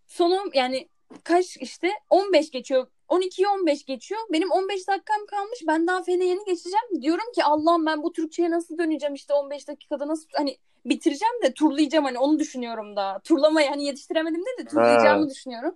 sonum 0.08 0.50
yani 0.54 0.90
kaç 1.24 1.58
işte 1.58 1.92
15 2.10 2.52
geçiyor. 2.52 2.88
12'yi 3.10 3.48
15 3.48 3.86
geçiyor. 3.86 4.22
Benim 4.34 4.52
15 4.52 4.88
dakikam 4.88 5.26
kalmış. 5.26 5.60
Ben 5.68 5.88
daha 5.88 6.04
fene 6.04 6.26
yeni 6.26 6.46
geçeceğim. 6.46 7.02
Diyorum 7.02 7.32
ki 7.36 7.44
Allah'ım 7.44 7.86
ben 7.86 8.04
bu 8.04 8.12
Türkçe'ye 8.12 8.52
nasıl 8.52 8.78
döneceğim 8.78 9.14
işte 9.14 9.34
15 9.34 9.68
dakikada 9.68 10.08
nasıl 10.08 10.28
hani 10.34 10.58
bitireceğim 10.86 11.34
de 11.44 11.54
turlayacağım 11.54 12.06
hani 12.06 12.20
onu 12.20 12.40
düşünüyorum 12.40 12.96
daha. 12.96 13.20
Turlamayı 13.20 13.70
hani 13.70 13.86
yetiştiremedim 13.86 14.42
de 14.42 14.64
de 14.64 14.68
turlayacağımı 14.68 15.30
düşünüyorum. 15.30 15.76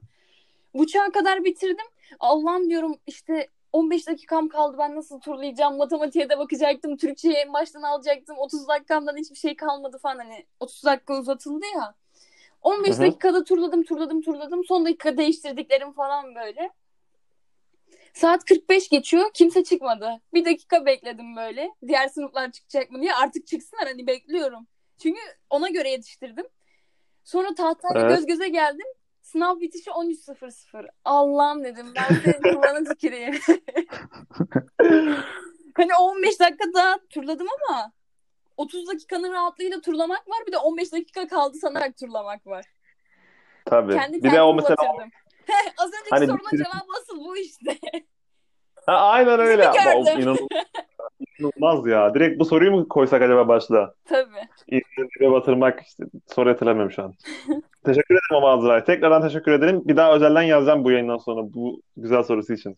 Buçuğa 0.73 1.11
kadar 1.11 1.43
bitirdim. 1.43 1.85
Allah'ım 2.19 2.69
diyorum 2.69 2.97
işte 3.07 3.47
15 3.73 4.07
dakikam 4.07 4.49
kaldı 4.49 4.77
ben 4.79 4.95
nasıl 4.95 5.19
turlayacağım 5.19 5.77
matematiğe 5.77 6.29
de 6.29 6.37
bakacaktım 6.37 6.97
Türkçe'yi 6.97 7.33
en 7.33 7.53
baştan 7.53 7.81
alacaktım 7.81 8.37
30 8.37 8.67
dakikamdan 8.67 9.17
hiçbir 9.17 9.35
şey 9.35 9.55
kalmadı 9.55 9.97
falan 9.97 10.17
hani 10.17 10.45
30 10.59 10.83
dakika 10.83 11.19
uzatıldı 11.19 11.65
ya 11.75 11.95
15 12.61 12.89
Hı 12.89 12.93
hı. 12.93 13.01
dakikada 13.01 13.43
turladım 13.43 13.83
turladım 13.83 14.21
turladım 14.21 14.65
son 14.65 14.85
dakika 14.85 15.17
değiştirdiklerim 15.17 15.91
falan 15.91 16.35
böyle 16.35 16.71
Saat 18.13 18.45
45 18.45 18.89
geçiyor. 18.89 19.31
Kimse 19.33 19.63
çıkmadı. 19.63 20.21
Bir 20.33 20.45
dakika 20.45 20.85
bekledim 20.85 21.35
böyle. 21.35 21.71
Diğer 21.87 22.07
sınıflar 22.07 22.51
çıkacak 22.51 22.91
mı 22.91 23.01
diye. 23.01 23.13
Artık 23.13 23.47
çıksınlar 23.47 23.87
hani 23.87 24.07
bekliyorum. 24.07 24.67
Çünkü 24.97 25.19
ona 25.49 25.69
göre 25.69 25.89
yetiştirdim. 25.89 26.45
Sonra 27.23 27.55
tahtayla 27.55 28.01
Evet. 28.01 28.17
göz 28.17 28.25
göze 28.25 28.47
geldim. 28.47 28.85
Sınav 29.33 29.59
bitişi 29.59 29.89
13.00. 29.89 30.87
Allah'ım 31.05 31.63
dedim. 31.63 31.93
Ben 31.95 32.15
senin 32.15 32.55
kulağına 32.55 32.83
tüküreyim. 32.89 33.33
hani 35.77 35.95
15 35.99 36.39
dakika 36.39 36.73
daha 36.73 36.97
turladım 37.09 37.47
ama 37.69 37.91
30 38.57 38.87
dakikanın 38.87 39.31
rahatlığıyla 39.31 39.81
turlamak 39.81 40.29
var. 40.29 40.37
Bir 40.47 40.51
de 40.51 40.57
15 40.57 40.91
dakika 40.91 41.27
kaldı 41.27 41.57
sanarak 41.57 41.97
turlamak 41.97 42.47
var. 42.47 42.65
Tabii. 43.65 43.93
Kendi 43.93 44.23
bir 44.23 44.31
de 44.31 44.41
o 44.41 44.53
mesela. 44.53 44.77
Az 45.77 45.87
önceki 45.87 46.09
Hani 46.09 46.25
sorunun 46.25 46.51
bir- 46.51 46.57
cevabı 46.57 46.91
asıl 47.01 47.19
bu 47.19 47.37
işte. 47.37 47.77
Ha, 48.85 48.93
aynen 48.97 49.39
öyle. 49.39 49.67
Ama 49.69 49.93
o 49.95 50.01
inanılmaz, 50.03 50.37
inanılmaz 51.39 51.87
ya. 51.87 52.13
Direkt 52.13 52.39
bu 52.39 52.45
soruyu 52.45 52.71
mu 52.71 52.87
koysak 52.87 53.21
acaba 53.21 53.47
başla? 53.47 53.93
Tabii. 54.05 54.47
İnsanı 54.67 55.31
batırmak 55.31 55.81
işte 55.81 56.03
soru 56.27 56.49
hatırlamıyorum 56.49 56.91
şu 56.91 57.03
an. 57.03 57.13
teşekkür 57.85 58.15
ederim 58.15 58.35
ama 58.37 58.49
Azrail. 58.49 58.81
Tekrardan 58.81 59.21
teşekkür 59.21 59.51
ederim. 59.51 59.81
Bir 59.85 59.97
daha 59.97 60.15
özelden 60.15 60.41
yazacağım 60.41 60.83
bu 60.83 60.91
yayından 60.91 61.17
sonra 61.17 61.41
bu 61.53 61.81
güzel 61.97 62.23
sorusu 62.23 62.53
için. 62.53 62.77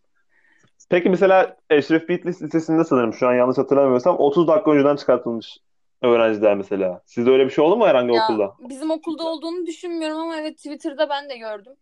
Peki 0.89 1.10
mesela 1.10 1.58
Eşref 1.70 2.10
Bitlis 2.10 2.41
Lisesi'nde 2.41 2.84
sanırım 2.84 3.13
şu 3.13 3.28
an 3.28 3.34
yanlış 3.34 3.58
hatırlamıyorsam 3.58 4.15
30 4.20 4.48
dakika 4.48 4.72
önceden 4.72 4.96
çıkartılmış 4.96 5.58
öğrenciler 6.02 6.56
mesela. 6.56 7.02
Sizde 7.06 7.30
öyle 7.32 7.46
bir 7.46 7.50
şey 7.50 7.63
oldu 7.65 7.78
mu 7.78 7.88
herhangi 7.88 8.13
Ya 8.15 8.24
okulda? 8.24 8.54
bizim 8.70 8.91
okulda 8.91 9.24
olduğunu 9.24 9.65
düşünmüyorum 9.65 10.18
ama 10.18 10.38
evet 10.38 10.58
Twitter'da 10.58 11.10
ben 11.10 11.30
de 11.30 11.38
gördüm. 11.38 11.74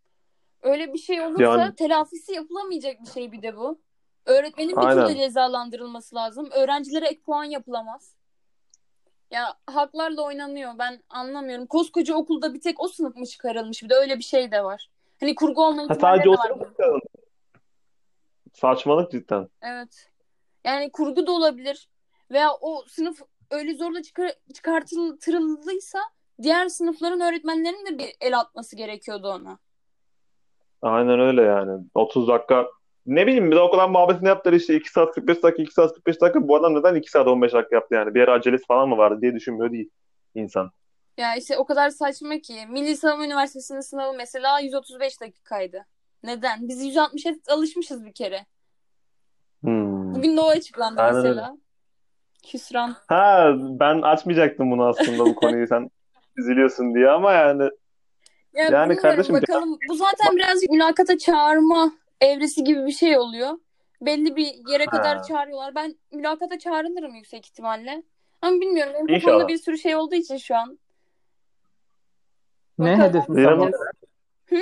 Öyle 0.62 0.94
bir 0.94 0.98
şey 0.98 1.22
olursa 1.22 1.44
Yani- 1.44 1.76
telafisi 1.76 2.34
yapılamayacak 2.34 2.96
bir 3.06 3.12
şey 3.12 3.32
bir 3.32 3.42
de 3.42 3.56
bu. 3.58 3.80
Öğretmenin 4.26 4.76
bir 4.76 4.82
türlü 4.82 5.16
cezalandırılması 5.16 6.16
lazım. 6.16 6.50
Öğrencilere 6.52 7.06
ek 7.06 7.22
puan 7.22 7.44
yapılamaz. 7.44 8.16
Ya 9.32 9.54
haklarla 9.68 10.22
oynanıyor. 10.22 10.72
Ben 10.80 11.04
anlamıyorum. 11.10 11.68
Koskoca 11.68 12.16
okulda 12.16 12.54
bir 12.54 12.62
tek 12.62 12.80
o 12.80 12.88
sınıf 12.88 13.16
mı 13.16 13.26
çıkarılmış? 13.26 13.84
Bir 13.84 13.90
de 13.90 13.96
öyle 13.96 14.18
bir 14.18 14.24
şey 14.24 14.52
de 14.52 14.64
var. 14.64 14.90
Hani 15.20 15.36
kurgu 15.36 15.66
olma 15.66 15.90
Ha, 15.90 15.96
sadece 15.96 16.26
de 16.26 16.30
var. 16.30 16.52
Saçmalık 18.54 19.12
cidden. 19.12 19.50
Evet. 19.62 20.10
Yani 20.64 20.92
kurgu 20.92 21.28
da 21.28 21.32
olabilir. 21.32 21.90
Veya 22.32 22.54
o 22.62 22.84
sınıf 22.88 23.22
öyle 23.52 23.74
zorla 23.74 24.02
çıkar 24.02 24.32
çıkartıldıysa 24.54 26.00
diğer 26.42 26.68
sınıfların 26.68 27.22
öğretmenlerinin 27.22 27.86
de 27.86 27.98
bir 27.98 28.16
el 28.22 28.40
atması 28.40 28.76
gerekiyordu 28.76 29.28
ona. 29.28 29.60
Aynen 30.82 31.20
öyle 31.20 31.42
yani. 31.42 31.84
30 31.96 32.28
dakika 32.28 32.66
ne 33.06 33.28
bileyim 33.28 33.52
bir 33.52 33.56
de 33.56 33.60
o 33.60 33.72
kadar 33.72 33.90
muhabbetini 33.90 34.28
yaptılar 34.28 34.54
işte 34.54 34.76
2 34.76 34.92
saat 34.92 35.16
45 35.16 35.44
dakika 35.44 35.64
2 35.64 35.74
saat 35.74 35.94
45 35.94 36.22
dakika 36.22 36.48
bu 36.48 36.56
adam 36.56 36.76
neden 36.76 36.96
2 36.96 37.12
saat 37.12 37.28
15 37.28 37.54
dakika 37.54 37.76
yaptı 37.76 37.96
yani 37.96 38.16
bir 38.16 38.22
ara 38.22 38.34
acelesi 38.34 38.66
falan 38.66 38.90
mı 38.90 38.98
vardı 38.98 39.22
diye 39.22 39.34
düşünmüyor 39.36 39.72
değil 39.72 39.90
insan. 40.36 40.72
Ya 41.18 41.36
işte 41.36 41.58
o 41.58 41.66
kadar 41.66 41.90
saçma 41.90 42.38
ki. 42.40 42.54
Milli 42.70 42.98
Savunma 42.98 43.26
Üniversitesi'nin 43.26 43.80
sınavı 43.80 44.14
mesela 44.18 44.60
135 44.60 45.22
dakikaydı. 45.22 45.86
Neden? 46.24 46.68
Biz 46.68 46.96
160'a 46.96 47.54
alışmışız 47.54 48.06
bir 48.06 48.14
kere. 48.14 48.46
Hmm. 49.62 50.16
Bugün 50.16 50.38
de 50.38 50.42
o 50.42 50.48
açıklandı 50.48 51.02
Aynen 51.02 51.16
mesela. 51.16 51.58
Hüsran. 52.54 52.96
Ha 53.08 53.54
ben 53.58 54.02
açmayacaktım 54.02 54.72
bunu 54.72 54.86
aslında 54.86 55.26
bu 55.26 55.36
konuyu 55.36 55.68
sen 55.68 55.90
üzülüyorsun 56.38 56.96
diye 56.96 57.10
ama 57.10 57.32
yani 57.34 57.64
Ya 58.54 58.64
Yani 58.72 58.96
kardeşim- 58.96 59.36
bakalım. 59.36 59.78
Bu 59.90 59.96
zaten 59.96 60.38
birazcık 60.38 60.70
mülakata 60.70 61.18
çağırma 61.18 61.92
evresi 62.24 62.64
gibi 62.64 62.86
bir 62.86 62.92
şey 62.92 63.18
oluyor. 63.18 63.60
Belli 64.02 64.36
bir 64.36 64.54
yere 64.72 64.86
kadar 64.86 65.18
Ha. 65.18 65.24
çağırıyorlar. 65.24 65.76
Ben 65.76 65.96
mülakata 66.12 66.60
çağrılırım 66.60 67.16
yüksek 67.16 67.46
ihtimalle. 67.46 68.04
Ama 68.42 68.62
bilmiyorum. 68.62 68.94
Benim 68.94 69.08
İnşallah. 69.08 69.32
kafamda 69.34 69.48
bir 69.48 69.58
sürü 69.58 69.78
şey 69.78 69.96
olduğu 69.96 70.16
için 70.16 70.38
şu 70.38 70.56
an. 70.56 70.80
Ne 72.78 72.92
Bakalım. 72.92 73.10
hedefin 73.10 73.44
tam 73.44 73.60
olarak? 73.60 73.76
Hı? 74.46 74.56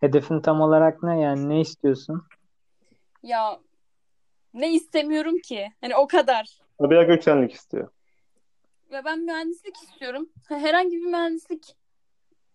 Hedefin 0.00 0.40
tam 0.40 0.60
olarak 0.60 1.02
ne 1.02 1.20
yani 1.20 1.48
ne 1.48 1.60
istiyorsun? 1.60 2.22
Ya 3.22 3.60
ne 4.54 4.72
istemiyorum 4.72 5.38
ki? 5.44 5.72
Hani 5.80 5.96
o 5.96 6.06
kadar. 6.06 6.58
Sabiha 6.80 7.02
Gökçenlik 7.02 7.52
istiyor. 7.52 7.88
Ya 8.90 9.04
ben 9.04 9.18
mühendislik 9.20 9.76
istiyorum. 9.76 10.28
Ha, 10.48 10.56
Herhangi 10.58 10.96
bir 10.96 11.06
mühendislik 11.06 11.76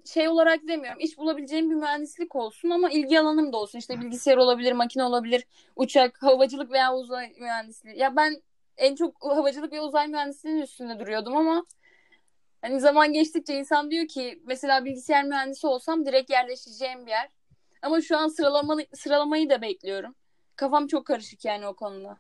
şey 0.06 0.28
olarak 0.28 0.68
demiyorum. 0.68 1.00
İş 1.00 1.18
bulabileceğim 1.18 1.70
bir 1.70 1.76
mühendislik 1.76 2.36
olsun 2.36 2.70
ama 2.70 2.90
ilgi 2.90 3.20
alanım 3.20 3.54
da 3.54 3.58
olsun. 3.58 3.80
İşte 3.80 4.02
bilgisayar 4.02 4.38
olabilir, 4.38 4.72
makine 4.72 5.04
olabilir, 5.04 5.46
uçak, 5.76 6.24
havacılık 6.24 6.72
veya 6.72 6.96
uzay 6.96 7.34
mühendisliği. 7.40 7.98
Ya 7.98 8.16
ben 8.16 8.42
en 8.78 8.96
çok 8.96 9.16
havacılık 9.24 9.74
ve 9.74 9.82
uzay 9.82 10.08
mühendisliğinin 10.08 10.62
üstünde 10.62 11.00
duruyordum 11.00 11.38
ama 11.38 11.66
hani 12.62 12.80
zaman 12.80 13.14
geçtikçe 13.14 13.56
insan 13.56 13.92
diyor 13.92 14.08
ki 14.08 14.42
mesela 14.46 14.86
bilgisayar 14.86 15.24
mühendisi 15.24 15.68
olsam 15.68 16.06
direkt 16.06 16.30
yerleşeceğim 16.30 17.06
bir 17.06 17.12
yer. 17.12 17.30
Ama 17.82 18.02
şu 18.02 18.18
an 18.18 18.28
sıralama, 18.28 18.78
sıralamayı 18.94 19.50
da 19.50 19.62
bekliyorum. 19.62 20.16
Kafam 20.56 20.88
çok 20.88 21.06
karışık 21.06 21.46
yani 21.46 21.68
o 21.68 21.74
konuda. 21.74 22.18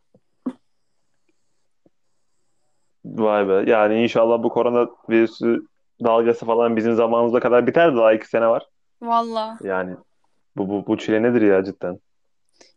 Vay 3.06 3.48
be. 3.48 3.72
Yani 3.72 4.04
inşallah 4.04 4.44
bu 4.44 4.50
korona 4.50 4.89
virüsü 5.10 5.68
dalgası 6.03 6.45
falan 6.45 6.75
bizim 6.75 6.95
zamanımıza 6.95 7.39
kadar 7.39 7.67
biter 7.67 7.93
de 7.93 7.97
daha 7.97 8.13
iki 8.13 8.27
sene 8.27 8.47
var. 8.47 8.65
Valla. 9.01 9.57
Yani 9.63 9.95
bu 10.57 10.69
bu 10.69 10.88
bu 10.88 10.97
çile 10.97 11.23
nedir 11.23 11.41
ya 11.41 11.63
cidden? 11.63 11.99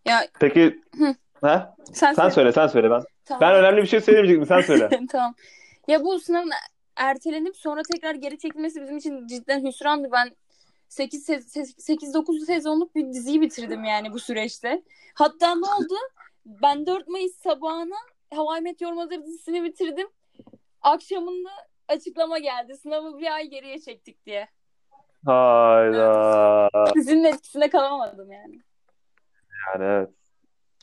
Ya 0.05 0.21
Peki 0.41 0.81
Hı. 0.99 1.15
ha? 1.41 1.75
sen, 1.93 2.15
Sen 2.15 2.29
söyle 2.29 2.53
sen 2.53 2.67
söyle 2.67 2.91
ben. 2.91 3.03
Tamam. 3.25 3.41
Ben 3.41 3.55
önemli 3.55 3.83
bir 3.83 3.87
şey 3.87 4.01
söylemeyecektim 4.01 4.47
sen 4.47 4.61
söyle. 4.61 4.89
tamam. 5.11 5.35
Ya 5.89 6.05
bu 6.05 6.21
sınavın 6.21 6.51
ertelenip 6.97 7.57
sonra 7.57 7.83
tekrar 7.93 8.15
geri 8.15 8.39
çekilmesi 8.39 8.83
bizim 8.83 8.97
için 8.97 9.27
cidden 9.27 9.67
hüsrandı. 9.67 10.09
Ben 10.13 10.31
8 10.89 11.27
8 11.79 12.15
9 12.15 12.47
sezonluk 12.47 12.95
bir 12.95 13.07
diziyi 13.13 13.41
bitirdim 13.41 13.85
yani 13.85 14.13
bu 14.13 14.19
süreçte. 14.19 14.83
Hatta 15.15 15.55
ne 15.55 15.67
oldu? 15.67 15.95
Ben 16.47 16.87
4 16.87 17.09
Mayıs 17.09 17.37
sabahına 17.37 17.97
Hawaii 18.35 18.61
Meteor 18.63 18.93
Mother 18.93 19.25
dizisini 19.25 19.65
bitirdim. 19.65 20.09
Akşamında 20.83 21.51
açıklama 21.89 22.39
geldi. 22.39 22.77
Sınavı 22.77 23.19
bir 23.19 23.35
ay 23.35 23.47
geriye 23.47 23.79
çektik 23.79 24.27
diye. 24.27 24.49
Hayda. 25.27 26.69
Dizinin 26.95 27.25
etkisine 27.25 27.71
kalamadım 27.71 28.33
yani. 28.33 28.61
Yani 29.67 29.85
evet. 29.85 30.11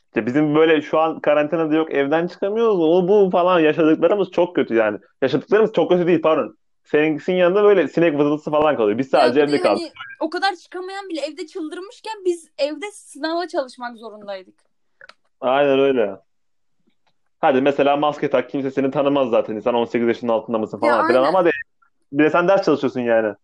İşte 0.06 0.26
bizim 0.26 0.56
böyle 0.56 0.82
şu 0.82 1.00
an 1.00 1.20
karantinada 1.20 1.76
yok 1.76 1.92
evden 1.92 2.28
çıkamıyoruz. 2.28 2.80
O 2.80 3.08
bu 3.08 3.30
falan 3.32 3.60
yaşadıklarımız 3.60 4.32
çok 4.32 4.56
kötü 4.56 4.76
yani. 4.76 4.98
Yaşadıklarımız 5.22 5.74
çok 5.74 5.92
kötü 5.92 6.08
değil 6.08 6.22
pardon. 6.22 6.58
Seninkisinin 6.84 7.38
yanında 7.38 7.64
böyle 7.64 7.88
sinek 7.88 8.20
vızıltısı 8.20 8.52
falan 8.52 8.78
kalıyor. 8.78 8.98
Biz 8.98 9.10
sadece 9.10 9.42
evde 9.42 9.62
kaldık. 9.62 9.82
hani 9.82 9.92
o 10.20 10.30
kadar 10.30 10.56
çıkamayan 10.56 11.10
bile 11.10 11.22
evde 11.22 11.48
çıldırmışken 11.48 12.26
biz 12.26 12.50
evde 12.58 12.92
sınava 12.92 13.48
çalışmak 13.48 13.98
zorundaydık. 13.98 14.56
Aynen 15.42 15.80
öyle. 15.80 16.16
Hadi 17.40 17.62
mesela 17.62 17.98
maske 17.98 18.30
tak 18.30 18.50
kimse 18.50 18.72
seni 18.72 18.92
tanımaz 18.92 19.30
zaten. 19.30 19.60
Sen 19.60 19.74
18 19.74 20.08
yaşının 20.08 20.32
altında 20.32 20.58
mısın 20.58 20.80
Ya 20.84 20.92
falan 20.92 21.08
filan 21.08 21.20
aynen. 21.20 21.30
ama 21.30 21.46
de, 21.46 21.52
bir 22.12 22.24
de 22.24 22.30
sen 22.30 22.48
ders 22.48 22.66
çalışıyorsun 22.66 23.02
yani. 23.02 23.36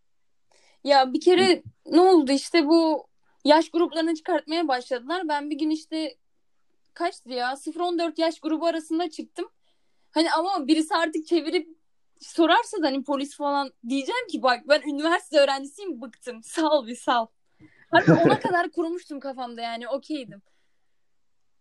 Ya 0.84 1.14
bir 1.14 1.22
kere 1.22 1.64
ne 1.86 2.02
oldu 2.02 2.32
işte 2.32 2.66
bu 2.66 3.08
yaş 3.46 3.70
gruplarını 3.70 4.16
çıkartmaya 4.16 4.68
başladılar. 4.68 5.24
Ben 5.28 5.50
bir 5.50 5.58
gün 5.58 5.70
işte 5.70 6.16
kaçtı 6.94 7.30
ya 7.30 7.56
0-14 7.56 8.22
yaş 8.22 8.40
grubu 8.40 8.66
arasında 8.66 9.10
çıktım. 9.10 9.46
Hani 10.12 10.32
ama 10.32 10.68
birisi 10.68 10.96
artık 10.96 11.28
çevirip 11.28 11.68
sorarsa 12.20 12.84
da 12.84 12.88
hani 12.88 13.04
polis 13.04 13.38
falan 13.38 13.72
diyeceğim 13.90 14.28
ki 14.28 14.44
bak 14.44 14.60
ben 14.70 14.82
üniversite 14.82 15.40
öğrencisiyim 15.40 16.02
bıktım. 16.02 16.44
Sal 16.44 16.88
bir 16.88 16.96
sal. 16.96 17.26
Harbi 17.92 18.12
ona 18.12 18.40
kadar 18.40 18.72
kurmuştum 18.72 19.20
kafamda 19.20 19.62
yani 19.62 19.88
okeydim. 19.88 20.42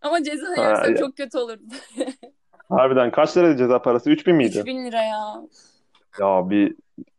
Ama 0.05 0.23
ceza 0.23 0.47
Ha, 0.57 0.63
yersem 0.63 0.91
ya. 0.91 0.97
çok 0.97 1.17
kötü 1.17 1.39
olurdu. 1.39 1.63
Harbiden 2.69 3.11
kaç 3.11 3.37
liraydı 3.37 3.57
ceza 3.59 3.83
parası? 3.83 4.11
3000 4.11 4.35
miydi? 4.37 4.59
3000 4.59 4.85
lira 4.87 5.03
ya. 5.03 5.43
Ya 6.21 6.51
bir 6.51 6.75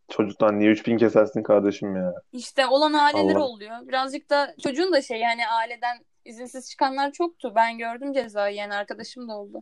çocuktan 0.10 0.60
niye 0.60 0.72
3000 0.72 0.98
kesersin 0.98 1.44
kardeşim 1.44 1.96
ya? 1.96 2.14
İşte 2.34 2.66
olan 2.68 2.94
aileler 2.94 3.36
Allah. 3.36 3.44
oluyor. 3.44 3.76
Birazcık 3.88 4.30
da 4.30 4.56
çocuğun 4.64 4.94
da 4.94 5.02
şey 5.02 5.20
yani 5.20 5.48
aileden 5.48 5.98
izinsiz 6.26 6.70
çıkanlar 6.72 7.12
çoktu. 7.12 7.54
Ben 7.56 7.78
gördüm 7.78 8.14
cezayı 8.14 8.56
yani 8.56 8.74
arkadaşım 8.76 9.30
da 9.30 9.34
oldu. 9.38 9.62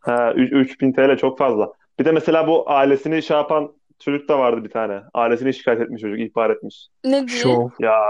Ha, 0.00 0.32
3 0.36 0.52
3000 0.52 0.92
TL 0.92 1.16
çok 1.16 1.38
fazla. 1.38 1.72
Bir 1.98 2.04
de 2.04 2.12
mesela 2.12 2.46
bu 2.48 2.70
ailesini 2.70 3.22
şey 3.22 3.36
yapan 3.36 3.72
çocuk 3.98 4.28
da 4.28 4.38
vardı 4.38 4.64
bir 4.64 4.70
tane. 4.70 5.00
Ailesini 5.14 5.54
şikayet 5.54 5.80
etmiş 5.80 6.00
çocuk, 6.02 6.20
ihbar 6.20 6.50
etmiş. 6.50 6.88
Ne 7.04 7.28
diye? 7.28 7.38
Şov. 7.38 7.68
Ya 7.78 8.00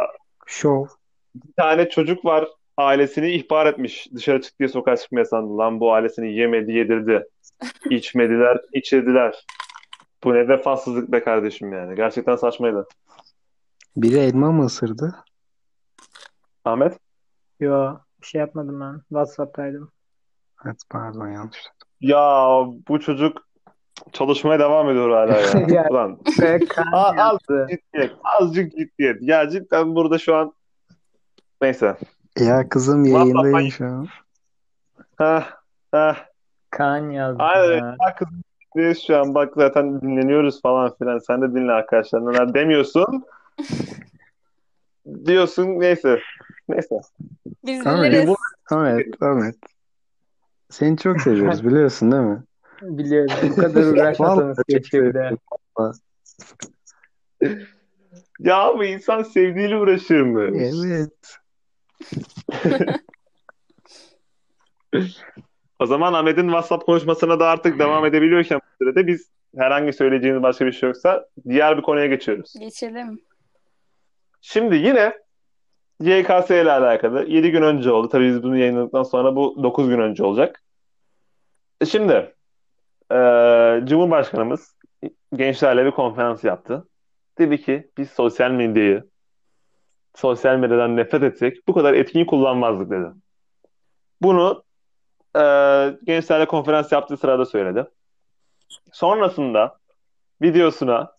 Şov. 0.46 0.86
bir 1.34 1.52
tane 1.56 1.88
çocuk 1.88 2.24
var 2.24 2.48
ailesini 2.76 3.30
ihbar 3.32 3.66
etmiş. 3.66 4.08
Dışarı 4.14 4.40
çık 4.40 4.58
diye 4.58 4.68
sokağa 4.68 4.96
çıkmaya 4.96 5.24
sandı. 5.24 5.58
Lan 5.58 5.80
bu 5.80 5.92
ailesini 5.92 6.32
yemedi, 6.32 6.72
yedirdi. 6.72 7.28
İçmediler, 7.90 8.60
içirdiler. 8.72 9.46
Bu 10.24 10.34
ne 10.34 10.48
vefasızlık 10.48 11.12
be 11.12 11.24
kardeşim 11.24 11.72
yani. 11.72 11.96
Gerçekten 11.96 12.36
saçmaydı. 12.36 12.88
Biri 13.96 14.18
elma 14.18 14.52
mı 14.52 14.64
ısırdı? 14.64 15.14
Ahmet? 16.64 16.98
Yo 17.60 17.94
Bir 18.22 18.26
şey 18.26 18.38
yapmadım 18.40 18.80
ben. 18.80 19.00
WhatsApp'taydım. 19.08 19.92
Evet 20.66 20.82
pardon 20.90 21.28
yanlış. 21.28 21.58
Ya 22.00 22.46
bu 22.88 23.00
çocuk 23.00 23.48
çalışmaya 24.12 24.58
devam 24.58 24.90
ediyor 24.90 25.10
hala 25.10 25.36
ya. 25.40 25.66
Ya. 25.68 25.86
Ulan 25.90 26.18
Ve 26.40 26.58
Kaan 26.58 26.92
az, 26.92 27.10
az 27.10 27.16
yazdı. 27.18 27.66
ciddiyet, 27.70 28.12
azıcık 28.24 28.72
ciddiyet. 28.76 29.22
Ya 29.22 29.48
cidden 29.50 29.94
burada 29.94 30.18
şu 30.18 30.36
an 30.36 30.52
neyse. 31.62 31.96
Ya 32.38 32.68
kızım 32.68 33.04
yayındayım 33.04 33.70
şu 33.70 33.86
an. 33.86 34.06
Heh, 35.18 35.50
heh. 35.94 36.26
Kaan 36.70 37.10
yazdı. 37.10 37.42
Aynen. 37.42 37.76
ya. 37.76 37.96
Bak 37.98 38.18
kızım 38.18 38.42
dinliyoruz 38.74 39.06
şu 39.06 39.18
an. 39.18 39.34
Bak 39.34 39.52
zaten 39.56 40.00
dinleniyoruz 40.00 40.62
falan 40.62 40.94
filan. 40.98 41.18
Sen 41.18 41.42
de 41.42 41.54
dinle 41.54 41.72
arkadaşlar. 41.72 42.26
Neler 42.26 42.54
demiyorsun. 42.54 43.24
Diyorsun 45.24 45.66
neyse. 45.66 46.20
Neyse. 46.68 47.00
Biz 47.64 47.84
Tamam, 47.84 48.02
biliriz. 48.02 48.28
bu- 48.28 48.36
Ahmet, 48.74 49.22
Ahmet. 49.22 49.56
Seni 50.70 50.96
çok 50.96 51.20
seviyoruz 51.22 51.64
biliyorsun 51.64 52.12
değil 52.12 52.22
mi? 52.22 52.42
Biliyorum. 52.82 53.50
Bu 53.50 53.56
kadar 53.56 53.84
uğraşmasanız 53.84 54.38
Vallahi 54.38 54.56
çok 54.56 54.66
keşke 54.66 55.04
bir 55.04 55.14
de. 55.14 55.36
Ya 58.38 58.72
bu 58.76 58.84
insan 58.84 59.22
sevdiğiyle 59.22 59.76
uğraşır 59.76 60.20
mı? 60.20 60.42
Evet. 60.54 61.38
O 65.80 65.86
zaman 65.86 66.12
Ahmet'in 66.12 66.42
WhatsApp 66.42 66.86
konuşmasına 66.86 67.40
da 67.40 67.48
artık 67.48 67.78
devam 67.78 68.06
edebiliyorken 68.06 68.58
bu 68.58 68.84
sürede 68.84 69.06
biz 69.06 69.30
herhangi 69.56 69.92
söyleyeceğiniz 69.92 70.42
başka 70.42 70.66
bir 70.66 70.72
şey 70.72 70.86
yoksa 70.88 71.26
diğer 71.48 71.76
bir 71.76 71.82
konuya 71.82 72.06
geçiyoruz. 72.06 72.54
Geçelim. 72.60 73.20
Şimdi 74.40 74.76
yine 74.76 75.12
YKS 76.00 76.50
ile 76.50 76.72
alakalı 76.72 77.24
7 77.24 77.50
gün 77.50 77.62
önce 77.62 77.90
oldu. 77.90 78.08
Tabii 78.08 78.28
biz 78.28 78.42
bunu 78.42 78.56
yayınladıktan 78.56 79.02
sonra 79.02 79.36
bu 79.36 79.62
9 79.62 79.88
gün 79.88 79.98
önce 79.98 80.24
olacak. 80.24 80.62
E 81.80 81.86
Şimdi 81.86 82.34
e, 83.12 83.16
Cumhurbaşkanımız 83.84 84.76
gençlerle 85.34 85.84
bir 85.84 85.90
konferans 85.90 86.44
yaptı. 86.44 86.88
Dedi 87.38 87.62
ki 87.62 87.90
biz 87.98 88.10
sosyal 88.10 88.50
medyayı 88.50 89.09
sosyal 90.14 90.56
medyadan 90.56 90.96
nefret 90.96 91.22
etsek 91.22 91.68
bu 91.68 91.74
kadar 91.74 91.94
etkin 91.94 92.24
kullanmazdık 92.24 92.90
dedi. 92.90 93.06
Bunu 94.22 94.64
e, 95.36 95.42
gençlerle 96.04 96.46
konferans 96.46 96.92
yaptığı 96.92 97.16
sırada 97.16 97.46
söyledi. 97.46 97.84
Sonrasında 98.92 99.78
videosuna 100.42 101.12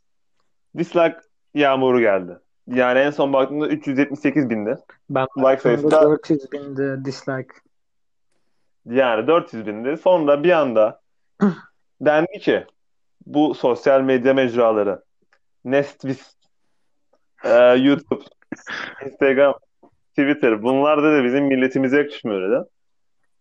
dislike 0.77 1.17
yağmuru 1.53 1.99
geldi. 1.99 2.37
Yani 2.67 2.99
en 2.99 3.11
son 3.11 3.33
baktığımda 3.33 3.67
378 3.67 4.49
bindi. 4.49 4.75
Ben 5.09 5.27
Like 5.37 5.61
sayısı 5.61 5.83
baktığımda 5.83 6.05
da 6.05 6.11
400 6.11 6.51
bindi 6.51 7.05
dislike. 7.05 7.53
yani 8.85 9.27
400 9.27 9.65
bindi. 9.65 9.97
Sonra 9.97 10.43
bir 10.43 10.51
anda 10.51 11.01
dendi 12.01 12.39
ki 12.39 12.65
bu 13.25 13.53
sosyal 13.53 14.01
medya 14.01 14.33
mecraları 14.33 15.03
Nestvis, 15.65 16.35
e, 17.43 17.49
YouTube, 17.59 18.23
Instagram, 19.05 19.53
Twitter 20.09 20.63
bunlar 20.63 21.03
da 21.03 21.23
bizim 21.23 21.45
milletimize 21.45 21.97
yakışmıyor 21.97 22.51
dedi. 22.51 22.69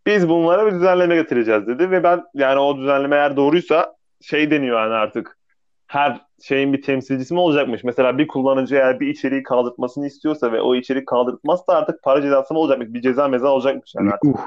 Biz 0.06 0.28
bunlara 0.28 0.66
bir 0.66 0.72
düzenleme 0.72 1.16
getireceğiz 1.16 1.66
dedi 1.66 1.90
ve 1.90 2.02
ben 2.02 2.24
yani 2.34 2.60
o 2.60 2.76
düzenleme 2.76 3.16
eğer 3.16 3.36
doğruysa 3.36 3.94
şey 4.20 4.50
deniyor 4.50 4.80
yani 4.80 4.94
artık 4.94 5.38
her 5.86 6.20
şeyin 6.42 6.72
bir 6.72 6.82
temsilcisi 6.82 7.34
mi 7.34 7.40
olacakmış? 7.40 7.84
Mesela 7.84 8.18
bir 8.18 8.28
kullanıcı 8.28 8.74
eğer 8.74 9.00
bir 9.00 9.08
içeriği 9.08 9.42
kaldırtmasını 9.42 10.06
istiyorsa 10.06 10.52
ve 10.52 10.60
o 10.60 10.74
içerik 10.74 11.08
kaldırtmazsa 11.08 11.72
artık 11.72 12.02
para 12.02 12.22
cezası 12.22 12.54
mı 12.54 12.60
olacakmış? 12.60 12.88
Bir 12.88 13.02
ceza 13.02 13.28
meza 13.28 13.48
olacakmış 13.48 13.94
yani 13.94 14.10
artık. 14.10 14.24
Uh, 14.24 14.40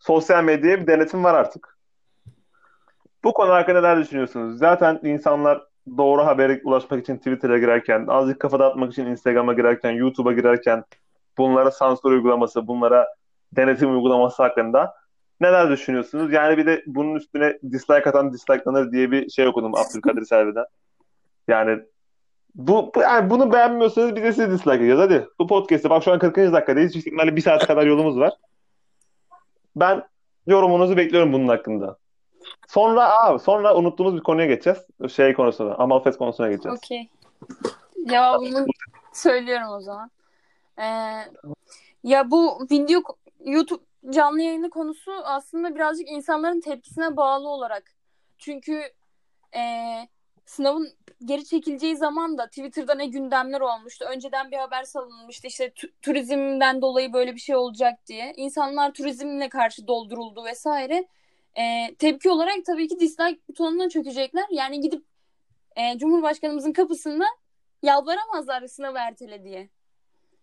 Sosyal 0.00 0.44
medyaya 0.44 0.80
bir 0.80 0.86
denetim 0.86 1.24
var 1.24 1.34
artık. 1.34 1.78
Bu 3.24 3.32
konu 3.32 3.50
hakkında 3.50 3.80
neler 3.80 3.98
düşünüyorsunuz? 3.98 4.58
Zaten 4.58 5.00
insanlar 5.02 5.62
doğru 5.96 6.26
habere 6.26 6.60
ulaşmak 6.64 7.00
için 7.00 7.16
Twitter'a 7.16 7.58
girerken, 7.58 8.06
azıcık 8.06 8.40
kafa 8.40 8.58
dağıtmak 8.58 8.92
için 8.92 9.06
Instagram'a 9.06 9.52
girerken, 9.52 9.90
YouTube'a 9.90 10.32
girerken 10.32 10.84
bunlara 11.38 11.70
sansür 11.70 12.10
uygulaması, 12.10 12.66
bunlara 12.66 13.06
denetim 13.52 13.94
uygulaması 13.94 14.42
hakkında 14.42 14.94
neler 15.40 15.70
düşünüyorsunuz? 15.70 16.32
Yani 16.32 16.58
bir 16.58 16.66
de 16.66 16.82
bunun 16.86 17.14
üstüne 17.14 17.58
dislike 17.72 18.10
atan 18.10 18.32
dislike'lanır 18.32 18.92
diye 18.92 19.10
bir 19.10 19.30
şey 19.30 19.46
okudum 19.46 19.74
Abdülkadir 19.74 20.24
Selvi'den. 20.24 20.64
Yani 21.48 21.78
bu, 22.54 22.92
yani 23.00 23.30
bunu 23.30 23.52
beğenmiyorsanız 23.52 24.16
biz 24.16 24.22
de 24.22 24.32
size 24.32 24.50
dislike 24.50 24.76
edeceğiz. 24.76 24.98
Hadi 24.98 25.26
bu 25.38 25.46
podcast'te 25.46 25.90
bak 25.90 26.04
şu 26.04 26.12
an 26.12 26.18
40. 26.18 26.36
dakikadayız. 26.36 26.96
İhtimalle 26.96 27.36
bir 27.36 27.40
saate 27.40 27.66
kadar 27.66 27.86
yolumuz 27.86 28.18
var. 28.18 28.32
Ben 29.76 30.02
yorumunuzu 30.46 30.96
bekliyorum 30.96 31.32
bunun 31.32 31.48
hakkında. 31.48 31.96
Sonra 32.68 33.24
abi 33.24 33.38
sonra 33.38 33.76
unuttuğumuz 33.76 34.14
bir 34.14 34.22
konuya 34.22 34.46
geçeceğiz. 34.46 35.12
Şey 35.12 35.34
konusuna, 35.34 35.74
Amalfest 35.74 36.18
konusuna 36.18 36.48
geçeceğiz. 36.48 36.78
Okey. 36.78 37.08
Cevabımı 38.08 38.66
söylüyorum 39.12 39.68
o 39.68 39.80
zaman. 39.80 40.10
Ee, 40.78 40.84
ya 42.04 42.30
bu 42.30 42.58
video 42.70 43.02
YouTube 43.44 43.84
canlı 44.10 44.42
yayını 44.42 44.70
konusu 44.70 45.12
aslında 45.24 45.74
birazcık 45.74 46.08
insanların 46.08 46.60
tepkisine 46.60 47.16
bağlı 47.16 47.48
olarak. 47.48 47.82
Çünkü 48.38 48.82
ee, 49.56 50.08
sınavın 50.44 50.88
geri 51.24 51.44
çekileceği 51.44 51.96
zaman 51.96 52.38
da 52.38 52.46
Twitter'da 52.46 52.94
ne 52.94 53.06
gündemler 53.06 53.60
olmuştu. 53.60 54.04
Önceden 54.10 54.50
bir 54.50 54.56
haber 54.56 54.84
salınmıştı 54.84 55.46
işte 55.46 55.66
tu- 55.66 55.90
turizmden 56.02 56.82
dolayı 56.82 57.12
böyle 57.12 57.34
bir 57.34 57.40
şey 57.40 57.56
olacak 57.56 58.06
diye. 58.06 58.32
İnsanlar 58.36 58.92
turizmle 58.92 59.48
karşı 59.48 59.88
dolduruldu 59.88 60.44
vesaire. 60.44 61.06
Ee, 61.58 61.94
tepki 61.98 62.30
olarak 62.30 62.64
tabii 62.66 62.88
ki 62.88 63.00
dislike 63.00 63.40
butonuna 63.48 63.88
çökecekler. 63.88 64.46
Yani 64.50 64.80
gidip 64.80 65.04
e, 65.76 65.98
Cumhurbaşkanımızın 65.98 66.72
kapısında 66.72 67.24
yalvaramazlar 67.82 68.66
sınavı 68.66 68.98
ertele 68.98 69.44
diye. 69.44 69.68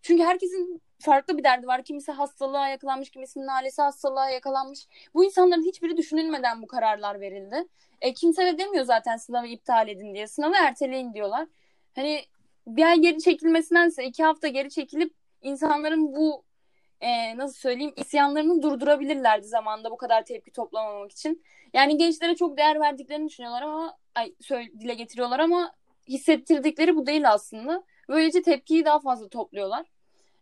Çünkü 0.01 0.24
herkesin 0.24 0.82
farklı 0.99 1.38
bir 1.38 1.43
derdi 1.43 1.68
var. 1.68 1.84
Kimisi 1.84 2.12
hastalığa 2.12 2.68
yakalanmış, 2.68 3.10
kimisinin 3.10 3.47
ailesi 3.47 3.82
hastalığa 3.82 4.30
yakalanmış. 4.30 4.88
Bu 5.14 5.26
insanların 5.26 5.66
hiçbiri 5.66 5.97
düşünülmeden 5.97 6.62
bu 6.62 6.68
kararlar 6.68 7.22
verildi. 7.22 7.68
E, 8.01 8.14
kimse 8.14 8.45
de 8.45 8.57
demiyor 8.57 8.86
zaten 8.86 9.18
sınavı 9.18 9.47
iptal 9.47 9.88
edin 9.88 10.14
diye. 10.14 10.28
Sınavı 10.28 10.55
erteleyin 10.55 11.14
diyorlar. 11.14 11.47
Hani 11.95 12.26
bir 12.68 12.84
ay 12.84 12.99
geri 12.99 13.20
çekilmesindense 13.20 14.05
iki 14.05 14.24
hafta 14.24 14.47
geri 14.47 14.70
çekilip 14.70 15.14
insanların 15.41 16.16
bu 16.16 16.43
e, 17.02 17.38
nasıl 17.38 17.56
söyleyeyim 17.56 17.93
isyanlarını 17.95 18.62
durdurabilirlerdi 18.62 19.47
zamanda 19.47 19.91
bu 19.91 19.97
kadar 19.97 20.26
tepki 20.26 20.52
toplamamak 20.52 21.12
için. 21.12 21.43
Yani 21.74 21.97
gençlere 21.97 22.36
çok 22.36 22.58
değer 22.58 22.80
verdiklerini 22.80 23.30
düşünüyorlar 23.30 23.62
ama 23.62 23.97
ay, 24.16 24.34
söyle, 24.41 24.72
dile 24.80 24.93
getiriyorlar 24.93 25.39
ama 25.39 25.72
hissettirdikleri 26.08 26.95
bu 26.95 27.06
değil 27.06 27.32
aslında. 27.32 27.84
Böylece 28.10 28.41
tepkiyi 28.41 28.86
daha 28.86 29.00
fazla 29.00 29.30
topluyorlar. 29.30 29.86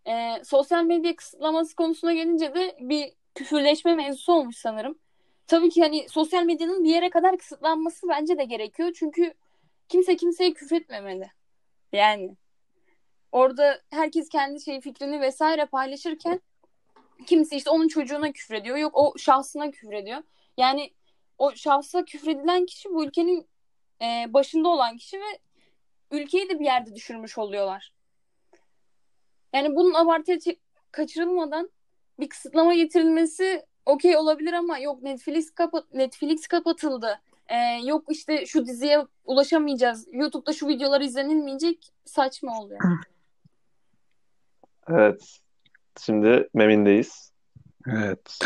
Ee, 0.07 0.43
sosyal 0.43 0.83
medya 0.83 1.15
kısıtlaması 1.15 1.75
konusuna 1.75 2.13
gelince 2.13 2.55
de 2.55 2.77
bir 2.79 3.13
küfürleşme 3.35 3.95
mevzusu 3.95 4.33
olmuş 4.33 4.57
sanırım. 4.57 4.99
Tabii 5.47 5.69
ki 5.69 5.81
hani 5.81 6.09
sosyal 6.09 6.43
medyanın 6.43 6.83
bir 6.83 6.89
yere 6.89 7.09
kadar 7.09 7.37
kısıtlanması 7.37 8.07
bence 8.09 8.37
de 8.37 8.45
gerekiyor. 8.45 8.91
Çünkü 8.99 9.33
kimse 9.89 10.15
kimseye 10.15 10.53
küfretmemeli. 10.53 11.31
Yani 11.93 12.35
orada 13.31 13.81
herkes 13.89 14.29
kendi 14.29 14.61
şey 14.61 14.81
fikrini 14.81 15.21
vesaire 15.21 15.65
paylaşırken 15.65 16.41
kimisi 17.25 17.55
işte 17.55 17.69
onun 17.69 17.87
çocuğuna 17.87 18.31
küfrediyor. 18.31 18.77
Yok 18.77 18.91
o 18.95 19.17
şahsına 19.17 19.71
küfrediyor. 19.71 20.23
Yani 20.57 20.93
o 21.37 21.55
şahsa 21.55 22.05
küfredilen 22.05 22.65
kişi 22.65 22.89
bu 22.89 23.05
ülkenin 23.05 23.47
e, 24.01 24.33
başında 24.33 24.69
olan 24.69 24.97
kişi 24.97 25.17
ve 25.17 25.39
ülkeyi 26.11 26.49
de 26.49 26.59
bir 26.59 26.65
yerde 26.65 26.95
düşürmüş 26.95 27.37
oluyorlar. 27.37 27.93
Yani 29.53 29.75
bunun 29.75 29.93
abartıya 29.93 30.37
kaçırılmadan 30.91 31.69
bir 32.19 32.29
kısıtlama 32.29 32.73
getirilmesi 32.73 33.65
okey 33.85 34.17
olabilir 34.17 34.53
ama 34.53 34.77
yok 34.77 35.03
Netflix 35.03 35.51
kapat 35.51 35.93
Netflix 35.93 36.47
kapatıldı. 36.47 37.19
Ee, 37.47 37.55
yok 37.83 38.05
işte 38.09 38.45
şu 38.45 38.65
diziye 38.65 39.05
ulaşamayacağız. 39.25 40.07
YouTube'da 40.11 40.53
şu 40.53 40.67
videolar 40.67 41.01
izlenilmeyecek 41.01 41.91
saçma 42.05 42.59
oluyor. 42.59 42.79
Evet. 44.89 45.39
Şimdi 45.99 46.49
Memin'deyiz. 46.53 47.31
evet. 47.87 48.39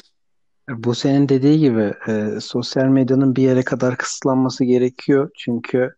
Bu 0.70 0.96
senin 0.96 1.30
dediği 1.30 1.60
gibi 1.60 1.94
e, 2.08 2.40
sosyal 2.42 2.86
medyanın 2.86 3.36
bir 3.36 3.44
yere 3.44 3.64
kadar 3.64 3.98
kısıtlanması 3.98 4.66
gerekiyor. 4.66 5.30
Çünkü 5.38 5.96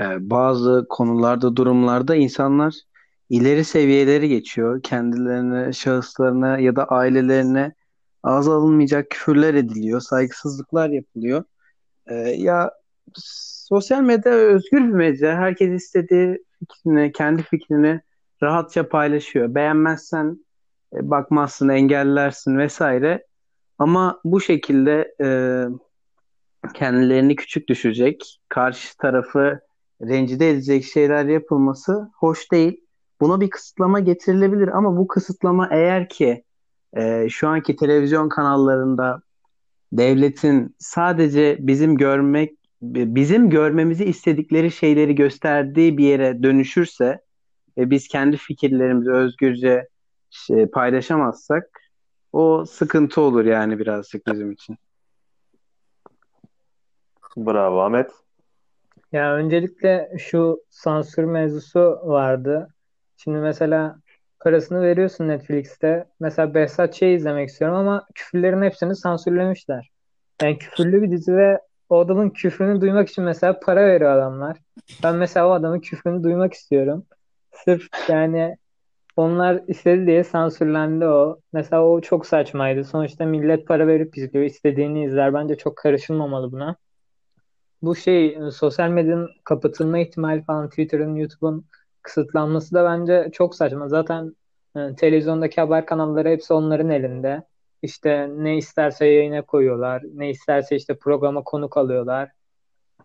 e, 0.00 0.30
bazı 0.30 0.86
konularda, 0.88 1.56
durumlarda 1.56 2.14
insanlar 2.14 2.74
ileri 3.30 3.64
seviyeleri 3.64 4.28
geçiyor. 4.28 4.82
Kendilerine, 4.82 5.72
şahıslarına 5.72 6.58
ya 6.58 6.76
da 6.76 6.84
ailelerine 6.84 7.72
ağız 8.22 8.48
alınmayacak 8.48 9.10
küfürler 9.10 9.54
ediliyor, 9.54 10.00
saygısızlıklar 10.00 10.90
yapılıyor. 10.90 11.44
E, 12.06 12.14
ya 12.16 12.70
sosyal 13.14 14.02
medya 14.02 14.32
özgür 14.32 14.78
bir 14.78 14.92
medya. 14.92 15.36
Herkes 15.36 15.82
istediği 15.82 16.44
fikrini, 16.58 17.12
kendi 17.12 17.42
fikrini 17.42 18.00
rahatça 18.42 18.88
paylaşıyor. 18.88 19.54
Beğenmezsen 19.54 20.38
bakmazsın, 20.92 21.68
engellersin 21.68 22.58
vesaire. 22.58 23.26
Ama 23.78 24.20
bu 24.24 24.40
şekilde 24.40 25.14
e, 25.20 25.28
kendilerini 26.74 27.36
küçük 27.36 27.68
düşecek, 27.68 28.40
karşı 28.48 28.96
tarafı 28.96 29.60
rencide 30.02 30.50
edecek 30.50 30.84
şeyler 30.84 31.24
yapılması 31.24 32.10
hoş 32.14 32.52
değil. 32.52 32.80
Buna 33.20 33.40
bir 33.40 33.50
kısıtlama 33.50 34.00
getirilebilir 34.00 34.68
ama 34.68 34.96
bu 34.96 35.06
kısıtlama 35.06 35.68
eğer 35.72 36.08
ki 36.08 36.44
e, 36.96 37.28
şu 37.28 37.48
anki 37.48 37.76
televizyon 37.76 38.28
kanallarında 38.28 39.22
devletin 39.92 40.74
sadece 40.78 41.56
bizim 41.60 41.96
görmek 41.96 42.52
bizim 42.82 43.50
görmemizi 43.50 44.04
istedikleri 44.04 44.70
şeyleri 44.70 45.14
gösterdiği 45.14 45.98
bir 45.98 46.04
yere 46.04 46.42
dönüşürse 46.42 47.20
ve 47.78 47.90
biz 47.90 48.08
kendi 48.08 48.36
fikirlerimizi 48.36 49.10
özgürce 49.10 49.88
şey, 50.32 50.66
paylaşamazsak 50.66 51.80
o 52.32 52.64
sıkıntı 52.64 53.20
olur 53.20 53.44
yani 53.44 53.78
birazcık 53.78 54.26
bizim 54.26 54.52
için. 54.52 54.76
Bravo 57.36 57.80
Ahmet. 57.80 58.10
Ya 59.12 59.34
öncelikle 59.34 60.12
şu 60.18 60.62
sansür 60.70 61.24
mevzusu 61.24 62.00
vardı. 62.02 62.68
Şimdi 63.16 63.38
mesela 63.38 63.98
parasını 64.40 64.82
veriyorsun 64.82 65.28
Netflix'te. 65.28 66.04
Mesela 66.20 66.54
Behzat 66.54 66.94
Ç'yi 66.94 67.16
izlemek 67.16 67.48
istiyorum 67.48 67.76
ama 67.76 68.06
küfürlerin 68.14 68.62
hepsini 68.62 68.96
sansürlemişler. 68.96 69.90
Yani 70.42 70.58
küfürlü 70.58 71.02
bir 71.02 71.10
dizi 71.10 71.36
ve 71.36 71.58
o 71.88 71.98
adamın 71.98 72.30
küfrünü 72.30 72.80
duymak 72.80 73.08
için 73.08 73.24
mesela 73.24 73.60
para 73.60 73.86
veriyor 73.86 74.10
adamlar. 74.10 74.56
Ben 75.02 75.16
mesela 75.16 75.48
o 75.48 75.50
adamın 75.50 75.80
küfrünü 75.80 76.22
duymak 76.22 76.52
istiyorum. 76.52 77.06
Sırf 77.52 77.88
yani 78.08 78.56
onlar 79.16 79.62
istedi 79.68 80.06
diye 80.06 80.24
sansürlendi 80.24 81.06
o. 81.06 81.40
Mesela 81.52 81.84
o 81.86 82.00
çok 82.00 82.26
saçmaydı. 82.26 82.84
Sonuçta 82.84 83.24
millet 83.24 83.66
para 83.66 83.86
verip 83.86 84.18
izliyor. 84.18 84.44
istediğini 84.44 85.04
izler. 85.04 85.34
Bence 85.34 85.56
çok 85.56 85.76
karışılmamalı 85.76 86.52
buna. 86.52 86.76
Bu 87.82 87.96
şey 87.96 88.38
sosyal 88.52 88.88
medyanın 88.88 89.30
kapatılma 89.44 89.98
ihtimali 89.98 90.42
falan 90.42 90.68
Twitter'ın, 90.68 91.16
YouTube'un 91.16 91.66
kısıtlanması 92.02 92.74
da 92.74 92.84
bence 92.84 93.30
çok 93.32 93.54
saçma. 93.54 93.88
Zaten 93.88 94.36
e, 94.76 94.94
televizyondaki 94.94 95.60
haber 95.60 95.86
kanalları 95.86 96.28
hepsi 96.28 96.54
onların 96.54 96.90
elinde. 96.90 97.42
İşte 97.82 98.28
ne 98.36 98.56
isterse 98.56 99.06
yayına 99.06 99.42
koyuyorlar. 99.42 100.02
Ne 100.14 100.30
isterse 100.30 100.76
işte 100.76 100.98
programa 100.98 101.42
konuk 101.42 101.76
alıyorlar. 101.76 102.30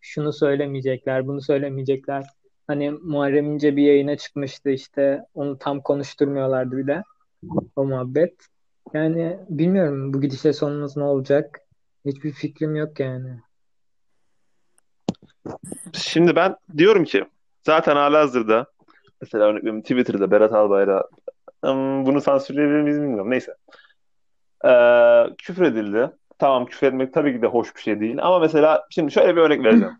Şunu 0.02 0.34
söylemeyecekler, 0.34 1.28
bunu 1.28 1.42
söylemeyecekler. 1.42 2.24
Hani 2.68 2.92
Muharrem 2.92 3.46
İnce 3.46 3.76
bir 3.76 3.84
yayına 3.84 4.18
çıkmıştı 4.18 4.70
işte. 4.70 5.26
Onu 5.34 5.58
tam 5.58 5.82
konuşturmuyorlardı 5.82 6.78
bile. 6.78 7.04
O 7.76 7.86
muhabbet. 7.86 8.48
Yani 8.94 9.40
bilmiyorum 9.50 10.14
bu 10.14 10.22
gidişe 10.22 10.54
sonumuz 10.54 10.98
ne 10.98 11.04
olacak. 11.04 11.60
Hiçbir 12.06 12.32
fikrim 12.32 12.76
yok 12.76 13.00
yani. 13.00 13.40
Şimdi 15.94 16.36
ben 16.36 16.56
diyorum 16.78 17.04
ki 17.04 17.26
zaten 17.64 17.96
hala 17.96 18.20
hazırda 18.20 18.66
mesela 19.22 19.46
örnek 19.46 19.62
veriyorum 19.62 19.82
Twitter'da 19.82 20.32
Berat 20.32 20.54
Albayrak 20.54 21.06
bunu 22.06 22.22
sansürleyebilir 22.22 22.82
miyiz 22.82 23.02
bilmiyorum. 23.02 23.32
Neyse. 23.32 23.56
Ee, 24.66 25.36
küfür 25.38 25.64
edildi. 25.64 26.12
Tamam 26.40 26.66
küfür 26.66 26.88
etmek 26.88 27.14
tabii 27.14 27.34
ki 27.34 27.42
de 27.42 27.48
hoş 27.48 27.76
bir 27.76 27.82
şey 27.82 28.00
değil. 28.00 28.18
Ama 28.22 28.40
mesela 28.40 28.88
şimdi 28.90 29.12
şöyle 29.12 29.36
bir 29.36 29.42
örnek 29.42 29.64
vereceğim. 29.64 29.98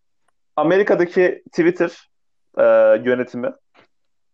Amerika'daki 0.56 1.42
Twitter 1.52 2.09
e, 2.58 2.64
yönetimi 3.04 3.52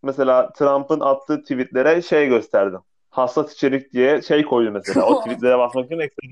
mesela 0.03 0.53
Trump'ın 0.53 1.01
attığı 1.01 1.43
tweetlere 1.43 2.03
şey 2.03 2.29
gösterdi. 2.29 2.77
Hassas 3.11 3.55
içerik 3.55 3.93
diye 3.93 4.23
şey 4.23 4.45
koydu 4.45 4.71
mesela. 4.71 5.07
O 5.07 5.21
tweetlere 5.25 5.59
basmak 5.59 5.87
için 5.87 5.99
ekstra 5.99 6.29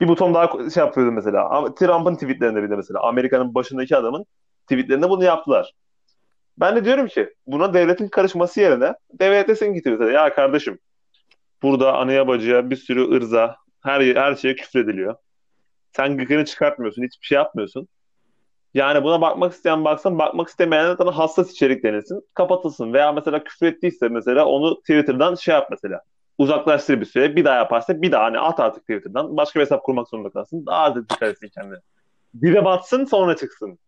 bir 0.00 0.08
buton 0.08 0.34
daha 0.34 0.70
şey 0.70 0.84
yapıyordu 0.84 1.12
mesela. 1.12 1.74
Trump'ın 1.74 2.14
tweetlerinde 2.14 2.62
bir 2.62 2.70
de 2.70 2.76
mesela 2.76 3.00
Amerika'nın 3.00 3.54
başındaki 3.54 3.96
adamın 3.96 4.26
tweetlerinde 4.62 5.10
bunu 5.10 5.24
yaptılar. 5.24 5.72
Ben 6.58 6.76
de 6.76 6.84
diyorum 6.84 7.06
ki 7.06 7.34
buna 7.46 7.74
devletin 7.74 8.08
karışması 8.08 8.60
yerine 8.60 8.94
devlet 9.12 9.48
desin 9.48 9.74
ki 9.74 9.78
Twitter'da 9.78 10.10
ya 10.10 10.34
kardeşim 10.34 10.78
burada 11.62 11.96
anaya 11.96 12.28
bacıya 12.28 12.70
bir 12.70 12.76
sürü 12.76 13.16
ırza 13.16 13.56
her 13.82 14.00
her 14.00 14.34
şeye 14.34 14.56
küfrediliyor. 14.56 15.14
Sen 15.92 16.18
gıkını 16.18 16.44
çıkartmıyorsun, 16.44 17.02
hiçbir 17.02 17.26
şey 17.26 17.36
yapmıyorsun. 17.36 17.88
Yani 18.74 19.04
buna 19.04 19.20
bakmak 19.20 19.52
isteyen 19.52 19.84
baksın, 19.84 20.18
bakmak 20.18 20.48
istemeyen 20.48 20.98
de 20.98 21.04
hassas 21.04 21.52
içerik 21.52 21.84
denilsin, 21.84 22.22
kapatılsın. 22.34 22.92
Veya 22.92 23.12
mesela 23.12 23.44
küfür 23.44 23.66
ettiyse 23.66 24.08
mesela 24.08 24.46
onu 24.46 24.80
Twitter'dan 24.80 25.34
şey 25.34 25.54
yap 25.54 25.68
mesela. 25.70 26.00
Uzaklaştır 26.38 27.00
bir 27.00 27.06
süre. 27.06 27.36
Bir 27.36 27.44
daha 27.44 27.56
yaparsa 27.56 28.02
bir 28.02 28.12
daha 28.12 28.24
hani 28.24 28.38
at 28.38 28.60
artık 28.60 28.82
Twitter'dan. 28.82 29.36
Başka 29.36 29.60
bir 29.60 29.64
hesap 29.64 29.82
kurmak 29.82 30.08
zorunda 30.08 30.30
kalsın. 30.30 30.66
Daha 30.66 30.78
az 30.78 30.96
dikkat 30.96 31.22
etsin 31.22 31.48
kendine. 31.48 31.78
Dibe 32.42 32.64
batsın 32.64 33.04
sonra 33.04 33.36
çıksın. 33.36 33.78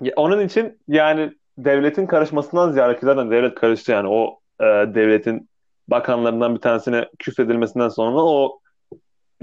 Ya, 0.00 0.12
onun 0.16 0.40
için 0.40 0.78
yani 0.88 1.32
devletin 1.58 2.06
karışmasından 2.06 2.72
ziyade 2.72 2.94
ki 2.94 3.06
zaten 3.06 3.30
devlet 3.30 3.54
karıştı 3.54 3.92
yani 3.92 4.08
o 4.08 4.40
e, 4.60 4.64
devletin 4.64 5.48
bakanlarından 5.88 6.54
bir 6.54 6.60
tanesine 6.60 7.08
küfredilmesinden 7.18 7.88
sonra 7.88 8.18
o 8.18 8.60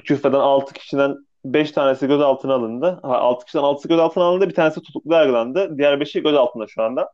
küfreden 0.03 0.39
6 0.39 0.73
kişiden 0.73 1.26
5 1.53 1.71
tanesi 1.71 2.07
gözaltına 2.07 2.53
alındı. 2.53 2.99
Ha, 3.01 3.17
6 3.17 3.45
kişiden 3.45 3.63
6'sı 3.63 3.87
gözaltına 3.87 4.23
alındı. 4.23 4.49
Bir 4.49 4.53
tanesi 4.55 4.81
tutuklu 4.81 5.13
yargılandı. 5.13 5.77
Diğer 5.77 5.93
5'i 5.93 6.23
gözaltında 6.23 6.67
şu 6.67 6.83
anda. 6.83 7.11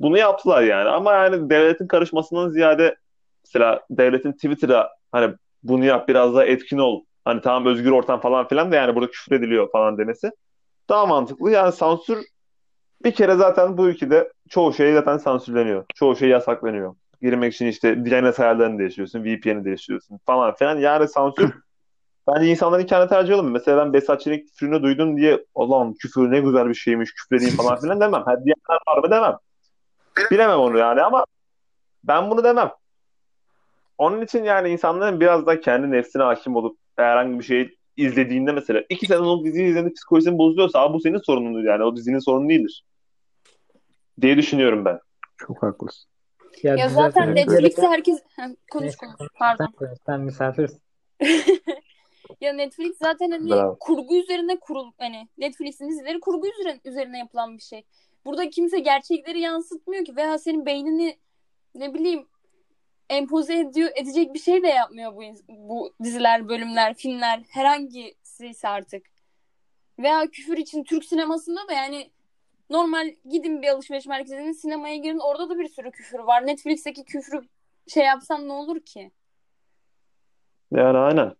Bunu 0.00 0.18
yaptılar 0.18 0.62
yani. 0.62 0.88
Ama 0.88 1.12
yani 1.12 1.50
devletin 1.50 1.86
karışmasından 1.86 2.50
ziyade 2.50 2.96
mesela 3.44 3.80
devletin 3.90 4.32
Twitter'a 4.32 4.90
hani 5.12 5.34
bunu 5.62 5.84
yap 5.84 6.08
biraz 6.08 6.34
daha 6.34 6.44
etkin 6.44 6.78
ol. 6.78 7.04
Hani 7.24 7.40
tamam 7.40 7.66
özgür 7.66 7.90
ortam 7.90 8.20
falan 8.20 8.48
filan 8.48 8.72
da 8.72 8.76
yani 8.76 8.94
burada 8.94 9.10
küfür 9.10 9.36
ediliyor 9.36 9.70
falan 9.72 9.98
demesi 9.98 10.30
daha 10.88 11.06
mantıklı. 11.06 11.50
Yani 11.50 11.72
sansür 11.72 12.18
bir 13.04 13.12
kere 13.12 13.34
zaten 13.34 13.78
bu 13.78 13.88
ülkede 13.88 14.32
çoğu 14.48 14.72
şey 14.72 14.94
zaten 14.94 15.18
sansürleniyor. 15.18 15.84
Çoğu 15.94 16.16
şey 16.16 16.28
yasaklanıyor. 16.28 16.94
Girmek 17.22 17.54
için 17.54 17.66
işte 17.66 18.06
DNS 18.06 18.40
ayarlarını 18.40 18.78
değiştiriyorsun, 18.78 19.24
VPN'i 19.24 19.64
değiştiriyorsun 19.64 20.18
falan 20.26 20.54
filan. 20.54 20.78
Yani 20.78 21.08
sansür 21.08 21.54
bence 22.28 22.50
insanların 22.50 22.86
kendi 22.86 23.08
tercih 23.08 23.34
olur. 23.34 23.50
Mesela 23.50 23.76
ben 23.78 23.92
Besat 23.92 24.20
Çelik 24.20 24.48
küfrünü 24.48 24.82
duydum 24.82 25.16
diye 25.16 25.44
Allah'ım 25.54 25.94
küfür 25.94 26.30
ne 26.30 26.40
güzel 26.40 26.68
bir 26.68 26.74
şeymiş, 26.74 27.14
küfredeyim 27.14 27.56
falan 27.56 27.80
filan 27.80 28.00
demem. 28.00 28.22
Ha, 28.22 28.44
diyenler 28.44 28.80
var 28.88 28.98
mı 28.98 29.10
demem. 29.10 29.36
Bilemem 30.30 30.58
onu 30.58 30.78
yani 30.78 31.02
ama 31.02 31.24
ben 32.04 32.30
bunu 32.30 32.44
demem. 32.44 32.70
Onun 33.98 34.22
için 34.22 34.44
yani 34.44 34.68
insanların 34.68 35.20
biraz 35.20 35.46
da 35.46 35.60
kendi 35.60 35.90
nefsine 35.90 36.22
hakim 36.22 36.56
olup 36.56 36.78
herhangi 36.96 37.38
bir 37.38 37.44
şey 37.44 37.74
izlediğinde 37.96 38.52
mesela 38.52 38.82
iki 38.88 39.06
sene 39.06 39.18
o 39.18 39.44
diziyi 39.44 39.68
izlediğinde 39.68 39.92
psikolojinin 39.94 40.38
bozuluyorsa 40.38 40.92
bu 40.92 41.00
senin 41.00 41.18
sorunun 41.18 41.66
yani 41.66 41.84
o 41.84 41.96
dizinin 41.96 42.18
sorunu 42.18 42.48
değildir. 42.48 42.84
Diye 44.20 44.36
düşünüyorum 44.36 44.84
ben. 44.84 45.00
Çok 45.36 45.62
haklısın. 45.62 46.10
Ya, 46.62 46.74
ya 46.74 46.88
zaten 46.88 47.34
Netflix'te 47.34 47.86
herkes 47.86 48.22
konuş 48.72 48.96
konuş. 48.96 49.14
Pardon. 49.38 49.68
Sen 50.06 50.20
misafirsin. 50.20 50.80
ya 52.44 52.52
Netflix 52.52 52.98
zaten 52.98 53.30
hani 53.30 53.50
Bravo. 53.50 53.76
kurgu 53.80 54.16
üzerine 54.16 54.56
kurul 54.60 54.92
hani 54.98 55.28
Netflix'in 55.38 55.88
dizileri 55.88 56.20
kurgu 56.20 56.48
üzerine, 56.48 56.80
üzerine 56.84 57.18
yapılan 57.18 57.56
bir 57.56 57.62
şey. 57.62 57.84
Burada 58.24 58.50
kimse 58.50 58.78
gerçekleri 58.78 59.40
yansıtmıyor 59.40 60.04
ki 60.04 60.16
veya 60.16 60.38
senin 60.38 60.66
beynini 60.66 61.18
ne 61.74 61.94
bileyim 61.94 62.26
empoze 63.10 63.58
ediyor 63.58 63.90
edecek 63.94 64.34
bir 64.34 64.38
şey 64.38 64.62
de 64.62 64.68
yapmıyor 64.68 65.14
bu 65.14 65.22
bu 65.48 65.94
diziler, 66.02 66.48
bölümler, 66.48 66.94
filmler 66.94 67.42
herhangisi 67.50 68.68
artık. 68.68 69.06
Veya 69.98 70.26
küfür 70.26 70.58
için 70.58 70.84
Türk 70.84 71.04
sinemasında 71.04 71.68
da 71.68 71.72
yani 71.72 72.10
normal 72.70 73.14
gidin 73.30 73.62
bir 73.62 73.68
alışveriş 73.68 74.06
merkezine 74.06 74.54
sinemaya 74.54 74.96
girin 74.96 75.18
orada 75.18 75.48
da 75.48 75.58
bir 75.58 75.68
sürü 75.68 75.90
küfür 75.90 76.18
var. 76.18 76.46
Netflix'teki 76.46 77.04
küfrü 77.04 77.48
şey 77.86 78.04
yapsan 78.04 78.48
ne 78.48 78.52
olur 78.52 78.80
ki? 78.80 79.10
Yani 80.70 80.98
aynen. 80.98 81.34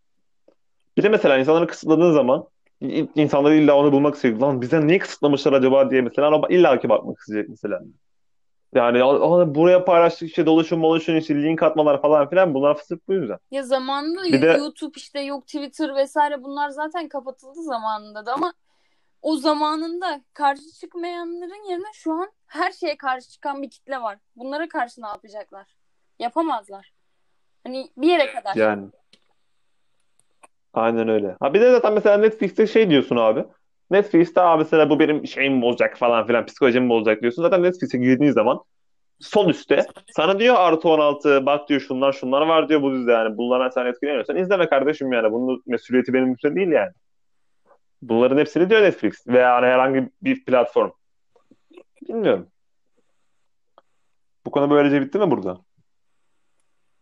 Bir 0.97 1.03
de 1.03 1.09
mesela 1.09 1.39
insanları 1.39 1.67
kısıtladığın 1.67 2.13
zaman 2.13 2.49
insanları 3.15 3.55
illa 3.55 3.77
onu 3.77 3.93
bulmak 3.93 4.15
istiyor. 4.15 4.41
Lan 4.41 4.61
bizden 4.61 4.89
niye 4.89 4.99
kısıtlamışlar 4.99 5.53
acaba 5.53 5.91
diye 5.91 6.03
mesela 6.03 6.43
illa 6.49 6.81
ki 6.81 6.89
bakmak 6.89 7.19
isteyecek 7.19 7.49
mesela. 7.51 7.81
Yani 8.75 9.01
buraya 9.55 9.85
paylaştık 9.85 10.29
işte 10.29 10.47
dolaşım 10.47 10.83
dolaşım 10.83 11.19
işte 11.19 11.35
link 11.35 11.63
atmalar 11.63 12.03
falan 12.03 12.31
filan 12.31 12.55
bunlar 12.55 12.75
fısık 12.79 13.09
bu 13.09 13.13
yüzden. 13.13 13.39
Ya 13.51 13.63
zamanında 13.63 14.23
bir 14.23 14.43
de... 14.43 14.47
YouTube 14.47 14.93
işte 14.97 15.21
yok 15.21 15.47
Twitter 15.47 15.97
vesaire 15.97 16.43
bunlar 16.43 16.69
zaten 16.69 17.09
kapatıldı 17.09 17.63
zamanında 17.63 18.27
da 18.27 18.33
ama 18.33 18.55
o 19.23 19.37
zamanında 19.37 20.21
karşı 20.33 20.63
çıkmayanların 20.81 21.71
yerine 21.71 21.93
şu 21.95 22.13
an 22.13 22.31
her 22.47 22.73
şeye 22.73 22.97
karşı 22.97 23.31
çıkan 23.31 23.63
bir 23.63 23.71
kitle 23.71 24.01
var. 24.01 24.19
Bunlara 24.37 24.69
karşı 24.69 25.03
ne 25.03 25.07
yapacaklar? 25.07 25.77
Yapamazlar. 26.19 26.93
Hani 27.65 27.91
bir 27.97 28.09
yere 28.09 28.33
kadar. 28.33 28.57
Yani. 28.57 28.87
Aynen 30.75 31.09
öyle. 31.09 31.37
Ha 31.41 31.55
bir 31.55 31.61
de 31.61 31.71
zaten 31.71 31.93
mesela 31.93 32.17
Netflix'te 32.17 32.67
şey 32.67 32.91
diyorsun 32.91 33.17
abi. 33.17 33.45
Netflix'te 33.91 34.41
abi 34.41 34.63
mesela 34.63 34.91
bu 34.91 34.99
benim 34.99 35.27
şeyimi 35.27 35.63
bozacak 35.63 35.97
falan 35.97 36.27
filan 36.27 36.47
psikolojimi 36.47 36.89
bozacak 36.89 37.23
diyorsun. 37.23 37.43
Zaten 37.43 37.63
Netflix'e 37.63 37.99
girdiğin 37.99 38.33
zaman 38.33 38.61
sol 39.21 39.49
üstte. 39.49 39.87
Sana 40.17 40.39
diyor 40.39 40.55
artı 40.59 40.89
16 40.89 41.47
bak 41.47 41.69
diyor 41.69 41.81
şunlar 41.81 42.13
şunlar 42.13 42.43
var 42.43 42.69
diyor 42.69 42.83
bu 42.83 42.93
dizide 42.93 43.13
yani. 43.13 43.37
Bunlardan 43.37 43.69
sen 43.69 43.87
etkileniyorsan 43.87 44.37
izleme 44.37 44.69
kardeşim 44.69 45.13
yani. 45.13 45.33
Bunun 45.33 45.63
mesuliyeti 45.67 46.13
benim 46.13 46.33
üstümde 46.33 46.57
değil 46.57 46.69
yani. 46.69 46.93
Bunların 48.03 48.39
hepsini 48.39 48.71
diyor 48.71 48.83
Netflix 48.83 49.27
veya 49.27 49.55
hani 49.55 49.67
herhangi 49.67 50.09
bir 50.23 50.45
platform. 50.45 50.91
Bilmiyorum. 52.09 52.47
Bu 54.47 54.51
konu 54.51 54.71
böylece 54.71 55.01
bitti 55.01 55.19
mi 55.19 55.31
burada? 55.31 55.59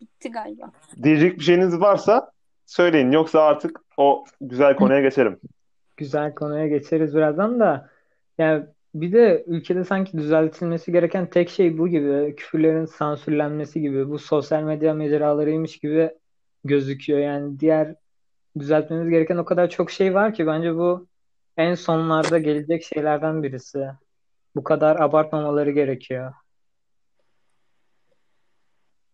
Bitti 0.01 0.31
galiba. 0.31 0.73
Diyecek 1.03 1.39
bir 1.39 1.45
şeyiniz 1.45 1.81
varsa 1.81 2.33
söyleyin. 2.73 3.11
Yoksa 3.11 3.43
artık 3.43 3.81
o 3.97 4.25
güzel 4.41 4.77
konuya 4.77 5.01
geçelim. 5.01 5.41
Güzel 5.97 6.35
konuya 6.35 6.69
geçeriz 6.69 7.15
birazdan 7.15 7.61
da. 7.61 7.91
Yani 8.39 8.67
bir 8.95 9.13
de 9.13 9.45
ülkede 9.47 9.85
sanki 9.85 10.19
düzeltilmesi 10.19 10.93
gereken 10.93 11.31
tek 11.31 11.51
şey 11.51 11.79
bu 11.79 11.89
gibi. 11.89 12.37
Küfürlerin 12.37 12.85
sansürlenmesi 12.85 13.81
gibi. 13.81 14.09
Bu 14.09 14.19
sosyal 14.19 14.63
medya 14.63 14.95
mecralarıymış 14.95 15.79
gibi 15.79 16.11
gözüküyor. 16.65 17.19
Yani 17.19 17.61
diğer 17.61 17.95
düzeltmemiz 18.59 19.09
gereken 19.09 19.37
o 19.37 19.45
kadar 19.45 19.71
çok 19.71 19.91
şey 19.91 20.15
var 20.15 20.35
ki 20.35 20.47
bence 20.47 20.75
bu 20.75 21.07
en 21.57 21.75
sonlarda 21.75 22.39
gelecek 22.39 22.85
şeylerden 22.85 23.43
birisi. 23.43 23.87
Bu 24.57 24.65
kadar 24.65 25.01
abartmamaları 25.01 25.71
gerekiyor. 25.71 26.33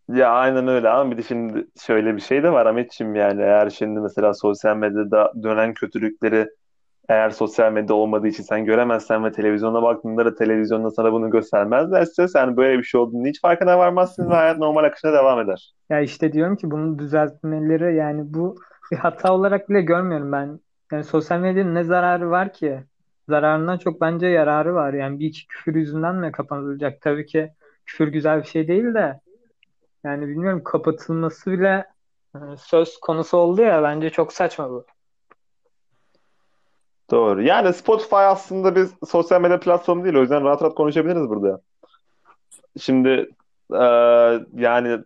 Ya 0.09 0.31
aynen 0.31 0.69
öyle 0.69 0.89
ama 0.89 1.11
bir 1.11 1.17
de 1.17 1.23
şimdi 1.23 1.67
şöyle 1.87 2.17
bir 2.17 2.21
şey 2.21 2.43
de 2.43 2.53
var 2.53 2.67
Ahmetciğim 2.67 3.15
yani 3.15 3.43
eğer 3.43 3.71
şimdi 3.71 4.01
mesela 4.01 4.35
sosyal 4.35 4.77
medyada 4.77 5.33
dönen 5.43 5.75
kötülükleri 5.75 6.49
eğer 7.09 7.31
sosyal 7.31 7.73
medya 7.73 7.97
olmadığı 7.97 8.29
için 8.29 8.43
sen 8.43 8.65
göremezsen 8.65 9.25
ve 9.25 9.33
televizyona 9.33 9.83
baktığında 9.83 10.25
da 10.25 10.35
televizyonda 10.35 10.91
sana 10.91 11.13
bunu 11.13 11.31
göstermezlerse 11.31 12.29
sen 12.29 12.57
böyle 12.57 12.79
bir 12.79 12.85
şey 12.85 13.01
olduğunu 13.01 13.27
hiç 13.27 13.41
farkına 13.41 13.79
varmazsın 13.79 14.31
ve 14.31 14.35
hayat 14.35 14.59
normal 14.59 14.85
akışına 14.85 15.13
devam 15.13 15.41
eder. 15.41 15.75
Ya 15.91 16.01
işte 16.01 16.33
diyorum 16.33 16.57
ki 16.57 16.71
bunu 16.71 16.99
düzeltmeleri 16.99 17.97
yani 17.97 18.23
bu 18.35 18.57
bir 18.93 18.97
hata 18.97 19.33
olarak 19.35 19.69
bile 19.69 19.83
görmüyorum 19.83 20.33
ben. 20.33 20.61
Yani 20.93 21.05
sosyal 21.05 21.41
medyanın 21.41 21.75
ne 21.75 21.85
zararı 21.85 22.31
var 22.31 22.53
ki? 22.53 22.81
Zararından 23.29 23.79
çok 23.79 24.01
bence 24.01 24.27
yararı 24.27 24.75
var. 24.75 24.93
Yani 24.93 25.19
bir 25.19 25.27
iki 25.27 25.49
küfür 25.49 25.75
yüzünden 25.75 26.15
mi 26.15 26.33
kapatılacak? 26.33 27.01
Tabii 27.01 27.27
ki 27.27 27.51
küfür 27.87 28.09
güzel 28.09 28.39
bir 28.39 28.47
şey 28.47 28.69
değil 28.69 28.95
de 28.95 29.21
yani 30.05 30.29
bilmiyorum 30.29 30.63
kapatılması 30.65 31.51
bile 31.51 31.87
e, 32.35 32.39
söz 32.59 33.01
konusu 33.01 33.37
oldu 33.37 33.63
ya 33.63 33.83
bence 33.83 34.11
çok 34.11 34.33
saçma 34.33 34.71
bu. 34.71 34.87
Doğru. 37.11 37.43
Yani 37.43 37.73
Spotify 37.73 38.17
aslında 38.17 38.77
bir 38.77 38.89
sosyal 39.07 39.41
medya 39.41 39.61
platformu 39.61 40.05
değil. 40.05 40.17
O 40.17 40.21
yüzden 40.21 40.45
rahat 40.45 40.63
rahat 40.63 40.75
konuşabiliriz 40.75 41.29
burada. 41.29 41.61
Şimdi 42.81 43.31
e, 43.73 43.85
yani 44.55 44.99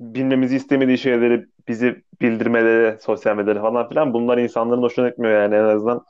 bilmemizi 0.00 0.56
istemediği 0.56 0.98
şeyleri 0.98 1.46
bizi 1.68 2.02
bildirmeleri, 2.20 3.00
sosyal 3.00 3.36
medyada 3.36 3.60
falan 3.60 3.88
filan 3.88 4.14
bunlar 4.14 4.38
insanların 4.38 4.82
hoşuna 4.82 5.08
gitmiyor 5.08 5.42
yani 5.42 5.54
en 5.54 5.64
azından 5.64 6.04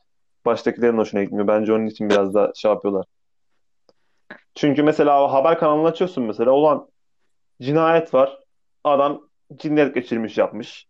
baştakilerin 0.45 0.99
hoşuna 0.99 1.23
gitmiyor. 1.23 1.47
Bence 1.47 1.73
onun 1.73 1.87
için 1.87 2.11
biraz 2.11 2.35
da 2.35 2.53
şey 2.55 2.71
yapıyorlar. 2.71 3.07
Çünkü 4.55 4.83
mesela 4.83 5.33
haber 5.33 5.59
kanalını 5.59 5.89
açıyorsun 5.89 6.25
mesela 6.25 6.51
olan 6.51 6.89
cinayet 7.63 8.15
var. 8.15 8.39
Adam 8.85 9.23
cinnet 9.57 9.95
geçirmiş 9.95 10.39
yapmış. 10.39 10.87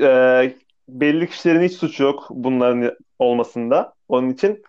Ee, 0.00 0.54
belli 0.88 1.30
kişilerin 1.30 1.62
hiç 1.62 1.72
suçu 1.72 2.02
yok 2.02 2.26
bunların 2.30 2.96
olmasında. 3.18 3.94
Onun 4.08 4.30
için 4.30 4.62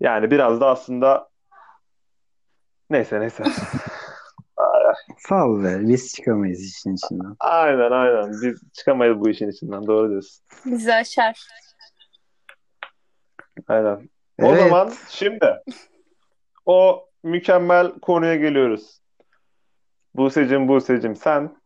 yani 0.00 0.30
biraz 0.30 0.60
da 0.60 0.66
aslında 0.68 1.28
neyse 2.90 3.20
neyse. 3.20 3.44
Sağ 5.18 5.46
be. 5.64 5.88
Biz 5.88 6.14
çıkamayız 6.14 6.60
işin 6.64 6.94
içinden. 6.94 7.36
Aynen 7.40 7.90
aynen. 7.90 8.30
Biz 8.30 8.62
çıkamayız 8.72 9.20
bu 9.20 9.28
işin 9.28 9.50
içinden. 9.50 9.86
Doğru 9.86 10.10
diyorsun. 10.10 10.44
Bizi 10.66 10.94
aşar. 10.94 11.46
Aynen. 13.68 14.08
O 14.42 14.46
Evet. 14.46 14.58
zaman 14.58 14.92
şimdi 15.08 15.62
o 16.66 17.08
mükemmel 17.22 17.92
konuya 17.92 18.36
geliyoruz. 18.36 19.01
Buse'cim 20.14 20.68
Buse'cim 20.68 21.16
sen 21.16 21.56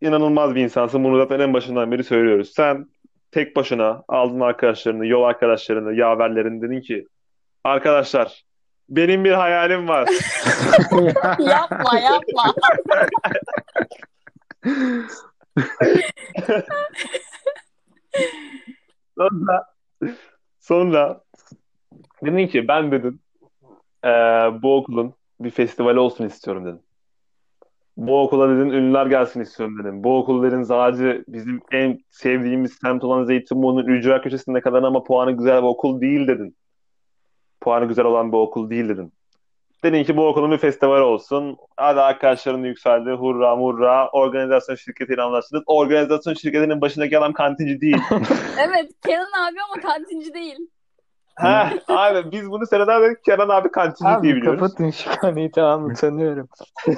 inanılmaz 0.00 0.54
bir 0.54 0.64
insansın. 0.64 1.04
Bunu 1.04 1.18
zaten 1.18 1.40
en 1.40 1.54
başından 1.54 1.92
beri 1.92 2.04
söylüyoruz. 2.04 2.52
Sen 2.54 2.86
tek 3.30 3.56
başına 3.56 4.04
aldın 4.08 4.40
arkadaşlarını, 4.40 5.06
yol 5.06 5.22
arkadaşlarını, 5.22 5.94
yaverlerini 5.94 6.62
dedin 6.62 6.80
ki 6.80 7.06
arkadaşlar 7.64 8.44
benim 8.88 9.24
bir 9.24 9.32
hayalim 9.32 9.88
var. 9.88 10.08
yapma 11.38 11.98
yapma. 11.98 12.54
Sonra, 19.18 19.64
sonra 20.60 21.20
dedin 22.24 22.46
ki 22.46 22.68
ben 22.68 22.92
dedin 22.92 23.20
eee, 24.04 24.50
bu 24.62 24.76
okulun 24.76 25.14
bir 25.40 25.50
festivali 25.50 25.98
olsun 25.98 26.26
istiyorum 26.26 26.64
dedim. 26.64 26.80
Bu 27.96 28.22
okula 28.22 28.48
dedin 28.48 28.70
ünlüler 28.70 29.06
gelsin 29.06 29.40
istiyorum 29.40 29.78
dedim. 29.78 30.04
Bu 30.04 30.18
okul 30.18 30.42
dedin 30.42 30.62
sadece 30.62 31.24
bizim 31.28 31.60
en 31.72 31.98
sevdiğimiz 32.10 32.72
semt 32.72 33.04
olan 33.04 33.24
Zeytinburnu'nun 33.24 33.86
ücra 33.86 34.22
köşesinde 34.22 34.60
kadar 34.60 34.82
ama 34.82 35.02
puanı 35.02 35.32
güzel 35.32 35.62
bir 35.62 35.66
okul 35.66 36.00
değil 36.00 36.28
dedin. 36.28 36.56
Puanı 37.60 37.88
güzel 37.88 38.04
olan 38.04 38.32
bir 38.32 38.36
okul 38.36 38.70
değil 38.70 38.88
dedin. 38.88 39.12
Dedin 39.84 40.04
ki 40.04 40.16
bu 40.16 40.26
okulun 40.26 40.50
bir 40.50 40.58
festivali 40.58 41.02
olsun. 41.02 41.56
Hadi 41.76 42.00
arkadaşların 42.00 42.64
yükseldi. 42.64 43.10
Hurra 43.10 43.56
murra. 43.56 44.08
Organizasyon 44.08 44.76
şirketiyle 44.76 45.22
anlaştınız. 45.22 45.62
Organizasyon 45.66 46.34
şirketinin 46.34 46.80
başındaki 46.80 47.18
adam 47.18 47.32
kantinci 47.32 47.80
değil. 47.80 47.98
Evet 48.68 48.90
Kenan 49.06 49.48
abi 49.48 49.56
ama 49.70 49.82
kantinci 49.82 50.34
değil. 50.34 50.58
Ha, 51.36 51.70
abi 51.88 52.32
biz 52.32 52.50
bunu 52.50 52.66
seneden 52.66 53.02
beri 53.02 53.22
Kenan 53.22 53.48
abi 53.48 53.70
kantinci 53.70 54.04
diye 54.22 54.32
Abi 54.32 54.40
biliyoruz. 54.40 54.60
kapatın 54.60 54.90
şu 54.90 55.20
konuyu 55.20 55.50
tamam 55.50 55.84
utanıyorum. 55.90 56.48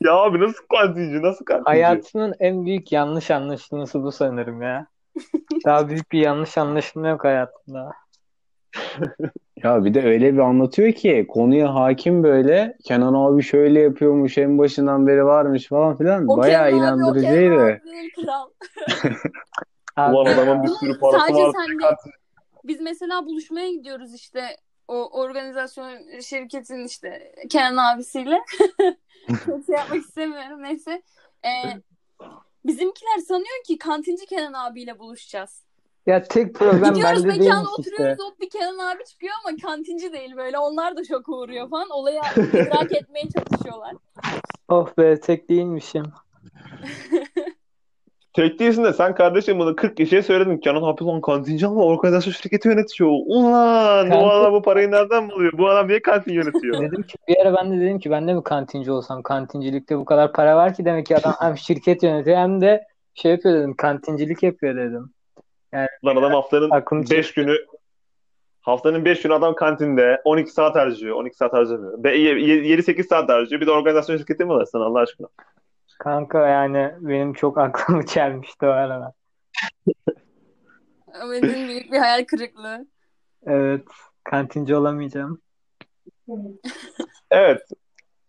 Ya 0.00 0.12
abi 0.12 0.40
nasıl 0.40 0.64
kantinci? 0.70 1.22
Nasıl 1.22 1.44
kantinci? 1.44 1.68
Hayatımın 1.68 2.34
en 2.40 2.66
büyük 2.66 2.92
yanlış 2.92 3.30
anlaşılması 3.30 4.02
bu 4.02 4.12
sanırım 4.12 4.62
ya. 4.62 4.86
Daha 5.64 5.88
büyük 5.88 6.12
bir 6.12 6.18
yanlış 6.18 6.58
anlaşılma 6.58 7.08
yok 7.08 7.24
hayatımda. 7.24 7.90
Ya 9.56 9.84
bir 9.84 9.94
de 9.94 10.02
öyle 10.04 10.34
bir 10.34 10.38
anlatıyor 10.38 10.92
ki 10.92 11.26
konuya 11.28 11.74
hakim 11.74 12.22
böyle 12.22 12.76
Kenan 12.84 13.14
abi 13.14 13.42
şöyle 13.42 13.80
yapıyormuş 13.80 14.38
en 14.38 14.58
başından 14.58 15.06
beri 15.06 15.24
varmış 15.24 15.68
falan 15.68 15.98
filan. 15.98 16.28
O 16.28 16.36
Bayağı 16.36 16.70
Kenan 16.70 16.78
abi, 16.78 16.84
o 16.84 16.96
inandırıcıydı. 16.96 17.56
Kenan 17.56 17.70
abi 17.70 18.10
kral. 18.12 18.48
Abi, 19.96 20.14
Ulan 20.16 20.26
adamın 20.26 20.62
bir 20.62 20.68
sürü 20.68 20.98
parası 20.98 21.26
Sadece 21.26 21.42
var. 21.42 21.52
sende 21.52 21.96
biz 22.64 22.80
mesela 22.80 23.26
buluşmaya 23.26 23.70
gidiyoruz 23.70 24.14
işte 24.14 24.56
o 24.88 25.20
organizasyon 25.20 26.20
şirketin 26.20 26.84
işte 26.84 27.34
Kenan 27.50 27.94
abisiyle. 27.94 28.38
Çok 29.46 29.66
şey 29.66 29.74
yapmak 29.76 29.98
istemiyorum 30.00 30.62
neyse. 30.62 31.02
Ee, 31.44 31.50
bizimkiler 32.66 33.18
sanıyor 33.28 33.64
ki 33.66 33.78
kantinci 33.78 34.26
Kenan 34.26 34.52
abiyle 34.52 34.98
buluşacağız. 34.98 35.64
ya 36.06 36.22
tek 36.22 36.54
problem 36.54 36.94
Gidiyoruz 36.94 37.24
bende 37.24 37.40
değilmiş 37.40 37.56
işte. 37.58 37.68
oturuyoruz 37.78 38.18
hop 38.24 38.40
bir 38.40 38.50
Kenan 38.50 38.78
abi 38.78 39.04
çıkıyor 39.04 39.32
ama 39.44 39.56
kantinci 39.62 40.12
değil 40.12 40.36
böyle. 40.36 40.58
Onlar 40.58 40.96
da 40.96 41.04
şoka 41.04 41.32
uğruyor 41.32 41.70
falan. 41.70 41.90
Olaya 41.90 42.22
idrak 42.36 42.92
etmeye 43.02 43.28
çalışıyorlar. 43.30 43.94
Oh 44.68 44.88
be 44.98 45.20
tek 45.20 45.48
değilmişim. 45.48 46.04
Tek 48.34 48.58
değilsin 48.58 48.84
de 48.84 48.92
sen 48.92 49.14
kardeşim 49.14 49.58
bunu 49.58 49.76
40 49.76 49.96
kişiye 49.96 50.22
söyledin. 50.22 50.58
Kenan 50.58 50.82
abi 50.82 51.04
lan 51.04 51.20
kantinci 51.20 51.66
ama 51.66 51.84
organizasyon 51.84 52.32
şirketi 52.32 52.68
yönetiyor. 52.68 53.10
Ulan 53.26 54.10
bu 54.10 54.30
adam 54.30 54.52
bu 54.52 54.62
parayı 54.62 54.90
nereden 54.90 55.30
buluyor? 55.30 55.52
Bu 55.58 55.68
adam 55.68 55.88
niye 55.88 56.02
kantin 56.02 56.32
yönetiyor? 56.32 56.80
Dedim 56.82 57.02
ki 57.02 57.14
bir 57.28 57.36
ara 57.42 57.56
ben 57.56 57.72
de 57.72 57.80
dedim 57.80 57.98
ki 57.98 58.10
ben 58.10 58.28
de 58.28 58.34
mi 58.34 58.42
kantinci 58.42 58.90
olsam 58.92 59.22
kantincilikte 59.22 59.98
bu 59.98 60.04
kadar 60.04 60.32
para 60.32 60.56
var 60.56 60.74
ki 60.74 60.84
demek 60.84 61.06
ki 61.06 61.16
adam 61.16 61.34
hem 61.40 61.56
şirket 61.56 62.02
yönetiyor 62.02 62.36
hem 62.36 62.60
de 62.60 62.84
şey 63.14 63.30
yapıyor 63.30 63.54
dedim 63.54 63.74
kantincilik 63.76 64.42
yapıyor 64.42 64.76
dedim. 64.76 65.10
Lan 66.04 66.16
adam 66.16 66.32
haftanın 66.32 66.70
Aklım 66.70 67.04
5 67.10 67.34
günü 67.34 67.56
haftanın 68.60 69.04
5 69.04 69.22
günü 69.22 69.34
adam 69.34 69.54
kantinde 69.54 70.20
12 70.24 70.50
saat 70.50 70.76
harcıyor. 70.76 71.16
12 71.16 71.36
saat 71.36 71.52
harcamıyor. 71.52 71.98
7-8 71.98 73.02
saat 73.02 73.28
harcıyor. 73.28 73.60
Bir 73.60 73.66
de 73.66 73.70
organizasyon 73.70 74.16
şirketi 74.16 74.44
mi 74.44 74.50
var 74.50 74.64
sana 74.64 74.84
Allah 74.84 74.98
aşkına? 75.00 75.28
Kanka 75.98 76.46
yani 76.46 76.94
benim 77.00 77.32
çok 77.32 77.58
aklımı 77.58 78.06
çelmişti 78.06 78.66
o 78.66 78.70
arada. 78.70 79.12
Ahmet'in 81.22 81.68
büyük 81.68 81.92
bir 81.92 81.98
hayal 81.98 82.24
kırıklığı. 82.24 82.86
Evet 83.46 83.84
kantinci 84.24 84.76
olamayacağım. 84.76 85.40
Evet. 87.30 87.60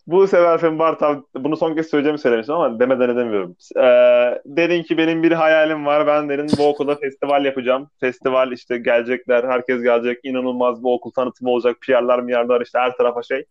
Bu 0.06 0.26
sefer 0.26 0.58
Fen 0.58 0.78
Bartav 0.78 1.20
bunu 1.34 1.56
son 1.56 1.74
kez 1.74 1.86
söyleyeceğimi 1.86 2.18
söylemiştim 2.18 2.54
ama 2.54 2.80
demeden 2.80 3.08
edemiyorum. 3.08 3.56
Ee, 3.76 4.42
dedin 4.46 4.82
ki 4.82 4.98
benim 4.98 5.22
bir 5.22 5.32
hayalim 5.32 5.86
var. 5.86 6.06
Ben 6.06 6.28
dedim 6.28 6.46
bu 6.58 6.68
okulda 6.68 6.94
festival 6.94 7.44
yapacağım. 7.44 7.90
Festival 8.00 8.52
işte 8.52 8.78
gelecekler. 8.78 9.44
Herkes 9.44 9.82
gelecek. 9.82 10.18
İnanılmaz 10.22 10.84
bir 10.84 10.88
okul 10.88 11.10
tanıtımı 11.10 11.50
olacak. 11.50 11.76
PR'lar, 11.80 12.18
MR'lar 12.18 12.60
işte 12.60 12.78
her 12.78 12.96
tarafa 12.96 13.22
şey. 13.22 13.44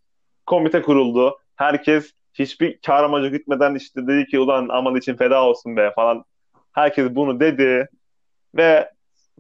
Komite 0.46 0.82
kuruldu. 0.82 1.40
Herkes 1.56 2.12
hiçbir 2.40 2.80
kar 2.86 3.04
amacı 3.04 3.28
gitmeden 3.28 3.76
işte 3.76 4.08
dedi 4.08 4.26
ki 4.26 4.40
ulan 4.40 4.68
aman 4.72 4.96
için 4.96 5.16
feda 5.16 5.44
olsun 5.44 5.78
be 5.78 5.92
falan. 5.96 6.26
Herkes 6.72 7.16
bunu 7.16 7.40
dedi. 7.40 7.90
Ve 8.56 8.92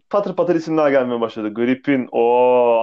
patır 0.10 0.36
patır 0.36 0.56
isimler 0.56 0.90
gelmeye 0.90 1.22
başladı. 1.22 1.54
Gripin, 1.54 2.08
o 2.12 2.22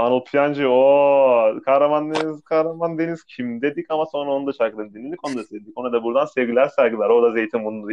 Anıl 0.00 0.24
Piyancı, 0.24 0.68
o 0.70 1.54
Kahraman 1.64 2.14
Deniz, 2.14 2.42
Kahraman 2.44 2.98
Deniz 2.98 3.24
kim 3.24 3.62
dedik 3.62 3.86
ama 3.90 4.06
sonra 4.06 4.30
onu 4.30 4.46
da 4.46 4.52
şarkılarını 4.52 4.94
dinledik, 4.94 5.26
onu 5.28 5.36
da 5.36 5.44
sevdik. 5.44 5.78
Ona 5.78 5.92
da 5.92 6.02
buradan 6.02 6.26
sevgiler, 6.26 6.68
saygılar. 6.68 7.10
O 7.10 7.22
da 7.22 7.32
Zeytinburnu, 7.32 7.88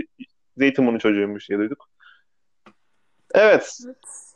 Zeytinburnu 0.58 1.00
çocuğuymuş 1.00 1.50
diye 1.50 1.60
duyduk. 1.60 1.90
Evet. 3.34 3.78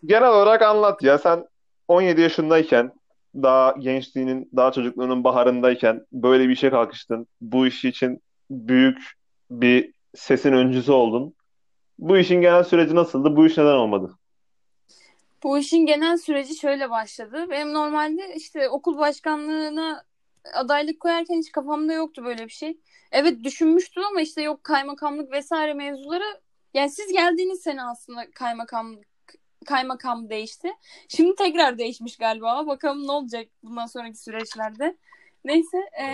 Genel 0.06 0.30
olarak 0.30 0.62
anlat 0.62 1.04
ya. 1.04 1.18
Sen 1.18 1.48
17 1.88 2.22
yaşındayken, 2.22 2.92
daha 3.36 3.72
gençliğinin, 3.80 4.50
daha 4.56 4.72
çocukluğunun 4.72 5.24
baharındayken 5.24 6.06
böyle 6.12 6.44
bir 6.44 6.54
işe 6.54 6.70
kalkıştın. 6.70 7.28
Bu 7.42 7.68
iş 7.68 7.86
için 7.86 8.22
büyük 8.50 9.12
bir 9.52 9.94
sesin 10.16 10.54
öncüsü 10.54 10.92
oldun. 10.92 11.34
Bu 12.00 12.18
işin 12.18 12.42
genel 12.42 12.64
süreci 12.64 12.96
nasıldı? 12.96 13.36
Bu 13.36 13.46
iş 13.46 13.58
neden 13.58 13.74
olmadı? 13.74 14.18
Bu 15.44 15.58
işin 15.58 15.86
genel 15.86 16.18
süreci 16.18 16.56
şöyle 16.56 16.90
başladı. 16.90 17.46
Benim 17.50 17.74
normalde 17.74 18.36
işte 18.36 18.70
okul 18.70 18.98
başkanlığına 18.98 20.04
adaylık 20.54 21.00
koyarken 21.00 21.38
hiç 21.38 21.52
kafamda 21.52 21.94
yoktu 21.94 22.24
böyle 22.26 22.46
bir 22.46 22.52
şey. 22.52 22.78
Evet 23.12 23.44
düşünmüştüm 23.44 24.04
ama 24.04 24.22
işte 24.22 24.42
yok 24.42 24.64
kaymakamlık 24.64 25.32
vesaire 25.32 25.74
mevzuları. 25.74 26.42
Yani 26.74 26.90
siz 26.90 27.14
geldiğiniz 27.14 27.62
sene 27.62 27.84
aslında 27.84 28.32
kaymakamlık 28.32 29.13
kaymakam 29.64 30.30
değişti. 30.30 30.74
Şimdi 31.08 31.36
tekrar 31.36 31.78
değişmiş 31.78 32.18
galiba. 32.18 32.68
Bakalım 32.68 33.08
ne 33.08 33.12
olacak 33.12 33.48
bundan 33.64 33.86
sonraki 33.86 34.18
süreçlerde. 34.18 34.98
Neyse. 35.46 35.78
E, 35.78 36.06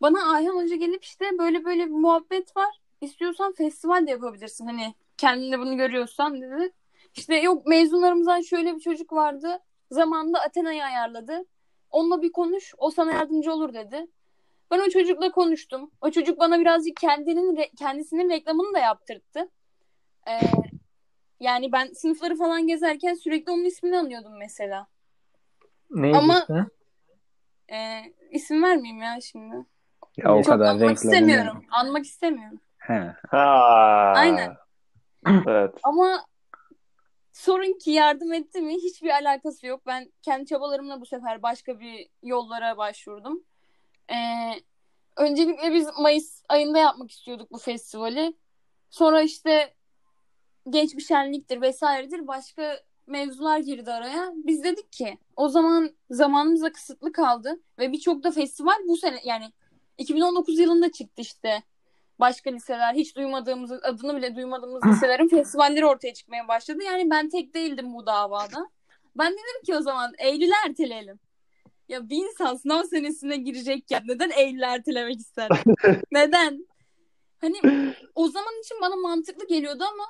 bana 0.00 0.32
Ayhan 0.34 0.56
Hoca 0.56 0.76
gelip 0.76 1.04
işte 1.04 1.24
böyle 1.38 1.64
böyle 1.64 1.86
bir 1.86 1.90
muhabbet 1.90 2.56
var. 2.56 2.80
İstiyorsan 3.00 3.52
festival 3.52 4.06
de 4.06 4.10
yapabilirsin. 4.10 4.66
Hani 4.66 4.94
kendinde 5.16 5.58
bunu 5.58 5.76
görüyorsan 5.76 6.40
dedi. 6.42 6.72
İşte 7.16 7.36
yok 7.36 7.66
mezunlarımızdan 7.66 8.40
şöyle 8.40 8.74
bir 8.74 8.80
çocuk 8.80 9.12
vardı. 9.12 9.58
Zamanında 9.90 10.40
Athena'yı 10.40 10.84
ayarladı. 10.84 11.44
Onunla 11.90 12.22
bir 12.22 12.32
konuş. 12.32 12.74
O 12.78 12.90
sana 12.90 13.12
yardımcı 13.12 13.52
olur 13.52 13.74
dedi. 13.74 14.06
Ben 14.70 14.78
o 14.78 14.88
çocukla 14.88 15.30
konuştum. 15.30 15.90
O 16.00 16.10
çocuk 16.10 16.38
bana 16.38 16.60
birazcık 16.60 16.96
kendinin 16.96 17.58
kendisinin 17.78 18.30
reklamını 18.30 18.74
da 18.74 18.78
yaptırttı. 18.78 19.48
Ee, 20.28 20.40
yani 21.40 21.72
ben 21.72 21.92
sınıfları 21.92 22.36
falan 22.36 22.66
gezerken 22.66 23.14
sürekli 23.14 23.52
onun 23.52 23.64
ismini 23.64 23.98
anıyordum 23.98 24.38
mesela. 24.38 24.86
Neydi 25.90 26.16
Ama 26.16 26.38
ismi? 26.42 26.66
e, 27.72 28.00
isim 28.30 28.62
vermeyeyim 28.62 29.02
ya 29.02 29.20
şimdi. 29.20 29.56
Ya 30.16 30.34
o 30.34 30.42
Çok 30.42 30.52
kadar 30.52 30.64
anmak 30.66 30.80
renklerini. 30.88 30.94
istemiyorum. 31.14 31.64
Anmak 31.70 32.04
istemiyorum. 32.04 32.60
He. 32.78 33.12
Ha. 33.30 34.12
Aynen. 34.16 34.56
Evet. 35.46 35.74
Ama 35.82 36.24
sorun 37.32 37.78
ki 37.78 37.90
yardım 37.90 38.32
etti 38.32 38.60
mi 38.60 38.74
hiçbir 38.74 39.10
alakası 39.10 39.66
yok. 39.66 39.86
Ben 39.86 40.12
kendi 40.22 40.46
çabalarımla 40.46 41.00
bu 41.00 41.06
sefer 41.06 41.42
başka 41.42 41.80
bir 41.80 42.08
yollara 42.22 42.76
başvurdum. 42.76 43.44
Ee, 44.12 44.52
öncelikle 45.16 45.72
biz 45.72 45.88
Mayıs 45.98 46.42
ayında 46.48 46.78
yapmak 46.78 47.10
istiyorduk 47.10 47.52
bu 47.52 47.58
festivali. 47.58 48.36
Sonra 48.90 49.22
işte 49.22 49.74
genç 50.68 50.96
bir 50.96 51.02
şenliktir 51.02 51.60
vesairedir 51.60 52.26
başka 52.26 52.80
mevzular 53.06 53.58
girdi 53.58 53.92
araya. 53.92 54.32
Biz 54.34 54.64
dedik 54.64 54.92
ki 54.92 55.18
o 55.36 55.48
zaman 55.48 55.90
zamanımız 56.10 56.62
da 56.62 56.72
kısıtlı 56.72 57.12
kaldı 57.12 57.60
ve 57.78 57.92
birçok 57.92 58.22
da 58.22 58.30
festival 58.30 58.78
bu 58.88 58.96
sene 58.96 59.20
yani 59.24 59.44
2019 59.98 60.58
yılında 60.58 60.92
çıktı 60.92 61.22
işte. 61.22 61.62
Başka 62.20 62.50
liseler 62.50 62.94
hiç 62.94 63.16
duymadığımız 63.16 63.72
adını 63.72 64.16
bile 64.16 64.36
duymadığımız 64.36 64.86
liselerin 64.86 65.28
festivalleri 65.28 65.86
ortaya 65.86 66.14
çıkmaya 66.14 66.48
başladı. 66.48 66.82
Yani 66.84 67.10
ben 67.10 67.28
tek 67.28 67.54
değildim 67.54 67.94
bu 67.94 68.06
davada. 68.06 68.70
Ben 69.16 69.32
dedim 69.32 69.62
ki 69.66 69.76
o 69.76 69.80
zaman 69.80 70.12
Eylül'e 70.18 70.54
erteleyelim. 70.66 71.20
Ya 71.88 72.08
bir 72.08 72.16
insan 72.16 72.54
sınav 72.54 72.82
senesine 72.82 73.36
girecekken 73.36 74.02
neden 74.06 74.30
Eylül'e 74.30 74.66
ertelemek 74.66 75.20
ister? 75.20 75.48
neden? 76.12 76.66
Hani 77.40 77.56
o 78.14 78.28
zaman 78.28 78.60
için 78.64 78.76
bana 78.80 78.96
mantıklı 78.96 79.46
geliyordu 79.46 79.84
ama 79.92 80.04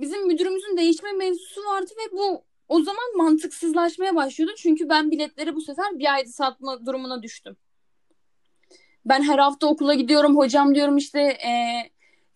bizim 0.00 0.26
müdürümüzün 0.26 0.76
değişme 0.76 1.12
mevzusu 1.12 1.60
vardı 1.64 1.90
ve 1.98 2.16
bu 2.16 2.44
o 2.68 2.82
zaman 2.82 3.16
mantıksızlaşmaya 3.16 4.14
başlıyordu. 4.14 4.54
Çünkü 4.56 4.88
ben 4.88 5.10
biletleri 5.10 5.54
bu 5.54 5.60
sefer 5.60 5.98
bir 5.98 6.14
ayda 6.14 6.30
satma 6.30 6.86
durumuna 6.86 7.22
düştüm. 7.22 7.56
Ben 9.04 9.22
her 9.22 9.38
hafta 9.38 9.66
okula 9.66 9.94
gidiyorum. 9.94 10.36
Hocam 10.36 10.74
diyorum 10.74 10.96
işte 10.96 11.20
e, 11.20 11.52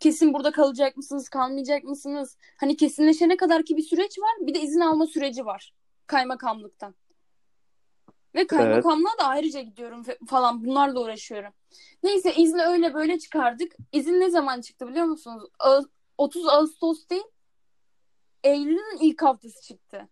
kesin 0.01 0.35
burada 0.35 0.51
kalacak 0.51 0.97
mısınız, 0.97 1.29
kalmayacak 1.29 1.85
mısınız? 1.85 2.37
Hani 2.57 2.77
kesinleşene 2.77 3.37
kadar 3.37 3.65
ki 3.65 3.77
bir 3.77 3.83
süreç 3.83 4.19
var. 4.19 4.47
Bir 4.47 4.55
de 4.55 4.61
izin 4.61 4.81
alma 4.81 5.07
süreci 5.07 5.47
var 5.47 5.73
kaymakamlıktan. 6.07 6.95
Ve 8.35 8.47
kaymakamlığa 8.47 9.19
da 9.19 9.25
ayrıca 9.25 9.61
gidiyorum 9.61 10.03
falan 10.29 10.65
bunlarla 10.65 11.01
uğraşıyorum. 11.01 11.53
Neyse 12.03 12.35
izni 12.35 12.63
öyle 12.63 12.95
böyle 12.95 13.19
çıkardık. 13.19 13.77
İzin 13.93 14.21
ne 14.21 14.31
zaman 14.31 14.61
çıktı 14.61 14.89
biliyor 14.89 15.07
musunuz? 15.07 15.45
30 16.19 16.49
Ağustos 16.49 17.09
değil 17.09 17.32
Eylül'ün 18.45 18.99
ilk 19.01 19.23
haftası 19.23 19.63
çıktı. 19.63 20.09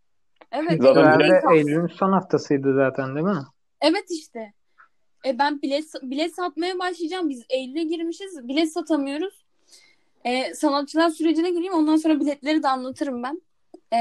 Evet. 0.53 0.83
Zaten 0.83 1.05
haftası. 1.05 1.55
Eylül'ün 1.55 1.87
son 1.87 2.13
haftasıydı 2.13 2.75
zaten 2.75 3.15
değil 3.15 3.27
mi? 3.27 3.43
Evet 3.81 4.11
işte. 4.11 4.53
E 5.27 5.39
ben 5.39 5.63
bilet 5.63 5.85
bilet 6.03 6.35
satmaya 6.35 6.79
başlayacağım. 6.79 7.29
Biz 7.29 7.45
Eylül'e 7.51 7.83
girmişiz. 7.83 8.49
Bilet 8.49 8.73
satamıyoruz. 8.73 9.45
E, 10.25 10.55
sanatçılar 10.55 11.11
sürecine 11.11 11.51
gireyim. 11.51 11.73
Ondan 11.73 11.97
sonra 11.97 12.21
biletleri 12.21 12.63
de 12.63 12.69
anlatırım 12.69 13.23
ben. 13.23 13.43
E, 13.93 13.99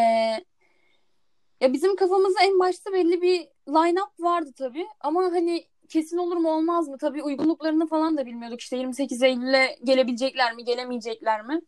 ya 1.61 1.73
bizim 1.73 1.95
kafamızda 1.95 2.43
en 2.43 2.59
başta 2.59 2.93
belli 2.93 3.21
bir 3.21 3.47
line-up 3.67 4.09
vardı 4.19 4.51
tabii. 4.57 4.85
Ama 4.99 5.23
hani 5.23 5.65
kesin 5.89 6.17
olur 6.17 6.37
mu 6.37 6.51
olmaz 6.51 6.87
mı? 6.87 6.97
Tabii 6.97 7.23
uygunluklarını 7.23 7.87
falan 7.87 8.17
da 8.17 8.25
bilmiyorduk. 8.25 8.61
İşte 8.61 8.77
28 8.77 9.23
Eylül'e 9.23 9.77
gelebilecekler 9.83 10.55
mi, 10.55 10.63
gelemeyecekler 10.63 11.45
mi? 11.45 11.61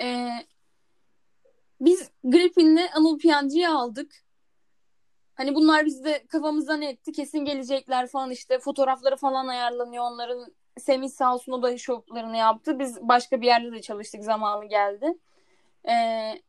E, 0.00 0.28
biz 1.82 2.10
Gripin'le 2.24 2.88
Anıl 2.94 3.18
Piyancı'yı 3.18 3.70
aldık. 3.70 4.12
Hani 5.34 5.54
bunlar 5.54 5.84
bizde 5.84 6.26
kafamızda 6.28 6.76
ne 6.76 6.88
etti? 6.88 7.12
Kesin 7.12 7.38
gelecekler 7.38 8.06
falan 8.06 8.30
işte 8.30 8.58
fotoğrafları 8.58 9.16
falan 9.16 9.46
ayarlanıyor 9.46 10.04
onların. 10.04 10.54
Semih 10.78 11.08
sağ 11.08 11.34
olsun 11.34 11.52
o 11.52 11.62
da 11.62 11.78
şovlarını 11.78 12.36
yaptı. 12.36 12.78
Biz 12.78 12.98
başka 13.02 13.40
bir 13.40 13.46
yerde 13.46 13.72
de 13.72 13.80
çalıştık 13.82 14.24
zamanı 14.24 14.64
geldi. 14.64 15.18
Ee, 15.88 16.42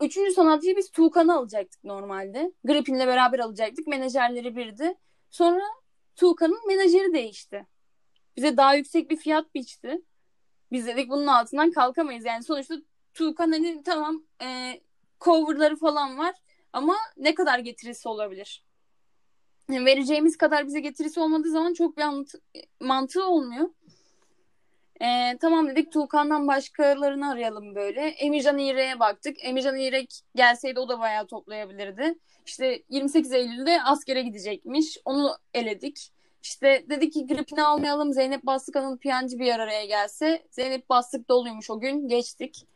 üçüncü 0.00 0.30
sanatçıyı 0.30 0.76
biz 0.76 0.90
Tuğkan'ı 0.90 1.36
alacaktık 1.36 1.84
normalde. 1.84 2.52
Gripin'le 2.64 3.06
beraber 3.06 3.38
alacaktık. 3.38 3.86
Menajerleri 3.86 4.56
birdi. 4.56 4.94
Sonra 5.30 5.62
Tuğkan'ın 6.16 6.66
menajeri 6.66 7.12
değişti. 7.12 7.66
Bize 8.36 8.56
daha 8.56 8.74
yüksek 8.74 9.10
bir 9.10 9.16
fiyat 9.16 9.54
biçti. 9.54 10.02
Biz 10.72 10.86
dedik 10.86 11.10
bunun 11.10 11.26
altından 11.26 11.70
kalkamayız. 11.70 12.24
Yani 12.24 12.42
sonuçta 12.42 12.74
Tuğkan 13.18 13.52
hani 13.52 13.82
tamam 13.82 14.22
e, 14.42 14.80
coverları 15.20 15.76
falan 15.76 16.18
var 16.18 16.34
ama 16.72 16.96
ne 17.16 17.34
kadar 17.34 17.58
getirisi 17.58 18.08
olabilir? 18.08 18.64
Yani 19.70 19.84
vereceğimiz 19.84 20.36
kadar 20.36 20.66
bize 20.66 20.80
getirisi 20.80 21.20
olmadığı 21.20 21.50
zaman 21.50 21.72
çok 21.72 21.96
bir 21.96 22.02
mantı- 22.02 22.40
mantığı 22.80 23.26
olmuyor. 23.26 23.70
Ee, 25.02 25.38
tamam 25.40 25.68
dedik 25.68 25.92
Tuğkan'dan 25.92 26.48
başkalarını 26.48 27.30
arayalım 27.30 27.74
böyle. 27.74 28.00
Emircan 28.00 28.58
İğrek'e 28.58 29.00
baktık. 29.00 29.44
Emircan 29.44 29.76
İğrek 29.76 30.20
gelseydi 30.34 30.80
o 30.80 30.88
da 30.88 31.00
bayağı 31.00 31.26
toplayabilirdi. 31.26 32.18
İşte 32.46 32.82
28 32.88 33.32
Eylül'de 33.32 33.82
askere 33.82 34.22
gidecekmiş. 34.22 34.98
Onu 35.04 35.36
eledik. 35.54 36.10
İşte 36.42 36.84
dedik 36.90 37.12
ki 37.12 37.26
gripini 37.26 37.62
almayalım. 37.62 38.12
Zeynep 38.12 38.42
Bastıkan'ın 38.42 38.96
piyancı 38.96 39.38
bir 39.38 39.54
araya 39.54 39.84
gelse. 39.84 40.46
Zeynep 40.50 40.88
Bastık 40.88 41.28
doluymuş 41.28 41.70
o 41.70 41.80
gün. 41.80 42.08
Geçtik. 42.08 42.66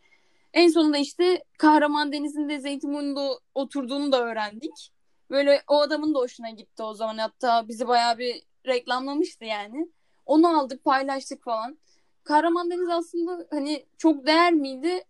En 0.52 0.68
sonunda 0.68 0.98
işte 0.98 1.44
Kahraman 1.58 2.12
Deniz'in 2.12 2.48
de 2.48 2.60
Zeytinburnu'nda 2.60 3.38
oturduğunu 3.54 4.12
da 4.12 4.24
öğrendik. 4.24 4.92
Böyle 5.30 5.62
o 5.68 5.80
adamın 5.80 6.14
da 6.14 6.18
hoşuna 6.18 6.50
gitti 6.50 6.82
o 6.82 6.94
zaman. 6.94 7.18
Hatta 7.18 7.68
bizi 7.68 7.88
bayağı 7.88 8.18
bir 8.18 8.42
reklamlamıştı 8.66 9.44
yani. 9.44 9.88
Onu 10.26 10.58
aldık 10.58 10.84
paylaştık 10.84 11.44
falan. 11.44 11.78
Kahraman 12.24 12.70
Deniz 12.70 12.88
aslında 12.88 13.46
hani 13.50 13.86
çok 13.98 14.26
değer 14.26 14.52
miydi? 14.52 15.04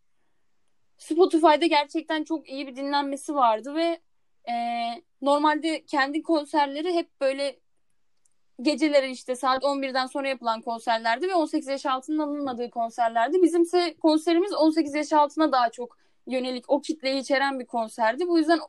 Spotify'da 0.99 1.66
gerçekten 1.66 2.24
çok 2.24 2.49
iyi 2.49 2.66
bir 2.66 2.76
dinlenmesi 2.76 3.34
vardı 3.34 3.74
ve 3.74 4.01
e, 4.53 4.55
normalde 5.22 5.84
kendi 5.84 6.22
konserleri 6.22 6.95
hep 6.95 7.20
böyle 7.20 7.61
geceleri 8.63 9.11
işte 9.11 9.37
saat 9.37 9.63
11'den 9.63 10.07
sonra 10.07 10.29
yapılan 10.29 10.63
konserlerdi 10.63 11.29
ve 11.29 11.35
18 11.35 11.69
yaş 11.69 11.87
altının 11.87 12.19
alınmadığı 12.19 12.71
konserlerdi. 12.71 13.43
Bizimse 13.43 13.97
konserimiz 14.03 14.53
18 14.53 14.95
yaş 14.95 15.13
altına 15.13 15.53
daha 15.53 15.71
çok 15.71 15.97
yönelik 16.27 16.71
o 16.71 16.81
kitleyi 16.81 17.21
içeren 17.21 17.61
bir 17.61 17.67
konserdi. 17.67 18.29
Bu 18.29 18.39
yüzden 18.39 18.61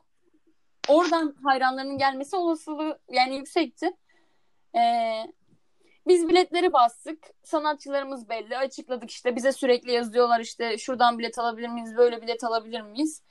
oradan 0.88 1.36
hayranlarının 1.44 1.98
gelmesi 1.98 2.36
olasılığı 2.36 2.98
yani 3.10 3.36
yüksekti. 3.36 3.90
Ee, 4.76 5.24
biz 6.06 6.28
biletleri 6.28 6.72
bastık. 6.72 7.18
Sanatçılarımız 7.42 8.28
belli. 8.28 8.56
Açıkladık 8.56 9.10
işte. 9.10 9.36
Bize 9.36 9.52
sürekli 9.52 9.92
yazıyorlar 9.92 10.40
işte 10.40 10.78
şuradan 10.78 11.18
bilet 11.18 11.38
alabilir 11.38 11.68
miyiz? 11.68 11.96
Böyle 11.96 12.22
bilet 12.22 12.44
alabilir 12.44 12.80
miyiz? 12.80 13.22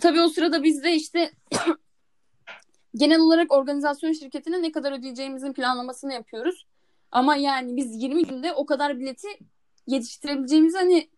Tabii 0.00 0.20
o 0.20 0.28
sırada 0.28 0.62
biz 0.62 0.84
de 0.84 0.92
işte 0.92 1.32
genel 2.94 3.20
olarak 3.20 3.52
organizasyon 3.52 4.12
şirketine 4.12 4.62
ne 4.62 4.72
kadar 4.72 4.92
ödeyeceğimizin 4.92 5.52
planlamasını 5.52 6.12
yapıyoruz. 6.12 6.66
Ama 7.12 7.36
yani 7.36 7.76
biz 7.76 8.02
20 8.02 8.24
günde 8.24 8.52
o 8.52 8.66
kadar 8.66 8.98
bileti 8.98 9.28
yetiştirebileceğimiz 9.86 10.74
hani 10.74 11.08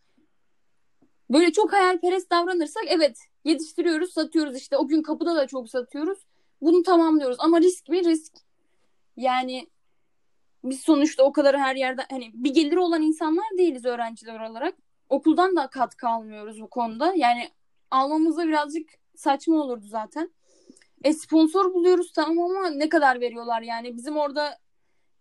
böyle 1.31 1.53
çok 1.53 1.73
hayalperest 1.73 2.31
davranırsak 2.31 2.83
evet 2.89 3.19
yetiştiriyoruz, 3.45 4.13
satıyoruz 4.13 4.57
işte. 4.57 4.77
O 4.77 4.89
gün 4.89 5.03
kapıda 5.03 5.37
da 5.37 5.47
çok 5.47 5.71
satıyoruz. 5.71 6.19
Bunu 6.61 6.83
tamamlıyoruz 6.83 7.37
ama 7.41 7.61
risk 7.61 7.89
mi? 7.89 8.05
Risk. 8.05 8.33
Yani 9.17 9.69
biz 10.65 10.81
sonuçta 10.81 11.23
o 11.23 11.33
kadar 11.33 11.59
her 11.59 11.77
yerde 11.77 12.03
hani 12.11 12.31
bir 12.35 12.55
geliri 12.55 12.79
olan 12.79 13.03
insanlar 13.03 13.45
değiliz 13.59 13.85
öğrenciler 13.85 14.41
olarak. 14.41 14.75
Okuldan 15.09 15.57
da 15.57 15.67
katkı 15.67 16.09
almıyoruz 16.09 16.61
bu 16.61 16.71
konuda. 16.71 17.13
Yani 17.17 17.49
almamız 17.91 18.37
da 18.37 18.49
birazcık 18.49 18.91
saçma 19.15 19.57
olurdu 19.63 19.87
zaten. 19.87 20.31
E 21.05 21.13
sponsor 21.13 21.75
buluyoruz 21.75 22.13
tamam 22.13 22.39
ama 22.39 22.71
ne 22.71 22.89
kadar 22.89 23.21
veriyorlar 23.21 23.63
yani 23.63 23.97
bizim 23.97 24.17
orada 24.17 24.59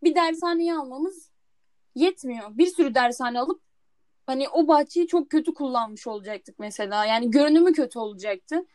bir 0.04 0.16
dershaneyi 0.16 0.74
almamız 0.74 1.30
yetmiyor. 1.96 2.58
Bir 2.58 2.68
sürü 2.68 2.96
dershane 2.96 3.40
alıp 3.40 3.62
hani 4.26 4.50
o 4.50 4.68
bahçeyi 4.68 5.08
çok 5.08 5.30
kötü 5.30 5.54
kullanmış 5.54 6.08
olacaktık 6.08 6.60
mesela. 6.60 7.06
Yani 7.06 7.32
görünümü 7.32 7.74
kötü 7.74 8.00
olacaktı. 8.00 8.66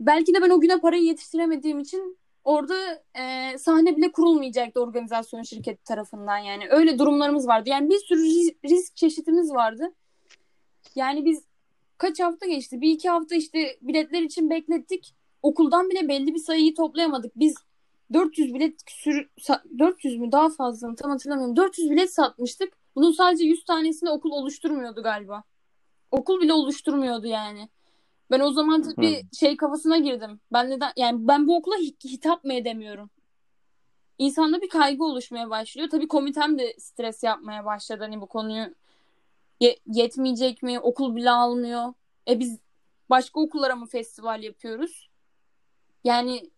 Belki 0.00 0.34
de 0.34 0.42
ben 0.42 0.50
o 0.50 0.60
güne 0.60 0.80
parayı 0.80 1.02
yetiştiremediğim 1.02 1.78
için 1.78 2.18
orada 2.44 3.02
e, 3.18 3.58
sahne 3.58 3.96
bile 3.96 4.12
kurulmayacaktı 4.12 4.80
organizasyon 4.80 5.42
şirketi 5.42 5.84
tarafından 5.84 6.38
yani. 6.38 6.64
Öyle 6.70 6.98
durumlarımız 6.98 7.48
vardı. 7.48 7.68
Yani 7.70 7.90
bir 7.90 7.98
sürü 7.98 8.22
risk 8.64 8.96
çeşitimiz 8.96 9.52
vardı. 9.52 9.94
Yani 10.94 11.24
biz 11.24 11.44
kaç 11.98 12.20
hafta 12.20 12.46
geçti? 12.46 12.80
Bir 12.80 12.90
iki 12.90 13.08
hafta 13.08 13.34
işte 13.34 13.78
biletler 13.82 14.22
için 14.22 14.50
beklettik. 14.50 15.19
Okuldan 15.42 15.90
bile 15.90 16.08
belli 16.08 16.34
bir 16.34 16.38
sayıyı 16.38 16.74
toplayamadık. 16.74 17.32
Biz 17.36 17.54
400 18.12 18.54
bilet 18.54 18.80
sür 18.86 19.28
400 19.78 20.16
mü 20.16 20.32
daha 20.32 20.50
fazla 20.50 20.88
mı 20.88 20.96
tam 20.96 21.10
hatırlamıyorum. 21.10 21.56
400 21.56 21.90
bilet 21.90 22.14
satmıştık. 22.14 22.72
Bunun 22.94 23.12
sadece 23.12 23.44
100 23.44 23.64
tanesini 23.64 24.10
okul 24.10 24.30
oluşturmuyordu 24.30 25.02
galiba. 25.02 25.42
Okul 26.10 26.40
bile 26.40 26.52
oluşturmuyordu 26.52 27.26
yani. 27.26 27.68
Ben 28.30 28.40
o 28.40 28.52
zaman 28.52 28.82
tabii 28.82 29.22
hmm. 29.22 29.28
şey 29.38 29.56
kafasına 29.56 29.98
girdim. 29.98 30.40
Ben 30.52 30.70
neden 30.70 30.92
yani 30.96 31.28
ben 31.28 31.46
bu 31.46 31.56
okula 31.56 31.76
hitap 32.04 32.44
mı 32.44 32.54
edemiyorum? 32.54 33.10
İnsanda 34.18 34.62
bir 34.62 34.68
kaygı 34.68 35.04
oluşmaya 35.04 35.50
başlıyor. 35.50 35.88
Tabii 35.90 36.08
komitem 36.08 36.58
de 36.58 36.74
stres 36.78 37.22
yapmaya 37.22 37.64
başladı 37.64 38.04
hani 38.04 38.20
bu 38.20 38.26
konuyu 38.26 38.74
ye- 39.60 39.78
yetmeyecek 39.86 40.62
mi? 40.62 40.80
Okul 40.80 41.16
bile 41.16 41.30
almıyor. 41.30 41.94
E 42.28 42.40
biz 42.40 42.58
başka 43.10 43.40
okullara 43.40 43.76
mı 43.76 43.86
festival 43.86 44.42
yapıyoruz? 44.42 45.09
Yani 46.04 46.50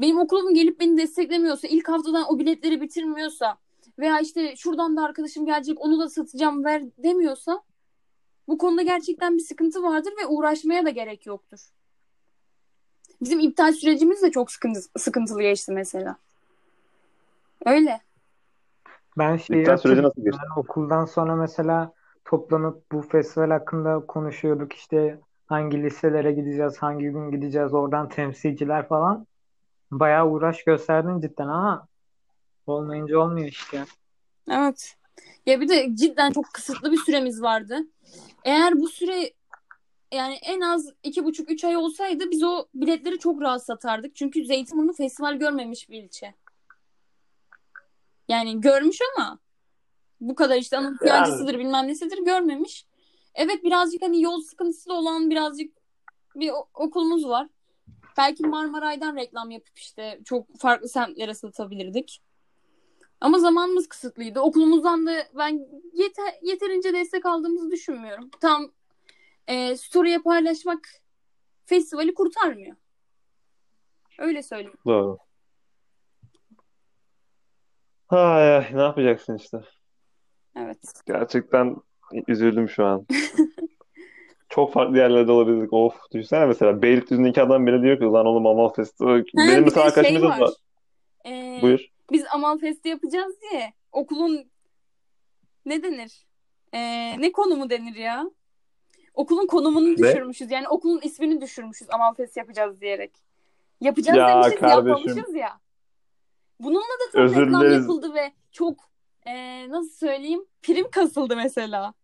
benim 0.00 0.18
okulum 0.18 0.54
gelip 0.54 0.80
beni 0.80 0.98
desteklemiyorsa, 0.98 1.68
ilk 1.68 1.88
haftadan 1.88 2.24
o 2.28 2.38
biletleri 2.38 2.80
bitirmiyorsa 2.80 3.58
veya 3.98 4.20
işte 4.20 4.56
şuradan 4.56 4.96
da 4.96 5.04
arkadaşım 5.04 5.46
gelecek 5.46 5.80
onu 5.80 6.00
da 6.00 6.08
satacağım 6.08 6.64
ver 6.64 6.82
demiyorsa 6.98 7.62
bu 8.48 8.58
konuda 8.58 8.82
gerçekten 8.82 9.36
bir 9.36 9.42
sıkıntı 9.42 9.82
vardır 9.82 10.12
ve 10.22 10.26
uğraşmaya 10.26 10.84
da 10.84 10.90
gerek 10.90 11.26
yoktur. 11.26 11.58
Bizim 13.22 13.40
iptal 13.40 13.72
sürecimiz 13.72 14.22
de 14.22 14.30
çok 14.30 14.50
sıkıntı, 14.50 14.80
sıkıntılı 14.98 15.42
geçti 15.42 15.72
mesela. 15.72 16.16
Öyle. 17.66 18.00
Ben 19.18 19.36
şeyi 19.36 19.60
iptal 19.60 19.76
süreci 19.76 20.02
nasıl 20.02 20.24
geçti? 20.24 20.40
okuldan 20.56 21.04
sonra 21.04 21.36
mesela 21.36 21.92
toplanıp 22.24 22.92
bu 22.92 23.02
festival 23.02 23.50
hakkında 23.50 24.06
konuşuyorduk 24.06 24.72
işte 24.72 25.20
hangi 25.48 25.82
liselere 25.82 26.32
gideceğiz, 26.32 26.78
hangi 26.78 27.04
gün 27.04 27.30
gideceğiz, 27.30 27.74
oradan 27.74 28.08
temsilciler 28.08 28.88
falan. 28.88 29.26
Bayağı 29.90 30.28
uğraş 30.28 30.64
gösterdin 30.64 31.20
cidden 31.20 31.48
ama 31.48 31.88
olmayınca 32.66 33.18
olmuyor 33.18 33.48
işte. 33.48 33.84
Evet. 34.50 34.96
Ya 35.46 35.60
bir 35.60 35.68
de 35.68 35.96
cidden 35.96 36.32
çok 36.32 36.44
kısıtlı 36.52 36.92
bir 36.92 36.96
süremiz 36.96 37.42
vardı. 37.42 37.78
Eğer 38.44 38.80
bu 38.80 38.88
süre 38.88 39.32
yani 40.12 40.34
en 40.34 40.60
az 40.60 40.92
iki 41.02 41.24
buçuk 41.24 41.50
üç 41.50 41.64
ay 41.64 41.76
olsaydı 41.76 42.30
biz 42.30 42.42
o 42.42 42.66
biletleri 42.74 43.18
çok 43.18 43.40
rahat 43.40 43.64
satardık. 43.64 44.16
Çünkü 44.16 44.44
Zeytinburnu 44.44 44.92
festival 44.92 45.34
görmemiş 45.34 45.90
bir 45.90 46.02
ilçe. 46.02 46.34
Yani 48.28 48.60
görmüş 48.60 48.98
ama 49.16 49.38
bu 50.20 50.34
kadar 50.34 50.56
işte 50.56 50.76
anın 50.76 50.98
yani. 51.04 51.58
bilmem 51.58 51.88
nesidir 51.88 52.24
görmemiş. 52.24 52.87
Evet 53.38 53.64
birazcık 53.64 54.02
hani 54.02 54.22
yol 54.22 54.40
sıkıntısı 54.40 54.92
olan 54.94 55.30
birazcık 55.30 55.72
bir 56.34 56.52
okulumuz 56.74 57.28
var. 57.28 57.48
Belki 58.16 58.46
Marmaray'dan 58.46 59.16
reklam 59.16 59.50
yapıp 59.50 59.78
işte 59.78 60.20
çok 60.24 60.58
farklı 60.58 60.88
semtlere 60.88 61.34
satabilirdik. 61.34 62.22
Ama 63.20 63.38
zamanımız 63.38 63.88
kısıtlıydı. 63.88 64.40
Okulumuzdan 64.40 65.06
da 65.06 65.12
ben 65.34 65.66
yeter, 65.92 66.34
yeterince 66.42 66.92
destek 66.92 67.26
aldığımızı 67.26 67.70
düşünmüyorum. 67.70 68.30
Tam 68.40 68.72
e, 69.46 69.76
story'e 69.76 70.18
paylaşmak 70.18 70.88
festivali 71.66 72.14
kurtarmıyor. 72.14 72.76
Öyle 74.18 74.42
söyleyeyim. 74.42 74.78
Doğru. 74.86 75.18
Ay, 78.08 78.74
ne 78.74 78.82
yapacaksın 78.82 79.36
işte. 79.36 79.58
Evet. 80.56 80.78
Gerçekten 81.06 81.76
üzüldüm 82.28 82.68
şu 82.68 82.84
an. 82.84 83.06
Çok 84.48 84.72
farklı 84.72 84.98
yerlerde 84.98 85.32
olabilirdik. 85.32 85.72
Of 85.72 85.94
düşünsene 86.12 86.46
mesela 86.46 86.82
Beylikdüzü'ndeki 86.82 87.42
adam 87.42 87.66
bile 87.66 87.82
diyor 87.82 87.98
ki 87.98 88.04
lan 88.04 88.26
oğlum 88.26 88.46
Amal 88.46 88.68
Festi. 88.68 89.04
Benim 89.36 89.64
mesela 89.64 89.86
arkadaşımız 89.86 90.20
şey 90.20 90.30
var. 90.30 90.40
var. 90.40 90.50
Ee, 91.26 91.58
Buyur. 91.62 91.80
Biz 92.12 92.24
Amal 92.34 92.58
Festi 92.58 92.88
yapacağız 92.88 93.34
diye 93.40 93.72
okulun 93.92 94.50
ne 95.66 95.82
denir? 95.82 96.26
Ee, 96.74 97.20
ne 97.20 97.32
konumu 97.32 97.70
denir 97.70 97.94
ya? 97.96 98.30
Okulun 99.14 99.46
konumunu 99.46 99.92
ne? 99.92 99.96
düşürmüşüz. 99.96 100.50
Yani 100.50 100.68
okulun 100.68 101.00
ismini 101.02 101.40
düşürmüşüz 101.40 101.88
Amal 101.90 102.14
Festi 102.14 102.38
yapacağız 102.38 102.80
diyerek. 102.80 103.12
Yapacağız 103.80 104.18
ya, 104.18 104.28
demişiz 104.28 104.60
kardeşim. 104.60 104.88
yapmamışız 104.88 105.34
ya. 105.34 105.60
Bununla 106.60 106.80
da 106.80 107.12
çok 107.12 107.20
Özür 107.20 107.46
reklam 107.46 107.60
dileriz. 107.60 107.76
yapıldı 107.82 108.14
ve 108.14 108.32
çok 108.52 108.74
e, 109.26 109.68
nasıl 109.70 109.90
söyleyeyim 109.90 110.44
prim 110.62 110.90
kasıldı 110.90 111.36
mesela. 111.36 111.94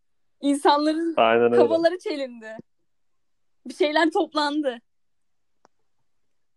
İnsanların 0.45 1.15
Aynen 1.17 1.53
kafaları 1.53 1.99
çelindi. 1.99 2.57
Bir 3.67 3.75
şeyler 3.75 4.11
toplandı. 4.11 4.79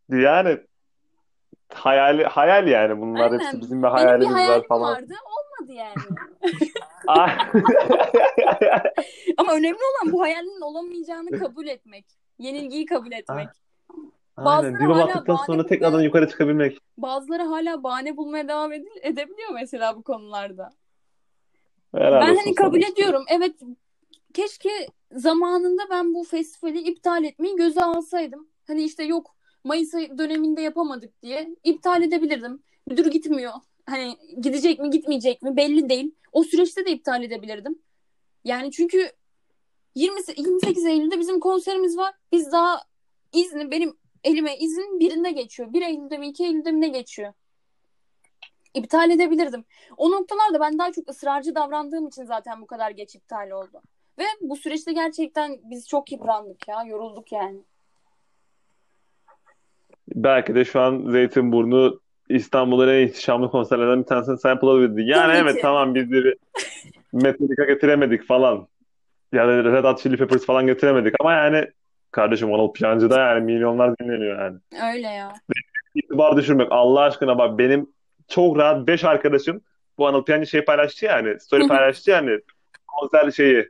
Yani 0.10 0.58
hayal 1.74 2.24
hayal 2.24 2.68
yani 2.68 3.02
bunlar 3.02 3.32
Aynen. 3.32 3.40
hepsi 3.40 3.62
bizim 3.62 3.84
bir 3.84 3.88
hayalimiz 3.88 4.36
Benim 4.36 4.48
bir 4.48 4.52
var 4.52 4.68
falan. 4.68 4.92
vardı 4.96 5.14
olmadı 5.26 5.74
yani. 5.74 5.94
Ama 9.38 9.54
önemli 9.54 9.78
olan 9.78 10.14
bu 10.14 10.22
hayalinin 10.22 10.62
olamayacağını 10.62 11.40
kabul 11.40 11.68
etmek. 11.68 12.06
Yenilgiyi 12.40 12.86
kabul 12.86 13.12
etmek. 13.12 13.50
Aynen. 14.38 14.80
Bir 14.80 14.90
baktıktan 14.90 15.36
sonra 15.36 15.66
tekrardan 15.66 16.02
yukarı 16.02 16.30
çıkabilmek. 16.30 16.78
Bazıları 16.98 17.44
hala 17.44 17.84
bahane 17.84 18.18
bulmaya 18.18 18.48
devam 18.48 18.74
edil- 18.74 19.00
edebiliyor 19.02 19.50
mesela 19.54 19.96
bu 19.96 20.04
konularda. 20.04 20.70
Herhalde 22.00 22.28
ben 22.28 22.36
hani 22.36 22.56
kabul 22.56 22.80
işte. 22.80 22.92
ediyorum. 22.92 23.26
Evet 23.28 23.56
keşke 24.34 24.70
zamanında 25.12 25.82
ben 25.90 26.14
bu 26.14 26.24
festivali 26.24 26.80
iptal 26.80 27.24
etmeyi 27.24 27.56
göze 27.56 27.82
alsaydım. 27.82 28.48
Hani 28.68 28.84
işte 28.84 29.04
yok 29.04 29.36
Mayıs 29.64 29.94
döneminde 29.94 30.62
yapamadık 30.62 31.22
diye 31.22 31.56
iptal 31.64 32.04
edebilirdim. 32.04 32.64
Müdür 32.88 33.12
gitmiyor. 33.12 33.54
Hani 33.86 34.18
gidecek 34.42 34.80
mi 34.80 34.90
gitmeyecek 34.90 35.42
mi 35.42 35.58
belli 35.58 35.90
değil. 35.90 36.16
O 36.32 36.44
süreçte 36.44 36.86
de 36.86 36.92
iptal 36.92 37.24
edebilirdim. 37.24 37.80
Yani 38.44 38.72
çünkü 38.72 39.12
20, 39.96 40.20
28 40.38 40.86
Eylül'de 40.86 41.20
bizim 41.20 41.40
konserimiz 41.40 41.98
var. 41.98 42.14
Biz 42.32 42.52
daha 42.52 42.82
izni 43.34 43.72
benim 43.72 43.98
elime 44.24 44.58
izin 44.58 45.00
birinde 45.00 45.32
geçiyor. 45.32 45.74
1 45.74 45.82
Eylül'de 45.82 46.18
mi 46.18 46.28
2 46.28 46.44
Eylül'de 46.44 46.72
mi 46.72 46.82
ne 46.82 46.88
geçiyor? 46.88 47.34
İptal 48.78 49.10
edebilirdim. 49.10 49.66
O 49.98 50.12
noktalarda 50.12 50.60
ben 50.60 50.80
daha 50.80 50.92
çok 50.92 51.10
ısrarcı 51.10 51.56
davrandığım 51.56 52.08
için 52.08 52.24
zaten 52.24 52.62
bu 52.62 52.68
kadar 52.68 52.92
geç 52.92 53.16
iptal 53.16 53.50
oldu. 53.50 53.82
Ve 54.20 54.24
bu 54.42 54.56
süreçte 54.56 54.94
gerçekten 54.94 55.58
biz 55.64 55.88
çok 55.88 56.12
yıprandık 56.12 56.68
ya. 56.68 56.84
Yorulduk 56.84 57.32
yani. 57.32 57.60
Belki 60.16 60.56
de 60.56 60.66
şu 60.66 60.80
an 60.80 61.12
Zeytinburnu 61.12 62.00
İstanbul'un 62.30 62.88
en 62.88 63.08
ihtişamlı 63.08 63.52
konserlerden 63.52 64.00
bir 64.00 64.06
tanesini 64.06 64.38
sen 64.40 64.50
yapılabildin. 64.50 65.06
Yani 65.06 65.28
Tabii 65.28 65.38
evet 65.38 65.56
ki. 65.56 65.62
tamam 65.62 65.96
biz 65.96 66.12
bir 66.12 66.38
Metallica 67.14 67.66
getiremedik 67.66 68.24
falan. 68.24 68.68
Ya 69.34 69.48
da 69.48 69.64
Red 69.64 69.84
Hot 69.84 70.00
Chili 70.00 70.18
Peppers 70.18 70.46
falan 70.46 70.68
getiremedik 70.68 71.14
ama 71.20 71.34
yani 71.34 71.68
kardeşim 72.12 72.54
Anıl 72.54 72.74
Piyancı'da 72.74 73.20
yani 73.20 73.44
milyonlar 73.44 73.98
dinleniyor 73.98 74.40
yani. 74.40 74.58
Öyle 74.94 75.08
ya. 75.08 75.34
İtibar 75.96 76.38
düşürmek 76.38 76.68
Allah 76.72 77.02
aşkına 77.02 77.38
bak 77.38 77.58
benim 77.58 77.97
çok 78.28 78.58
rahat 78.58 78.88
5 78.88 79.04
arkadaşım 79.04 79.62
bu 79.98 80.08
Anıl 80.08 80.24
Piyancı 80.24 80.48
şey 80.48 80.66
paylaştı 80.66 81.06
yani 81.06 81.40
story 81.40 81.68
paylaştı 81.68 82.12
yani 82.12 82.40
konser 82.88 83.32
şeyi 83.32 83.70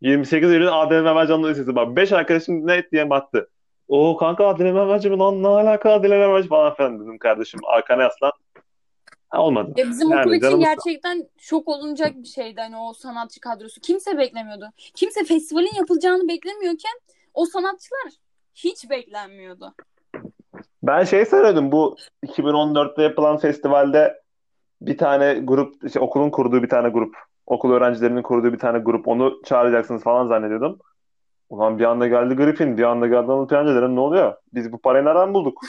28 0.00 0.52
Eylül 0.52 0.72
ADM 0.72 1.14
Mercan'ın 1.14 1.48
listesi 1.48 1.74
bak 1.74 1.96
5 1.96 2.12
arkadaşım 2.12 2.66
ne 2.66 2.90
diye 2.90 3.10
battı. 3.10 3.50
O 3.88 4.16
kanka 4.16 4.46
Adile 4.46 4.72
Mermancı 4.72 5.10
mı 5.10 5.18
lan 5.18 5.42
ne 5.42 5.48
alaka 5.48 5.92
Adile 5.92 6.18
Mermancı 6.18 6.48
falan 6.48 6.74
filan 6.74 7.00
dedim 7.00 7.18
kardeşim 7.18 7.60
arkana 7.66 8.02
yaslan. 8.02 8.32
Ha, 9.28 9.42
olmadı. 9.42 9.72
Ya 9.76 9.88
bizim 9.90 10.10
Yani 10.10 10.20
okul 10.20 10.30
için 10.34 10.40
canımız- 10.40 10.64
gerçekten 10.64 11.28
şok 11.38 11.68
olunacak 11.68 12.12
bir 12.16 12.28
şeydi 12.28 12.60
hani 12.60 12.76
o 12.76 12.92
sanatçı 12.92 13.40
kadrosu. 13.40 13.80
Kimse 13.80 14.18
beklemiyordu. 14.18 14.70
Kimse 14.76 15.24
festivalin 15.24 15.74
yapılacağını 15.76 16.28
beklemiyorken 16.28 16.92
o 17.34 17.44
sanatçılar 17.46 18.12
hiç 18.54 18.90
beklenmiyordu. 18.90 19.74
Ben 20.88 21.04
şey 21.04 21.26
söyledim 21.26 21.72
bu 21.72 21.96
2014'te 22.26 23.02
yapılan 23.02 23.36
festivalde 23.36 24.22
bir 24.80 24.98
tane 24.98 25.34
grup 25.34 25.84
işte 25.84 26.00
okulun 26.00 26.30
kurduğu 26.30 26.62
bir 26.62 26.68
tane 26.68 26.88
grup 26.88 27.16
okul 27.46 27.72
öğrencilerinin 27.72 28.22
kurduğu 28.22 28.52
bir 28.52 28.58
tane 28.58 28.78
grup 28.78 29.08
onu 29.08 29.42
çağıracaksınız 29.44 30.02
falan 30.02 30.26
zannediyordum. 30.26 30.78
Ulan 31.50 31.78
bir 31.78 31.84
anda 31.84 32.06
geldi 32.06 32.34
Griffin 32.34 32.76
bir 32.76 32.82
anda 32.82 33.06
geldi 33.06 33.32
Anıl 33.32 33.48
Piyancı 33.48 33.74
dedim 33.74 33.96
ne 33.96 34.00
oluyor? 34.00 34.34
Biz 34.54 34.72
bu 34.72 34.78
parayı 34.78 35.04
nereden 35.04 35.34
bulduk? 35.34 35.60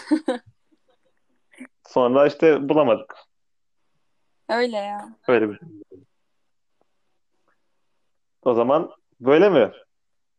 Sonra 1.88 2.28
işte 2.28 2.70
bulamadık. 2.70 3.16
Öyle 4.50 4.78
ya. 4.78 5.10
Öyle 5.28 5.50
bir. 5.50 5.60
O 8.44 8.54
zaman 8.54 8.92
böyle 9.20 9.50
mi? 9.50 9.72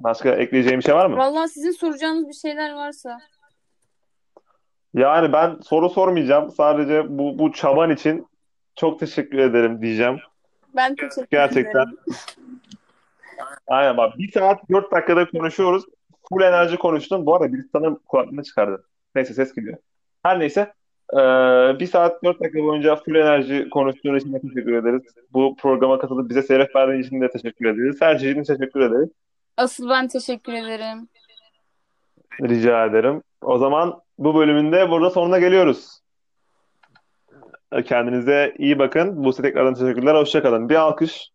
Başka 0.00 0.30
ekleyeceğim 0.30 0.78
bir 0.78 0.84
şey 0.84 0.94
var 0.94 1.06
mı? 1.06 1.16
Vallahi 1.16 1.48
sizin 1.48 1.70
soracağınız 1.70 2.28
bir 2.28 2.34
şeyler 2.34 2.74
varsa. 2.74 3.18
Yani 4.94 5.32
ben 5.32 5.58
soru 5.62 5.90
sormayacağım. 5.90 6.50
Sadece 6.50 7.18
bu, 7.18 7.38
bu 7.38 7.52
çaban 7.52 7.90
için 7.90 8.26
çok 8.76 9.00
teşekkür 9.00 9.38
ederim 9.38 9.82
diyeceğim. 9.82 10.18
Ben 10.76 10.94
teşekkür 10.94 11.26
Gerçekten. 11.30 11.82
ederim. 11.82 11.98
Aynen 13.66 13.96
bak 13.96 14.18
bir 14.18 14.32
saat 14.32 14.70
dört 14.70 14.92
dakikada 14.92 15.30
konuşuyoruz. 15.30 15.84
Full 16.28 16.42
enerji 16.42 16.76
konuştum. 16.76 17.26
Bu 17.26 17.34
arada 17.34 17.52
birisi 17.52 17.68
sana 17.72 17.96
kulaklığını 18.08 18.42
çıkardı. 18.42 18.84
Neyse 19.14 19.34
ses 19.34 19.54
gidiyor. 19.54 19.78
Her 20.22 20.38
neyse. 20.40 20.72
Ee, 21.12 21.16
bir 21.80 21.86
saat 21.86 22.24
dört 22.24 22.40
dakika 22.40 22.58
boyunca 22.58 22.96
full 22.96 23.14
enerji 23.14 23.70
konuştuğun 23.70 24.16
için 24.16 24.32
de 24.32 24.40
teşekkür 24.40 24.72
ederiz. 24.72 25.02
Bu 25.32 25.56
programa 25.56 25.98
katılıp 25.98 26.30
bize 26.30 26.42
seyret 26.42 26.76
verdiğin 26.76 27.02
için 27.02 27.20
de 27.20 27.30
teşekkür 27.30 27.66
ederiz. 27.66 27.96
Her 28.00 28.18
şey 28.18 28.30
için 28.30 28.42
teşekkür 28.42 28.80
ederiz. 28.80 29.08
Asıl 29.56 29.88
ben 29.88 30.08
teşekkür 30.08 30.52
ederim. 30.52 31.08
Rica 32.42 32.86
ederim. 32.86 33.22
O 33.42 33.58
zaman 33.58 34.00
bu 34.20 34.34
bölümün 34.34 34.72
de 34.72 34.90
burada 34.90 35.10
sonuna 35.10 35.38
geliyoruz. 35.38 36.00
Kendinize 37.84 38.54
iyi 38.58 38.78
bakın. 38.78 39.24
Bu 39.24 39.32
tekrardan 39.32 39.74
teşekkürler. 39.74 40.14
Hoşça 40.14 40.42
kalın. 40.42 40.68
Bir 40.68 40.74
alkış. 40.74 41.30